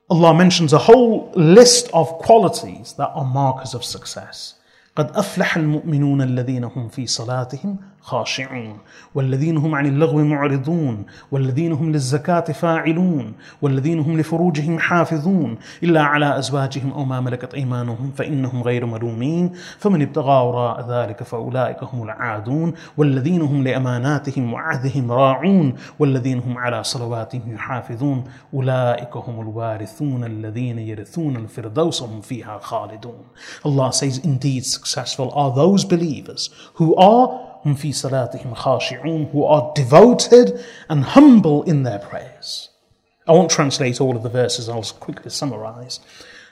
Allah 0.10 0.34
mentions 0.34 0.72
a 0.72 0.78
whole 0.78 1.30
list 1.36 1.90
of 1.94 2.08
qualities 2.20 2.94
that 2.98 3.12
are 3.14 3.26
markers 3.26 3.74
of 3.74 3.84
success. 3.84 4.54
قد 4.96 5.12
أفلح 5.12 5.58
المؤمنون 5.58 6.22
الذين 6.22 6.64
هم 6.64 6.90
في 6.90 7.08
صلاتهم 7.08 7.78
خاشعون 8.03 8.79
والذين 9.15 9.57
هم 9.57 9.75
عن 9.75 9.87
اللغو 9.87 10.25
معرضون 10.25 11.05
والذين 11.31 11.73
هم 11.73 11.93
للزكاة 11.93 12.41
فاعلون 12.41 13.33
والذين 13.63 14.01
هم 14.01 14.19
لفروجهم 14.19 14.79
حافظون. 14.79 15.59
إلا 15.83 16.03
على 16.03 16.39
أزواجهم 16.39 16.93
أو 16.93 17.05
ما 17.05 17.21
ملكت 17.21 17.55
أيمانهم 17.55 18.11
فإنهم 18.17 18.63
غير 18.63 18.87
ملومين. 18.87 19.53
فمن 19.79 20.03
ابتغى 20.03 20.47
وراء 20.47 20.91
ذلك 20.91 21.23
فأولئك 21.23 21.83
هم 21.83 22.03
العادون 22.03 22.73
والذين 22.97 23.43
هم 23.43 23.63
لأماناتهم 23.63 24.53
وعهدهم 24.53 25.13
راعون 25.13 25.75
والذين 25.99 26.39
هم 26.39 26.59
على 26.59 26.85
صلواتهم 26.85 27.55
يحافظون. 27.55 28.25
أولئك 28.55 29.17
هم 29.17 29.41
الوارثون 29.41 30.25
الذين 30.25 30.79
يرثون 30.79 31.37
الفردوس 31.37 32.03
هم 32.03 32.21
فيها 32.21 32.59
خالدون. 32.59 33.25
Allah 33.65 33.93
says 33.93 34.19
indeed 34.19 34.65
successful 34.65 35.31
are 35.35 35.55
those 35.55 35.85
believers 35.85 36.51
who 36.75 36.97
are 36.97 37.52
who 37.65 39.45
are 39.45 39.73
devoted 39.75 40.65
and 40.89 41.05
humble 41.05 41.63
in 41.63 41.83
their 41.83 41.99
prayers. 41.99 42.71
I 43.27 43.33
won't 43.33 43.51
translate 43.51 44.01
all 44.01 44.17
of 44.17 44.23
the 44.23 44.29
verses, 44.29 44.69
I'll 44.69 44.83
quickly 44.83 45.31
summarize. 45.31 46.01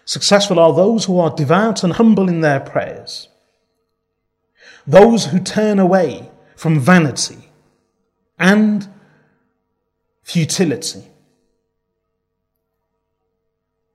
Successful 0.05 0.59
are 0.59 0.73
those 0.73 1.05
who 1.05 1.19
are 1.19 1.35
devout 1.35 1.85
and 1.85 1.95
humble 1.95 2.29
in 2.29 2.41
their 2.41 2.61
prayers, 2.61 3.29
those 4.87 5.27
who 5.27 5.41
turn 5.41 5.79
away 5.79 6.31
from 6.57 6.81
vanity 6.81 7.51
and 8.39 8.89
futility 10.23 11.05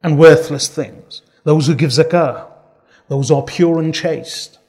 and 0.04 0.20
worthless 0.20 0.68
things, 0.68 1.22
those 1.44 1.68
who 1.68 1.76
give 1.76 1.90
zakah, 1.90 2.46
those 3.08 3.30
who 3.30 3.36
are 3.36 3.44
pure 3.44 3.80
and 3.80 3.94
chaste, 3.94 4.60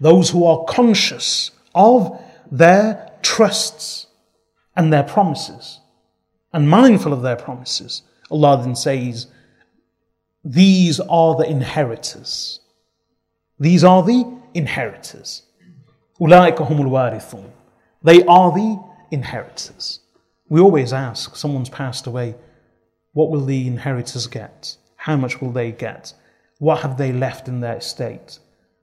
those 0.00 0.30
who 0.30 0.44
are 0.44 0.64
conscious 0.64 1.50
of 1.74 2.20
their 2.50 3.12
trusts 3.22 4.06
and 4.76 4.92
their 4.92 5.02
promises 5.02 5.80
and 6.52 6.68
mindful 6.68 7.12
of 7.12 7.22
their 7.22 7.36
promises. 7.36 8.02
Allah 8.30 8.60
then 8.62 8.74
says, 8.74 9.26
These 10.44 11.00
are 11.00 11.36
the 11.36 11.48
inheritors. 11.48 12.60
These 13.58 13.84
are 13.84 14.02
the 14.02 14.24
inheritors. 14.54 15.42
They 18.02 18.24
are 18.24 18.52
the 18.52 18.78
inheritors. 19.10 20.00
We 20.48 20.60
always 20.60 20.92
ask, 20.92 21.36
someone's 21.36 21.68
passed 21.68 22.06
away, 22.06 22.34
what 23.12 23.30
will 23.30 23.44
the 23.44 23.66
inheritors 23.66 24.26
get? 24.26 24.76
How 24.96 25.16
much 25.16 25.40
will 25.40 25.52
they 25.52 25.72
get? 25.72 26.12
What 26.58 26.80
have 26.80 26.96
they 26.98 27.12
left 27.12 27.48
in 27.48 27.60
their 27.60 27.76
estate? 27.76 28.38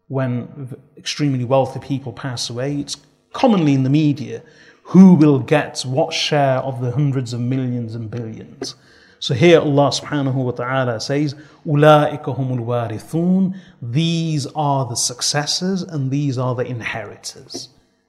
when 0.08 0.76
extremely 0.96 1.44
wealthy 1.44 1.80
people 1.80 2.12
pass 2.12 2.50
away, 2.50 2.76
it's 2.76 2.96
commonly 3.32 3.74
in 3.74 3.82
the 3.82 3.90
media 3.90 4.42
who 4.84 5.14
will 5.14 5.38
get 5.38 5.80
what 5.82 6.12
share 6.12 6.58
of 6.58 6.80
the 6.80 6.90
hundreds 6.90 7.32
of 7.32 7.40
millions 7.40 7.94
and 7.94 8.10
billions. 8.10 8.74
So 9.20 9.34
here 9.34 9.60
Allah 9.60 9.90
subhanahu 9.90 10.34
wa 10.34 10.50
ta'ala 10.50 11.00
says, 11.00 11.34
أُولَٰئِكَ 11.64 12.24
هُمُ 12.24 12.58
الْوَارِثُونَ 12.58 13.56
These 13.80 14.46
are 14.48 14.84
the 14.86 14.96
successors 14.96 15.82
and 15.82 16.10
these 16.10 16.38
are 16.38 16.54
the 16.54 16.66
inheritors. 16.66 17.68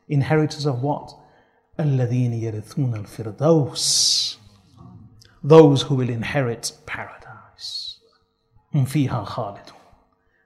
Inheritors 0.10 0.66
of 0.66 0.82
what? 0.82 1.16
الَّذِينَ 1.78 2.42
يَرِثُونَ 2.42 3.06
الْفِرْدَوْسِ 3.06 4.38
Those 5.44 5.84
who 5.84 5.96
will 5.96 6.10
inherit 6.10 6.72
paradise. 6.86 8.00
هُمْ 8.74 8.88
فِيهَا 8.88 9.26
خَالِدُونَ 9.26 9.77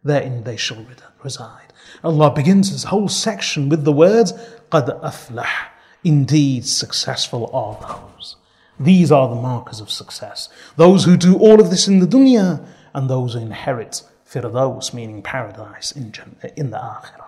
Therein 0.04 0.44
they 0.44 0.58
shall 0.58 0.86
reside. 1.24 1.74
Allah 2.04 2.32
begins 2.32 2.70
his 2.70 2.86
whole 2.86 3.10
section 3.10 3.70
with 3.70 3.84
the 3.84 3.92
words, 3.92 4.34
قَدْ 4.72 5.02
أَفْلَحْ 5.02 5.48
Indeed, 6.04 6.66
successful 6.66 7.50
are 7.54 7.78
those. 7.82 8.36
These 8.80 9.12
are 9.12 9.28
the 9.28 9.42
markers 9.42 9.82
of 9.82 9.90
success. 9.90 10.50
Those 10.76 11.06
who 11.06 11.18
do 11.18 11.38
all 11.38 11.60
of 11.60 11.70
this 11.70 11.88
in 11.88 12.00
the 12.00 12.06
dunya 12.06 12.66
and 12.94 13.10
those 13.10 13.34
who 13.34 13.40
inherit 13.40 14.04
firdaus, 14.26 14.94
meaning 14.94 15.22
paradise 15.22 15.92
in, 15.92 16.14
in 16.56 16.70
the 16.70 16.78
akhirah. 16.78 17.26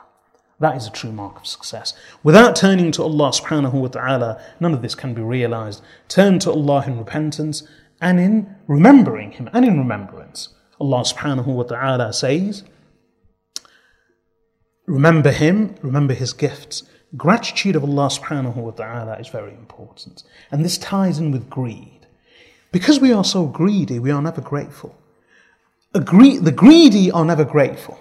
That 0.59 0.75
is 0.75 0.87
a 0.87 0.91
true 0.91 1.11
mark 1.11 1.37
of 1.37 1.47
success. 1.47 1.93
Without 2.21 2.55
turning 2.55 2.91
to 2.91 3.03
Allah 3.03 3.31
subhanahu 3.31 3.73
wa 3.73 3.87
ta'ala, 3.87 4.41
none 4.59 4.73
of 4.73 4.81
this 4.81 4.93
can 4.93 5.13
be 5.13 5.21
realized. 5.21 5.81
Turn 6.09 6.37
to 6.39 6.51
Allah 6.51 6.83
in 6.85 6.97
repentance 6.97 7.63
and 8.01 8.19
in 8.19 8.55
remembering 8.67 9.31
Him 9.31 9.49
and 9.53 9.65
in 9.65 9.77
remembrance. 9.77 10.49
Allah 10.80 11.02
subhanahu 11.02 11.46
wa 11.46 11.62
ta'ala 11.62 12.12
says, 12.12 12.64
Remember 14.86 15.30
Him, 15.30 15.76
remember 15.82 16.14
His 16.14 16.32
gifts. 16.32 16.82
Gratitude 17.16 17.76
of 17.76 17.84
Allah 17.84 18.08
subhanahu 18.08 18.56
wa 18.56 18.72
ta'ala 18.72 19.18
is 19.18 19.28
very 19.28 19.52
important. 19.52 20.24
And 20.50 20.64
this 20.64 20.76
ties 20.76 21.18
in 21.18 21.30
with 21.30 21.48
greed. 21.48 22.06
Because 22.72 22.98
we 22.98 23.12
are 23.12 23.24
so 23.24 23.46
greedy, 23.46 23.98
we 23.98 24.10
are 24.10 24.20
never 24.20 24.40
grateful. 24.40 24.96
The 25.92 26.00
greedy 26.00 27.10
are 27.12 27.24
never 27.24 27.44
grateful. 27.44 28.00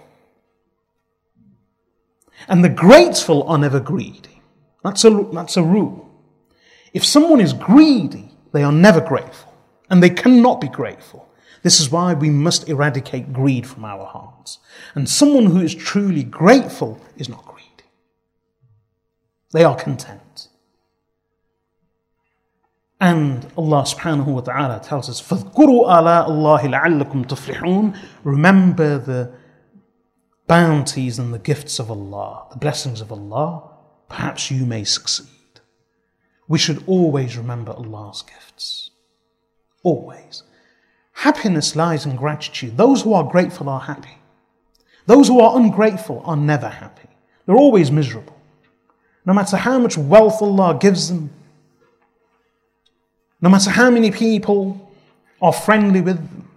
And 2.48 2.64
the 2.64 2.68
grateful 2.68 3.44
are 3.44 3.56
never 3.56 3.78
greedy. 3.78 4.42
That's 4.82 5.04
a, 5.04 5.10
that's 5.32 5.56
a 5.56 5.62
rule. 5.62 6.10
If 6.92 7.04
someone 7.04 7.40
is 7.40 7.52
greedy, 7.52 8.30
they 8.52 8.64
are 8.64 8.72
never 8.72 9.00
grateful. 9.00 9.54
And 9.88 10.02
they 10.02 10.10
cannot 10.10 10.60
be 10.60 10.68
grateful. 10.68 11.23
This 11.63 11.79
is 11.79 11.91
why 11.91 12.13
we 12.13 12.29
must 12.29 12.69
eradicate 12.69 13.33
greed 13.33 13.67
from 13.67 13.83
our 13.85 14.05
hearts. 14.05 14.59
And 14.95 15.09
someone 15.09 15.47
who 15.47 15.59
is 15.59 15.75
truly 15.75 16.23
grateful 16.23 17.01
is 17.17 17.29
not 17.29 17.45
greedy. 17.45 17.89
They 19.51 19.63
are 19.63 19.75
content. 19.75 20.47
And 23.01 23.49
Allah 23.57 23.83
subhanahu 23.83 24.27
wa 24.27 24.41
ta'ala 24.41 24.81
tells 24.83 25.09
us, 25.09 25.21
فَاذْكُرُوا 25.21 25.87
آلَاءَ 25.87 26.27
اللَّهِ 26.27 26.61
لَعَلَّكُمْ 26.61 27.27
تُفْلِحُونَ 27.27 27.97
Remember 28.23 28.97
the 28.97 29.31
bounties 30.47 31.17
and 31.17 31.33
the 31.33 31.39
gifts 31.39 31.79
of 31.79 31.89
Allah, 31.89 32.47
the 32.51 32.57
blessings 32.57 32.99
of 32.99 33.11
Allah, 33.11 33.69
perhaps 34.09 34.51
you 34.51 34.65
may 34.65 34.83
succeed. 34.83 35.27
We 36.47 36.57
should 36.57 36.83
always 36.87 37.37
remember 37.37 37.71
Allah's 37.71 38.23
gifts. 38.23 38.89
Always. 39.83 40.43
Happiness 41.14 41.74
lies 41.74 42.04
in 42.04 42.16
gratitude. 42.16 42.76
Those 42.76 43.02
who 43.02 43.14
are 43.14 43.24
grateful 43.24 43.68
are 43.68 43.80
happy. 43.80 44.18
Those 45.06 45.28
who 45.28 45.40
are 45.40 45.56
ungrateful 45.56 46.22
are 46.24 46.36
never 46.36 46.68
happy. 46.68 47.08
They're 47.46 47.56
always 47.56 47.90
miserable. 47.90 48.38
No 49.24 49.32
matter 49.32 49.56
how 49.56 49.78
much 49.78 49.96
wealth 49.96 50.42
Allah 50.42 50.76
gives 50.78 51.08
them, 51.08 51.30
no 53.40 53.48
matter 53.48 53.70
how 53.70 53.90
many 53.90 54.10
people 54.10 54.92
are 55.40 55.52
friendly 55.52 56.00
with 56.00 56.16
them, 56.16 56.48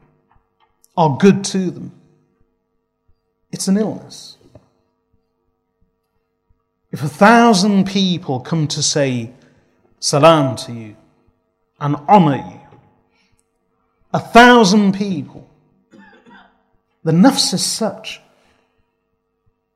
are 0.96 1.18
good 1.18 1.44
to 1.46 1.70
them, 1.72 1.92
it's 3.52 3.68
an 3.68 3.78
illness. 3.78 4.38
If 6.92 7.04
a 7.04 7.10
thousand 7.10 7.86
people 7.86 8.40
come 8.40 8.68
to 8.70 8.82
say 8.82 9.32
salam 10.00 10.56
to 10.58 10.74
you 10.74 10.96
and 11.80 11.96
honor 12.08 12.38
you, 12.38 12.57
a 14.14 14.20
thousand 14.20 14.94
people. 14.94 15.50
The 17.04 17.12
nafs 17.12 17.54
is 17.54 17.66
such 17.66 18.22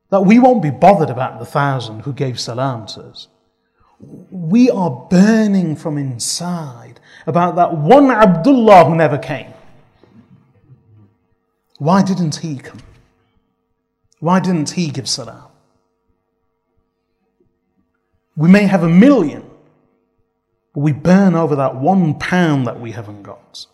that 0.09 0.21
we 0.25 0.39
won't 0.39 0.61
be 0.61 0.69
bothered 0.69 1.09
about 1.09 1.39
the 1.39 1.45
thousand 1.45 2.01
who 2.01 2.13
gave 2.13 2.39
salam 2.39 2.85
to 2.87 3.01
us. 3.01 3.27
We 4.29 4.69
are 4.69 4.89
burning 5.09 5.75
from 5.75 5.97
inside 5.97 6.99
about 7.25 7.55
that 7.55 7.77
one 7.77 8.11
Abdullah 8.11 8.85
who 8.85 8.95
never 8.95 9.17
came. 9.17 9.53
Why 11.77 12.03
didn't 12.03 12.37
he 12.37 12.57
come? 12.57 12.79
Why 14.19 14.39
didn't 14.39 14.71
he 14.71 14.89
give 14.89 15.07
salam? 15.07 15.47
We 18.35 18.49
may 18.49 18.63
have 18.63 18.83
a 18.83 18.89
million, 18.89 19.49
but 20.73 20.81
we 20.81 20.93
burn 20.93 21.35
over 21.35 21.55
that 21.55 21.75
one 21.75 22.17
pound 22.19 22.67
that 22.67 22.79
we 22.79 22.91
haven't 22.91 23.23
got. 23.23 23.65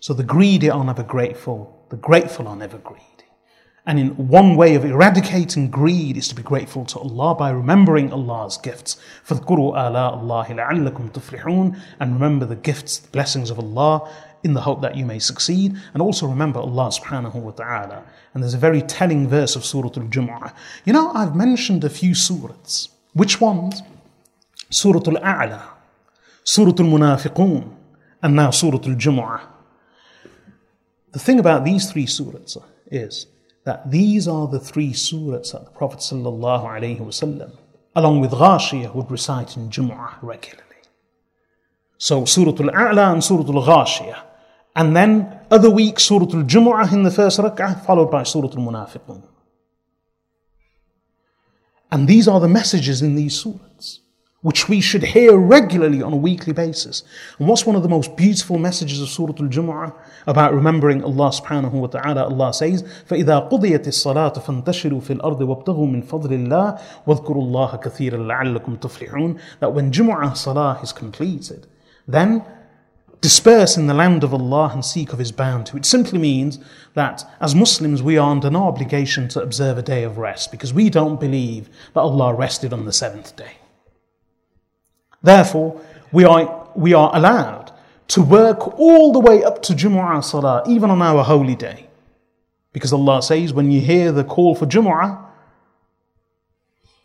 So 0.00 0.14
the 0.14 0.22
greedy 0.22 0.70
are 0.70 0.84
never 0.84 1.02
grateful, 1.02 1.84
the 1.90 1.96
grateful 1.96 2.48
are 2.48 2.56
never 2.56 2.78
greedy. 2.78 3.02
And 3.88 4.00
in 4.00 4.28
one 4.28 4.56
way 4.56 4.74
of 4.74 4.84
eradicating 4.84 5.70
greed 5.70 6.16
is 6.16 6.26
to 6.28 6.34
be 6.34 6.42
grateful 6.42 6.84
to 6.86 6.98
Allah 6.98 7.36
by 7.36 7.50
remembering 7.50 8.12
Allah's 8.12 8.58
gifts. 8.58 8.96
فَاذْكُرُوا 9.28 9.74
آلَاءَ 9.74 10.22
اللَّهِ 10.22 10.46
لَعَلَّكُمْ 10.46 11.12
تُفْلِحُونَ 11.12 11.80
And 12.00 12.14
remember 12.14 12.46
the 12.46 12.56
gifts, 12.56 12.98
the 12.98 13.08
blessings 13.10 13.48
of 13.48 13.60
Allah 13.60 14.10
in 14.42 14.54
the 14.54 14.62
hope 14.62 14.82
that 14.82 14.96
you 14.96 15.06
may 15.06 15.20
succeed. 15.20 15.76
And 15.94 16.02
also 16.02 16.26
remember 16.26 16.58
Allah 16.58 16.88
subhanahu 16.88 17.34
wa 17.34 17.52
ta'ala. 17.52 18.02
And 18.34 18.42
there's 18.42 18.54
a 18.54 18.58
very 18.58 18.82
telling 18.82 19.28
verse 19.28 19.54
of 19.54 19.64
Surah 19.64 19.90
Al-Jumu'ah. 19.96 20.52
You 20.84 20.92
know, 20.92 21.12
I've 21.12 21.36
mentioned 21.36 21.84
a 21.84 21.90
few 21.90 22.10
surahs. 22.10 22.88
Which 23.12 23.40
ones? 23.40 23.82
Surah 24.68 25.00
Al-A'la, 25.06 25.62
Surah 26.42 26.70
Al-Munafiqun, 26.70 27.72
and 28.20 28.34
now 28.34 28.50
Surah 28.50 28.78
Al-Jumu'ah. 28.78 29.49
The 31.11 31.19
thing 31.19 31.39
about 31.39 31.65
these 31.65 31.91
three 31.91 32.05
surahs 32.05 32.57
is 32.87 33.27
that 33.65 33.91
these 33.91 34.27
are 34.27 34.47
the 34.47 34.59
three 34.59 34.91
surahs 34.91 35.51
that 35.51 35.65
the 35.65 35.71
Prophet 35.71 35.99
ﷺ, 35.99 37.57
along 37.95 38.21
with 38.21 38.31
Ghashiyah, 38.31 38.95
would 38.95 39.11
recite 39.11 39.57
in 39.57 39.69
Jumu'ah 39.69 40.15
regularly. 40.21 40.65
So 41.97 42.25
Surah 42.25 42.51
Al-A'la 42.51 43.13
and 43.13 43.23
Surah 43.23 43.43
Al-Ghashiyah. 43.43 44.23
And 44.75 44.95
then 44.95 45.39
other 45.51 45.69
weeks, 45.69 46.03
Surah 46.03 46.25
Al-Jumu'ah 46.25 46.93
in 46.93 47.03
the 47.03 47.11
first 47.11 47.39
rak'ah, 47.39 47.85
followed 47.85 48.09
by 48.09 48.23
Surah 48.23 48.49
Al-Munafiqun. 48.49 49.21
And 51.91 52.07
these 52.07 52.27
are 52.27 52.39
the 52.39 52.47
messages 52.47 53.01
in 53.01 53.15
these 53.15 53.43
surahs 53.43 53.99
which 54.46 54.68
we 54.68 54.80
should 54.80 55.02
hear 55.02 55.36
regularly 55.36 56.00
on 56.00 56.12
a 56.12 56.16
weekly 56.16 56.52
basis. 56.52 57.02
And 57.40 57.48
what's 57.48 57.66
one 57.66 57.74
of 57.74 57.82
the 57.82 57.88
most 57.88 58.16
beautiful 58.16 58.58
messages 58.58 59.02
of 59.02 59.08
Surah 59.08 59.34
Al-Jumu'ah 59.40 59.92
about 60.28 60.54
remembering 60.54 61.02
Allah 61.02 61.30
subhanahu 61.30 61.72
wa 61.72 61.88
ta'ala? 61.88 62.26
Allah 62.26 62.54
says, 62.54 62.84
فَإِذَا 63.08 63.50
قُضِيَتِ 63.50 63.88
الصَّلَاةُ 63.88 64.34
فَانْتَشِرُوا 64.44 65.02
فِي 65.02 65.18
الْأَرْضِ 65.18 65.40
وَابْتَغُوا 65.40 65.90
مِنْ 65.90 66.04
فَضْلِ 66.04 66.30
اللَّهِ 66.30 66.80
وَاذْكُرُوا 67.06 67.42
اللَّهَ 67.42 67.82
كَثِيرًا 67.82 68.18
لَعَلَّكُمْ 68.18 68.78
تُفْلِحُونَ 68.78 69.40
That 69.58 69.72
when 69.72 69.90
Jumu'ah 69.90 70.36
Salah 70.36 70.78
is 70.80 70.92
completed, 70.92 71.66
then 72.06 72.44
disperse 73.20 73.76
in 73.76 73.88
the 73.88 73.94
land 73.94 74.22
of 74.22 74.32
Allah 74.32 74.70
and 74.72 74.84
seek 74.84 75.12
of 75.12 75.18
His 75.18 75.32
bounty, 75.32 75.72
which 75.72 75.86
simply 75.86 76.20
means 76.20 76.60
that 76.94 77.24
as 77.40 77.56
Muslims 77.56 78.00
we 78.00 78.16
are 78.16 78.30
under 78.30 78.50
no 78.50 78.68
obligation 78.68 79.26
to 79.30 79.42
observe 79.42 79.76
a 79.76 79.82
day 79.82 80.04
of 80.04 80.18
rest 80.18 80.52
because 80.52 80.72
we 80.72 80.88
don't 80.88 81.18
believe 81.18 81.68
that 81.94 82.00
Allah 82.00 82.32
rested 82.32 82.72
on 82.72 82.84
the 82.84 82.92
seventh 82.92 83.34
day. 83.34 83.56
Therefore, 85.22 85.80
we 86.12 86.24
are, 86.24 86.68
we 86.74 86.94
are 86.94 87.10
allowed 87.14 87.72
to 88.08 88.22
work 88.22 88.78
all 88.78 89.12
the 89.12 89.20
way 89.20 89.42
up 89.42 89.62
to 89.62 89.72
Jumu'ah 89.72 90.22
Salah, 90.22 90.62
even 90.68 90.90
on 90.90 91.02
our 91.02 91.24
holy 91.24 91.56
day. 91.56 91.88
Because 92.72 92.92
Allah 92.92 93.22
says, 93.22 93.52
when 93.52 93.70
you 93.70 93.80
hear 93.80 94.12
the 94.12 94.24
call 94.24 94.54
for 94.54 94.66
Jumu'ah, 94.66 95.24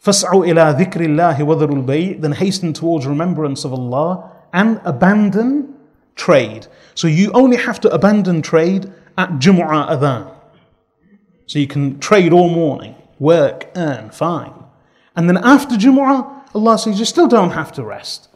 فَاسْعُوا 0.03 0.48
إِلَىٰ 0.48 0.78
ذِكْرِ 0.78 0.95
اللَّهِ 0.95 1.38
وَذَرُوا 1.38 1.86
الْبَيْءِ 1.86 2.22
Then 2.22 2.32
hasten 2.34 2.74
towards 2.74 3.06
remembrance 3.06 3.64
of 3.64 3.74
Allah 3.74 4.32
and 4.52 4.82
abandon 4.84 5.76
trade. 6.16 6.68
So 6.95 7.08
you 7.08 7.32
only 7.34 7.58
have 7.58 7.80
to 7.82 7.90
abandon 7.90 8.41
trade 8.41 8.91
at 9.18 9.30
Jumu'ah 9.34 9.90
Adhan. 9.90 10.34
So 11.45 11.60
you 11.60 11.68
can 11.68 11.99
trade 11.99 12.34
all 12.34 12.49
morning, 12.49 12.95
work, 13.20 13.70
earn, 13.76 14.10
fine. 14.10 14.53
And 15.16 15.30
then 15.30 15.38
after 15.38 15.76
Jumu'ah, 15.76 16.45
Allah 16.56 16.78
says 16.78 16.99
you 16.99 17.06
still 17.06 17.28
don't 17.28 17.52
have 17.52 17.72
to 17.74 17.84
rest. 17.84 18.28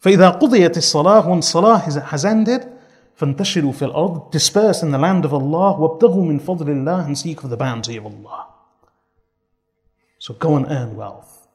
فإذا 0.00 0.38
قضيت 0.38 0.76
الصلاة 0.76 1.26
when 1.26 1.42
salah 1.42 1.78
has 1.78 2.24
ended 2.24 2.68
فانتشروا 3.16 3.72
في 3.72 3.84
الأرض 3.84 4.30
disperse 4.30 4.82
in 4.82 4.90
the 4.90 4.98
land 4.98 5.24
of 5.24 5.32
Allah 5.32 5.78
وابتغوا 5.78 6.24
من 6.24 6.38
فضل 6.38 6.68
الله 6.68 7.06
and 7.06 7.18
seek 7.18 7.40
for 7.40 7.48
the 7.48 7.56
bounty 7.56 7.96
of 7.96 8.04
Allah. 8.04 8.48
So 10.18 10.34
go 10.34 10.56
and 10.56 10.66
earn 10.68 10.96
wealth. 10.96 11.46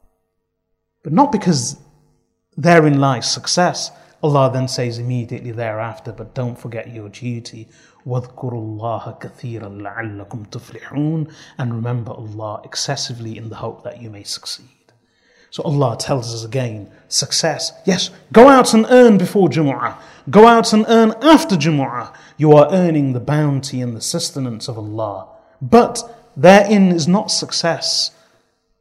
But 1.02 1.12
not 1.12 1.32
because 1.32 1.76
therein 2.56 3.00
lies 3.00 3.30
success. 3.30 3.90
Allah 4.22 4.50
then 4.52 4.68
says 4.68 4.98
immediately 4.98 5.50
thereafter, 5.50 6.12
but 6.12 6.34
don't 6.34 6.58
forget 6.58 6.92
your 6.94 7.08
duty. 7.08 7.68
وَاذْكُرُوا 8.06 8.78
اللَّهَ 8.78 9.18
كَثِيرًا 9.20 9.68
لَعَلَّكُمْ 9.68 10.50
تُفْلِحُونَ 10.50 11.32
And 11.58 11.74
remember 11.74 12.12
Allah 12.12 12.60
excessively 12.64 13.36
in 13.36 13.48
the 13.48 13.56
hope 13.56 13.82
that 13.84 14.00
you 14.00 14.10
may 14.10 14.22
succeed. 14.22 14.75
So 15.57 15.63
Allah 15.63 15.97
tells 15.97 16.35
us 16.35 16.43
again, 16.43 16.87
success. 17.07 17.71
Yes, 17.83 18.11
go 18.31 18.47
out 18.47 18.75
and 18.75 18.85
earn 18.91 19.17
before 19.17 19.49
Jumu'ah. 19.49 19.95
Go 20.29 20.45
out 20.45 20.71
and 20.71 20.85
earn 20.87 21.15
after 21.23 21.55
Jumu'ah. 21.55 22.13
You 22.37 22.51
are 22.51 22.71
earning 22.71 23.13
the 23.13 23.19
bounty 23.19 23.81
and 23.81 23.97
the 23.97 24.01
sustenance 24.01 24.67
of 24.67 24.77
Allah. 24.77 25.27
But 25.59 26.15
therein 26.37 26.91
is 26.91 27.07
not 27.07 27.31
success. 27.31 28.11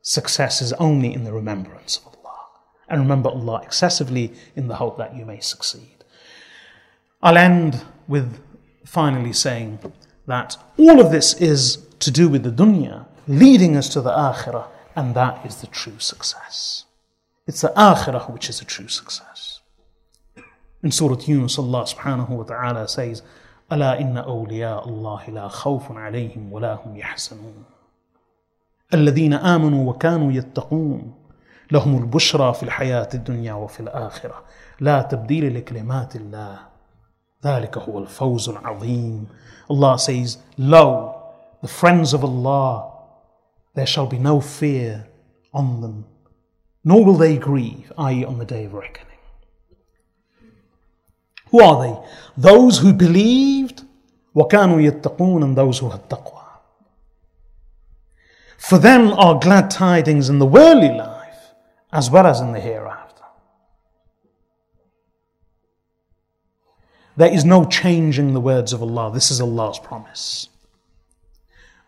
Success 0.03 0.61
is 0.61 0.74
only 0.74 1.15
in 1.15 1.24
the 1.24 1.32
remembrance 1.32 1.97
of 1.97 2.09
Allah. 2.09 2.40
And 2.90 3.01
remember 3.01 3.31
Allah 3.31 3.62
excessively 3.62 4.35
in 4.55 4.69
the 4.69 4.77
hope 4.77 4.98
that 4.98 5.16
you 5.16 5.24
may 5.24 5.40
succeed. 5.40 6.05
I'll 7.23 7.39
end 7.39 7.82
with 8.07 8.39
finally 8.85 9.32
saying 9.32 9.78
that 10.27 10.59
all 10.77 11.01
of 11.01 11.11
this 11.11 11.32
is 11.40 11.78
to 12.01 12.11
do 12.11 12.28
with 12.28 12.43
the 12.43 12.51
dunya, 12.51 13.07
leading 13.27 13.78
us 13.78 13.89
to 13.94 14.03
the 14.03 14.11
akhirah 14.11 14.66
and 14.95 15.15
that 15.15 15.45
is 15.45 15.61
the 15.61 15.68
true 15.68 15.99
success. 15.99 16.86
It's 17.48 17.61
the 17.61 17.69
akhirah 17.69 18.32
which 18.32 18.49
is 18.49 18.61
a 18.61 18.65
true 18.65 18.88
success. 18.88 19.60
In 20.84 20.91
Surah 20.91 21.22
Yunus, 21.26 21.57
Allah 21.60 21.84
subhanahu 21.84 22.30
wa 22.30 22.44
ta'ala 22.44 22.88
says, 22.88 23.22
ألا 23.72 24.02
إن 24.02 24.18
أولياء 24.18 24.88
الله 24.90 25.30
لا 25.30 25.48
خوف 25.48 25.91
عليهم 25.91 26.53
ولا 26.53 26.73
هم 26.73 26.98
يحزنون 26.98 27.64
الذين 28.94 29.34
آمنوا 29.34 29.90
وكانوا 29.90 30.32
يتقون 30.32 31.14
لهم 31.72 31.98
البشرى 31.98 32.53
في 32.53 32.64
الحياة 32.64 33.10
الدنيا 33.14 33.53
وفي 33.53 33.80
الآخرة 33.80 34.44
لا 34.80 35.02
تبديل 35.02 35.57
لكلمات 35.57 36.15
الله 36.15 36.60
ذلك 37.45 37.78
هو 37.78 37.99
الفوز 37.99 38.49
العظيم 38.49 39.28
Allah 39.69 39.98
says, 39.98 40.38
Lo, 40.57 41.15
the 41.61 41.68
friends 41.68 42.14
of 42.14 42.26
Allah 42.26 42.91
there 43.76 43.86
shall 43.86 44.07
be 44.07 44.19
no 44.19 44.41
fear 44.41 45.07
on 45.53 45.82
them, 45.82 46.06
nor 46.84 47.06
will 47.06 47.18
they 47.18 47.38
grieve, 47.38 47.91
i.e., 47.98 48.26
on 48.26 48.38
the 48.38 48.45
day 48.45 48.65
of 48.65 48.73
reckoning. 48.73 49.07
Who 51.49 51.61
are 51.61 51.84
they? 51.84 52.10
Those 52.38 52.80
who 52.80 52.94
believed, 52.94 53.84
وَكَانُوا 54.36 55.02
يَتَّقُونَ 55.02 55.44
and 55.44 55.57
those 55.57 55.80
who 55.80 55.90
had 55.90 56.10
taqwa. 56.10 56.44
For 58.57 58.78
them 58.78 59.11
are 59.14 59.40
glad 59.40 59.69
tidings 59.69 60.30
in 60.30 60.40
the 60.40 60.45
worldly 60.45 60.90
life 60.90 61.53
as 61.91 62.10
well 62.10 62.26
as 62.26 62.40
in 62.40 62.53
the 62.53 62.60
hereafter. 62.60 63.23
There 67.18 67.32
is 67.32 67.44
no 67.44 67.65
changing 67.65 68.34
the 68.34 68.40
words 68.40 68.72
of 68.72 68.82
Allah. 68.82 69.11
This 69.14 69.32
is 69.32 69.41
Allah's 69.41 69.80
promise. 69.80 70.48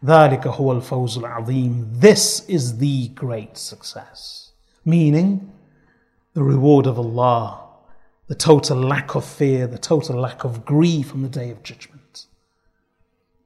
ذلك 0.06 0.48
هو 0.48 0.72
الفوز 0.72 1.18
العظيم. 1.18 2.00
This 2.00 2.46
is 2.48 2.78
the 2.78 3.10
great 3.10 3.58
success. 3.58 4.52
Meaning, 4.86 5.52
the 6.34 6.44
reward 6.44 6.88
of 6.88 7.00
Allah, 7.00 7.62
the 8.28 8.36
total 8.36 8.78
lack 8.78 9.16
of 9.16 9.24
fear, 9.24 9.68
the 9.68 9.78
total 9.78 10.20
lack 10.20 10.44
of 10.44 10.66
grief 10.66 11.14
on 11.14 11.22
the 11.22 11.30
day 11.30 11.50
of 11.50 11.64
judgment. 11.64 12.26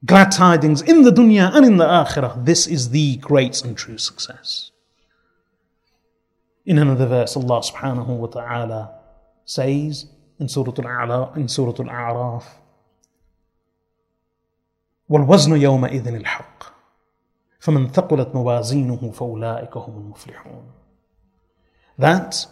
Glad 0.04 0.30
tidings 0.30 0.82
in 0.82 1.02
the 1.02 1.10
dunya 1.10 1.54
and 1.54 1.64
in 1.64 1.76
the 1.76 1.84
akhirah. 1.84 2.44
This 2.44 2.66
is 2.66 2.90
the 2.90 3.16
great 3.16 3.64
and 3.64 3.76
true 3.76 3.98
success. 3.98 4.70
In 6.64 6.78
another 6.78 7.06
verse, 7.06 7.36
Allah 7.36 7.60
subhanahu 7.62 8.06
wa 8.06 8.26
ta'ala 8.26 8.94
says 9.44 10.06
in 10.38 10.48
Surah 10.48 10.72
Al-A'la, 10.78 11.36
in 11.36 11.48
Surah 11.48 11.72
Al-A'raf, 11.72 12.44
والوزن 15.12 15.56
يومئذ 15.56 16.08
الحق 16.08 16.62
فمن 17.60 17.88
ثقلت 17.88 18.34
موازينه 18.34 19.10
فأولئك 19.10 19.76
هم 19.76 19.96
المفلحون 19.96 20.62
That 21.98 22.46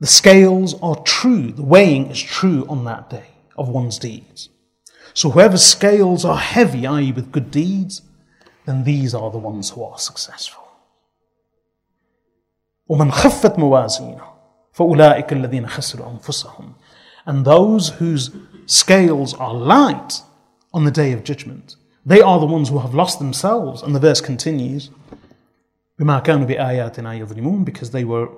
the 0.00 0.06
scales 0.06 0.74
are 0.82 0.96
true, 0.96 1.50
the 1.50 1.62
weighing 1.62 2.10
is 2.10 2.20
true 2.22 2.64
on 2.68 2.84
that 2.84 3.10
day 3.10 3.30
of 3.56 3.68
one's 3.68 3.98
deeds. 3.98 4.48
So 5.14 5.30
whoever 5.30 5.56
scales 5.56 6.24
are 6.24 6.36
heavy, 6.36 6.86
i.e., 6.86 7.12
with 7.12 7.32
good 7.32 7.50
deeds, 7.50 8.02
then 8.66 8.84
these 8.84 9.14
are 9.14 9.30
the 9.30 9.38
ones 9.38 9.70
who 9.70 9.82
are 9.84 9.98
successful. 9.98 10.62
ومن 12.88 13.12
خفت 13.12 13.58
موازينه 13.58 14.24
فأولئك 14.72 15.32
الذين 15.32 15.66
خسروا 15.66 16.10
أنفسهم 16.10 16.74
And 17.26 17.44
those 17.44 17.88
whose 17.88 18.30
scales 18.66 19.34
are 19.34 19.54
light, 19.54 20.20
on 20.73 20.85
the 20.85 20.91
day 20.91 21.11
of 21.11 21.23
judgment. 21.23 21.75
They 22.05 22.21
are 22.21 22.39
the 22.39 22.45
ones 22.45 22.69
who 22.69 22.79
have 22.79 22.93
lost 22.93 23.19
themselves. 23.19 23.81
And 23.81 23.93
the 23.95 23.99
verse 23.99 24.21
continues, 24.21 24.89
because 25.97 27.91
they 27.91 28.03
were 28.03 28.29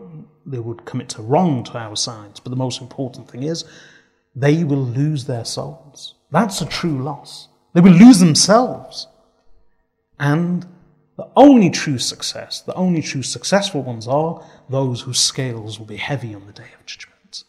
they 0.45 0.59
would 0.59 0.85
commit 0.85 1.09
to 1.09 1.21
wrong 1.21 1.63
to 1.65 1.77
our 1.77 1.95
sides. 1.95 2.39
But 2.39 2.49
the 2.49 2.55
most 2.55 2.81
important 2.81 3.29
thing 3.29 3.43
is 3.43 3.63
they 4.35 4.63
will 4.63 4.83
lose 4.83 5.25
their 5.25 5.45
souls. 5.45 6.15
That's 6.31 6.61
a 6.61 6.65
true 6.65 7.01
loss. 7.01 7.47
They 7.73 7.81
will 7.81 7.91
lose 7.91 8.19
themselves. 8.19 9.07
And 10.19 10.65
the 11.17 11.27
only 11.35 11.69
true 11.69 11.99
success, 11.99 12.61
the 12.61 12.73
only 12.73 13.01
true 13.01 13.23
successful 13.23 13.83
ones 13.83 14.07
are 14.07 14.43
those 14.69 15.01
whose 15.01 15.19
scales 15.19 15.77
will 15.77 15.85
be 15.85 15.97
heavy 15.97 16.33
on 16.33 16.47
the 16.47 16.53
day 16.53 16.69
of 16.79 16.85
judgment. 16.85 17.43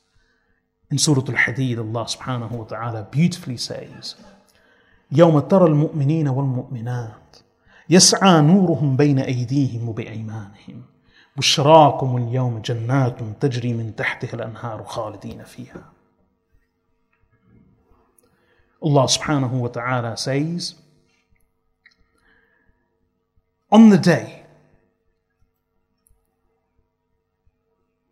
In 0.91 0.99
Surah 0.99 1.23
Al 1.23 1.35
Hadid, 1.35 1.79
Allah 1.79 2.05
subhanahu 2.05 2.51
wa 2.51 2.65
ta'ala 2.65 3.09
beautifully 3.11 3.57
says, 3.57 4.17
يوم 5.13 5.39
ترى 5.39 5.67
المؤمنين 5.67 6.29
والمؤمنات 6.29 7.37
يسعى 7.91 8.41
نورهم 8.41 8.97
بين 8.97 9.19
أيديهم 9.19 9.89
وبأيمانهم. 9.89 10.83
بشراكم 11.37 12.17
اليوم 12.17 12.59
جنات 12.59 13.19
تجري 13.41 13.73
من 13.73 13.97
تحتها 13.97 14.35
الأنهار 14.35 14.85
خالدين 14.85 15.45
فيها. 15.45 15.93
Allah 18.85 19.07
subhanahu 19.07 19.61
wa 19.61 19.69
ta'ala 19.69 20.17
says, 20.17 20.75
On 23.71 23.91
the 23.91 23.99
day 23.99 24.43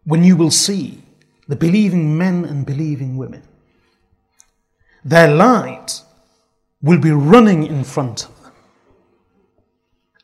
when 0.04 0.22
you 0.24 0.36
will 0.36 0.50
see 0.50 1.02
the 1.48 1.56
believing 1.56 2.16
men 2.16 2.44
and 2.44 2.64
believing 2.64 3.16
women, 3.16 3.42
their 5.04 5.28
light 5.28 6.02
will 6.82 6.98
be 6.98 7.10
running 7.10 7.66
in 7.66 7.84
front 7.84 8.24
of 8.24 8.42
them 8.42 8.52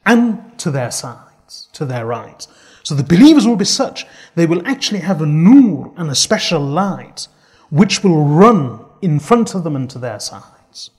and 0.05 0.59
to 0.59 0.71
their 0.71 0.91
sides, 0.91 1.69
to 1.73 1.85
their 1.85 2.07
right. 2.07 2.47
So 2.83 2.95
the 2.95 3.03
believers 3.03 3.47
will 3.47 3.57
be 3.57 3.65
such, 3.65 4.07
they 4.37 4.47
will 4.47 4.67
actually 4.67 5.01
have 5.01 5.21
a 5.21 5.27
nur 5.27 5.93
and 5.97 6.09
a 6.09 6.15
special 6.15 6.61
light 6.61 7.29
which 7.71 8.03
will 8.03 8.25
run 8.25 8.85
in 9.03 9.19
front 9.19 9.55
of 9.55 9.65
them 9.65 9.77
and 9.77 9.91
to 9.91 9.99
their 9.99 10.21
sides. 10.21 10.91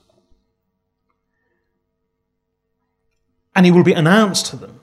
And 3.56 3.66
it 3.66 3.72
will 3.72 3.82
be 3.82 3.94
announced 3.94 4.46
to 4.46 4.56
them 4.56 4.80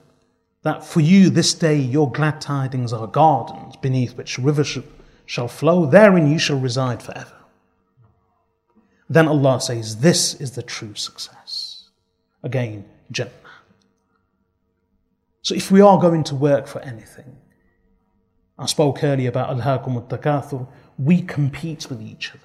that 0.62 0.84
for 0.84 1.00
you 1.00 1.30
this 1.30 1.54
day 1.54 1.76
your 1.76 2.10
glad 2.10 2.40
tidings 2.40 2.92
are 2.92 3.06
gardens 3.06 3.76
beneath 3.76 4.16
which 4.16 4.36
rivers 4.36 4.76
shall 5.24 5.48
flow, 5.48 5.86
therein 5.86 6.30
you 6.30 6.38
shall 6.38 6.58
reside 6.58 7.02
forever. 7.02 7.35
Then 9.08 9.28
Allah 9.28 9.60
says, 9.60 9.98
This 9.98 10.34
is 10.34 10.52
the 10.52 10.62
true 10.62 10.94
success. 10.94 11.88
Again, 12.42 12.84
Jannah. 13.10 13.30
So 15.42 15.54
if 15.54 15.70
we 15.70 15.80
are 15.80 15.98
going 15.98 16.24
to 16.24 16.34
work 16.34 16.66
for 16.66 16.80
anything, 16.80 17.36
I 18.58 18.66
spoke 18.66 19.04
earlier 19.04 19.28
about 19.28 19.50
Al-Hakum 19.50 19.94
al-Takathur, 19.94 20.66
we 20.98 21.22
compete 21.22 21.88
with 21.88 22.00
each 22.02 22.30
other. 22.30 22.40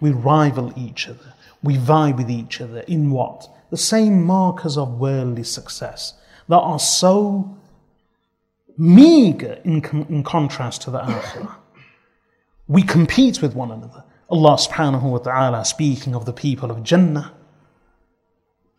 We 0.00 0.10
rival 0.10 0.72
each 0.76 1.08
other. 1.08 1.34
We 1.62 1.78
vie 1.78 2.12
with 2.12 2.30
each 2.30 2.60
other 2.60 2.80
in 2.80 3.10
what? 3.10 3.48
The 3.70 3.76
same 3.76 4.22
markers 4.22 4.76
of 4.76 5.00
worldly 5.00 5.44
success 5.44 6.14
that 6.48 6.58
are 6.58 6.78
so 6.78 7.56
meager 8.76 9.58
in, 9.64 9.80
com- 9.80 10.06
in 10.08 10.22
contrast 10.22 10.82
to 10.82 10.90
the 10.90 11.00
Akhirah. 11.00 11.54
We 12.68 12.82
compete 12.82 13.40
with 13.42 13.54
one 13.54 13.70
another. 13.70 14.04
Allah 14.29 14.57
subhanahu 14.57 15.03
wa 15.03 15.17
ta'ala 15.17 15.65
speaking 15.65 16.15
of 16.15 16.25
the 16.25 16.33
people 16.33 16.71
of 16.71 16.83
Jannah. 16.83 17.33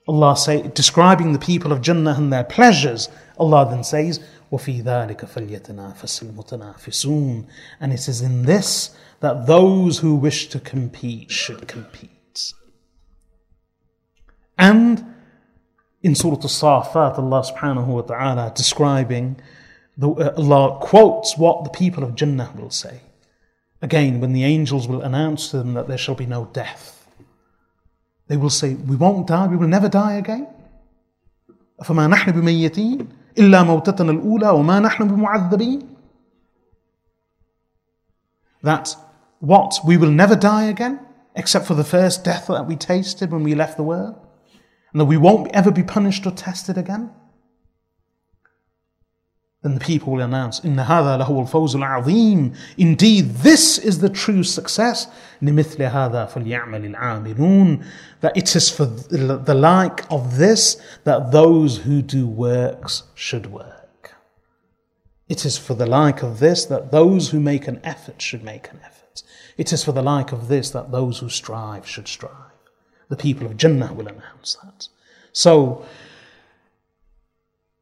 Allah 0.09 0.37
say, 0.37 0.62
describing 0.69 1.32
the 1.32 1.39
people 1.39 1.73
of 1.73 1.82
Jannah 1.82 2.15
and 2.16 2.32
their 2.32 2.45
pleasures, 2.45 3.09
Allah 3.39 3.69
then 3.70 3.85
says, 3.85 4.20
وَفِي 4.53 4.82
ذَلِكَ 4.82 5.20
فَلْيَتَنَافَسِ 5.20 6.24
الْمُتَنَافِسُونَ 6.24 7.47
And 7.81 7.93
it 7.93 8.09
is 8.09 8.20
in 8.20 8.43
this 8.43 8.97
that 9.20 9.47
those 9.47 9.99
who 9.99 10.16
wish 10.16 10.49
to 10.49 10.59
compete 10.59 11.31
should 11.31 11.69
compete. 11.69 12.53
And 14.59 15.15
in 16.03 16.15
Surah 16.15 16.37
Al-Safat, 16.37 17.19
Allah 17.19 17.45
subhanahu 17.45 17.87
wa 17.87 18.01
ta'ala 18.03 18.53
describing, 18.55 19.41
the, 19.97 20.11
uh, 20.11 20.35
Allah 20.37 20.78
quotes 20.81 21.37
what 21.37 21.65
the 21.65 21.70
people 21.70 22.03
of 22.03 22.15
Jannah 22.15 22.53
will 22.57 22.70
say. 22.70 23.01
Again, 23.85 24.20
when 24.20 24.32
the 24.32 24.45
angels 24.45 24.87
will 24.87 25.03
announce 25.03 25.51
to 25.51 25.59
them 25.59 25.74
that 25.74 25.89
there 25.89 25.99
shall 25.99 26.15
be 26.15 26.27
no 26.27 26.51
death, 26.53 27.07
they 28.28 28.37
will 28.37 28.51
say, 28.51 28.74
We 28.74 28.97
won't 28.97 29.27
die, 29.27 29.47
we 29.47 29.57
will 29.57 29.69
never 29.69 29.89
die 29.89 30.15
again. 30.15 30.47
فما 31.85 32.07
نحن 32.07 32.32
بميتين 32.32 33.09
إلا 33.39 33.62
موتتنا 33.62 34.11
الأولى 34.11 34.51
وما 34.51 34.81
نحن 34.81 35.09
بمعذبين 35.09 35.89
That 38.62 38.95
what? 39.39 39.81
We 39.87 39.97
will 39.97 40.11
never 40.11 40.37
die 40.37 40.65
again, 40.65 41.01
except 41.35 41.66
for 41.66 41.74
the 41.74 41.85
first 41.85 42.24
death 42.24 42.49
that 42.49 42.66
we 42.66 42.77
tasted 42.77 43.31
when 43.31 43.43
we 43.43 43.55
left 43.55 43.78
the 43.78 43.82
world? 43.82 44.16
And 44.93 45.01
that 45.01 45.07
we 45.07 45.16
won't 45.16 45.51
ever 45.53 45.70
be 45.70 45.82
punished 45.82 46.27
or 46.27 46.32
tested 46.32 46.77
again? 46.77 47.11
Then 49.65 49.74
the 49.74 49.81
people 49.81 50.15
will 50.15 50.23
announce, 50.23 50.61
إن 50.61 50.78
هذا 50.78 51.19
لهو 51.19 51.47
الفوز 51.47 51.77
العظيم. 51.77 52.55
Indeed, 52.78 53.35
this 53.37 53.77
is 53.77 53.99
the 53.99 54.09
true 54.09 54.43
success. 54.43 55.07
لمثل 55.43 55.82
هذا 55.82 56.27
فليعمل 56.27 56.95
العاملون. 56.95 57.85
That 58.23 58.37
it 58.37 58.57
is 58.57 58.70
for 58.70 58.87
the 58.87 59.55
like 59.55 60.11
of 60.11 60.39
this 60.39 60.81
that 61.05 61.31
those 61.31 61.78
who 61.78 62.01
do 62.01 62.27
works 62.27 63.03
should 63.15 63.53
work. 63.53 64.15
It 65.28 65.45
is 65.45 65.59
for 65.59 65.74
the 65.74 65.87
like 65.87 66.23
of 66.23 66.41
this 66.41 66.65
that 66.65 66.91
those 66.91 67.31
who 67.31 67.39
make 67.39 67.69
an 67.69 67.81
effort 67.85 68.23
should 68.23 68.43
make 68.43 68.70
an 68.70 68.81
effort. 68.82 69.23
It 69.59 69.74
is 69.74 69.85
for 69.85 69.93
the 69.93 70.03
like 70.03 70.32
of 70.32 70.49
this 70.49 70.70
that 70.70 70.91
those 70.91 71.19
who 71.19 71.28
strive 71.28 71.87
should 71.87 72.09
strive. 72.09 72.32
The 73.11 73.16
people 73.16 73.47
of 73.47 73.59
Jannah 73.59 73.93
will 73.93 74.09
announce 74.09 74.57
that. 74.62 74.89
So, 75.32 75.85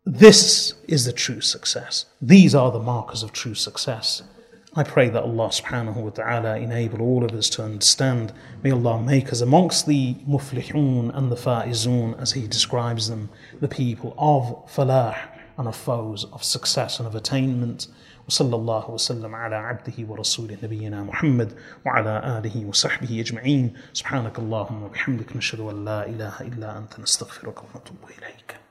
this 0.05 0.73
is 0.85 1.05
the 1.05 1.13
true 1.13 1.39
success. 1.39 2.05
These 2.21 2.53
are 2.53 2.71
the 2.71 2.79
markers 2.79 3.23
of 3.23 3.31
true 3.31 3.55
success. 3.55 4.21
I 4.75 4.83
pray 4.83 5.07
that 5.07 5.23
Allah 5.23 5.47
subhanahu 5.47 5.95
wa 5.95 6.09
ta'ala 6.09 6.57
enable 6.57 7.01
all 7.01 7.23
of 7.23 7.31
us 7.31 7.49
to 7.51 7.63
understand. 7.63 8.33
May 8.63 8.71
Allah 8.71 9.01
make 9.01 9.31
us 9.31 9.39
amongst 9.39 9.87
the 9.87 10.15
muflihun 10.27 11.15
and 11.15 11.31
the 11.31 11.35
faizun, 11.35 12.19
as 12.19 12.33
He 12.33 12.47
describes 12.47 13.07
them, 13.07 13.29
the 13.61 13.67
people 13.67 14.13
of 14.17 14.67
falah 14.69 15.15
and 15.57 15.67
of 15.67 15.77
fawz, 15.77 16.25
of 16.33 16.43
success 16.43 16.99
and 16.99 17.07
of 17.07 17.15
attainment. 17.15 17.87
وصلى 18.29 18.55
الله 18.55 18.89
وسلم 18.89 19.35
على 19.35 19.55
عبده 19.55 19.93
ورسوله 20.07 20.57
نبينا 20.63 21.03
محمد 21.03 21.53
وعلى 21.85 22.39
آله 22.39 22.65
وصحبه 22.65 23.19
أجمعين 23.19 23.73
سبحانك 23.93 24.39
اللهم 24.39 24.83
وبحمدك 24.83 25.35
نشهد 25.35 25.59
أن 25.59 25.85
لا 25.85 26.07
إله 26.07 26.41
إلا 26.41 26.77
أنت 26.77 26.99
نستغفرك 26.99 27.63
ونتوب 27.63 27.97
إليك 28.03 28.62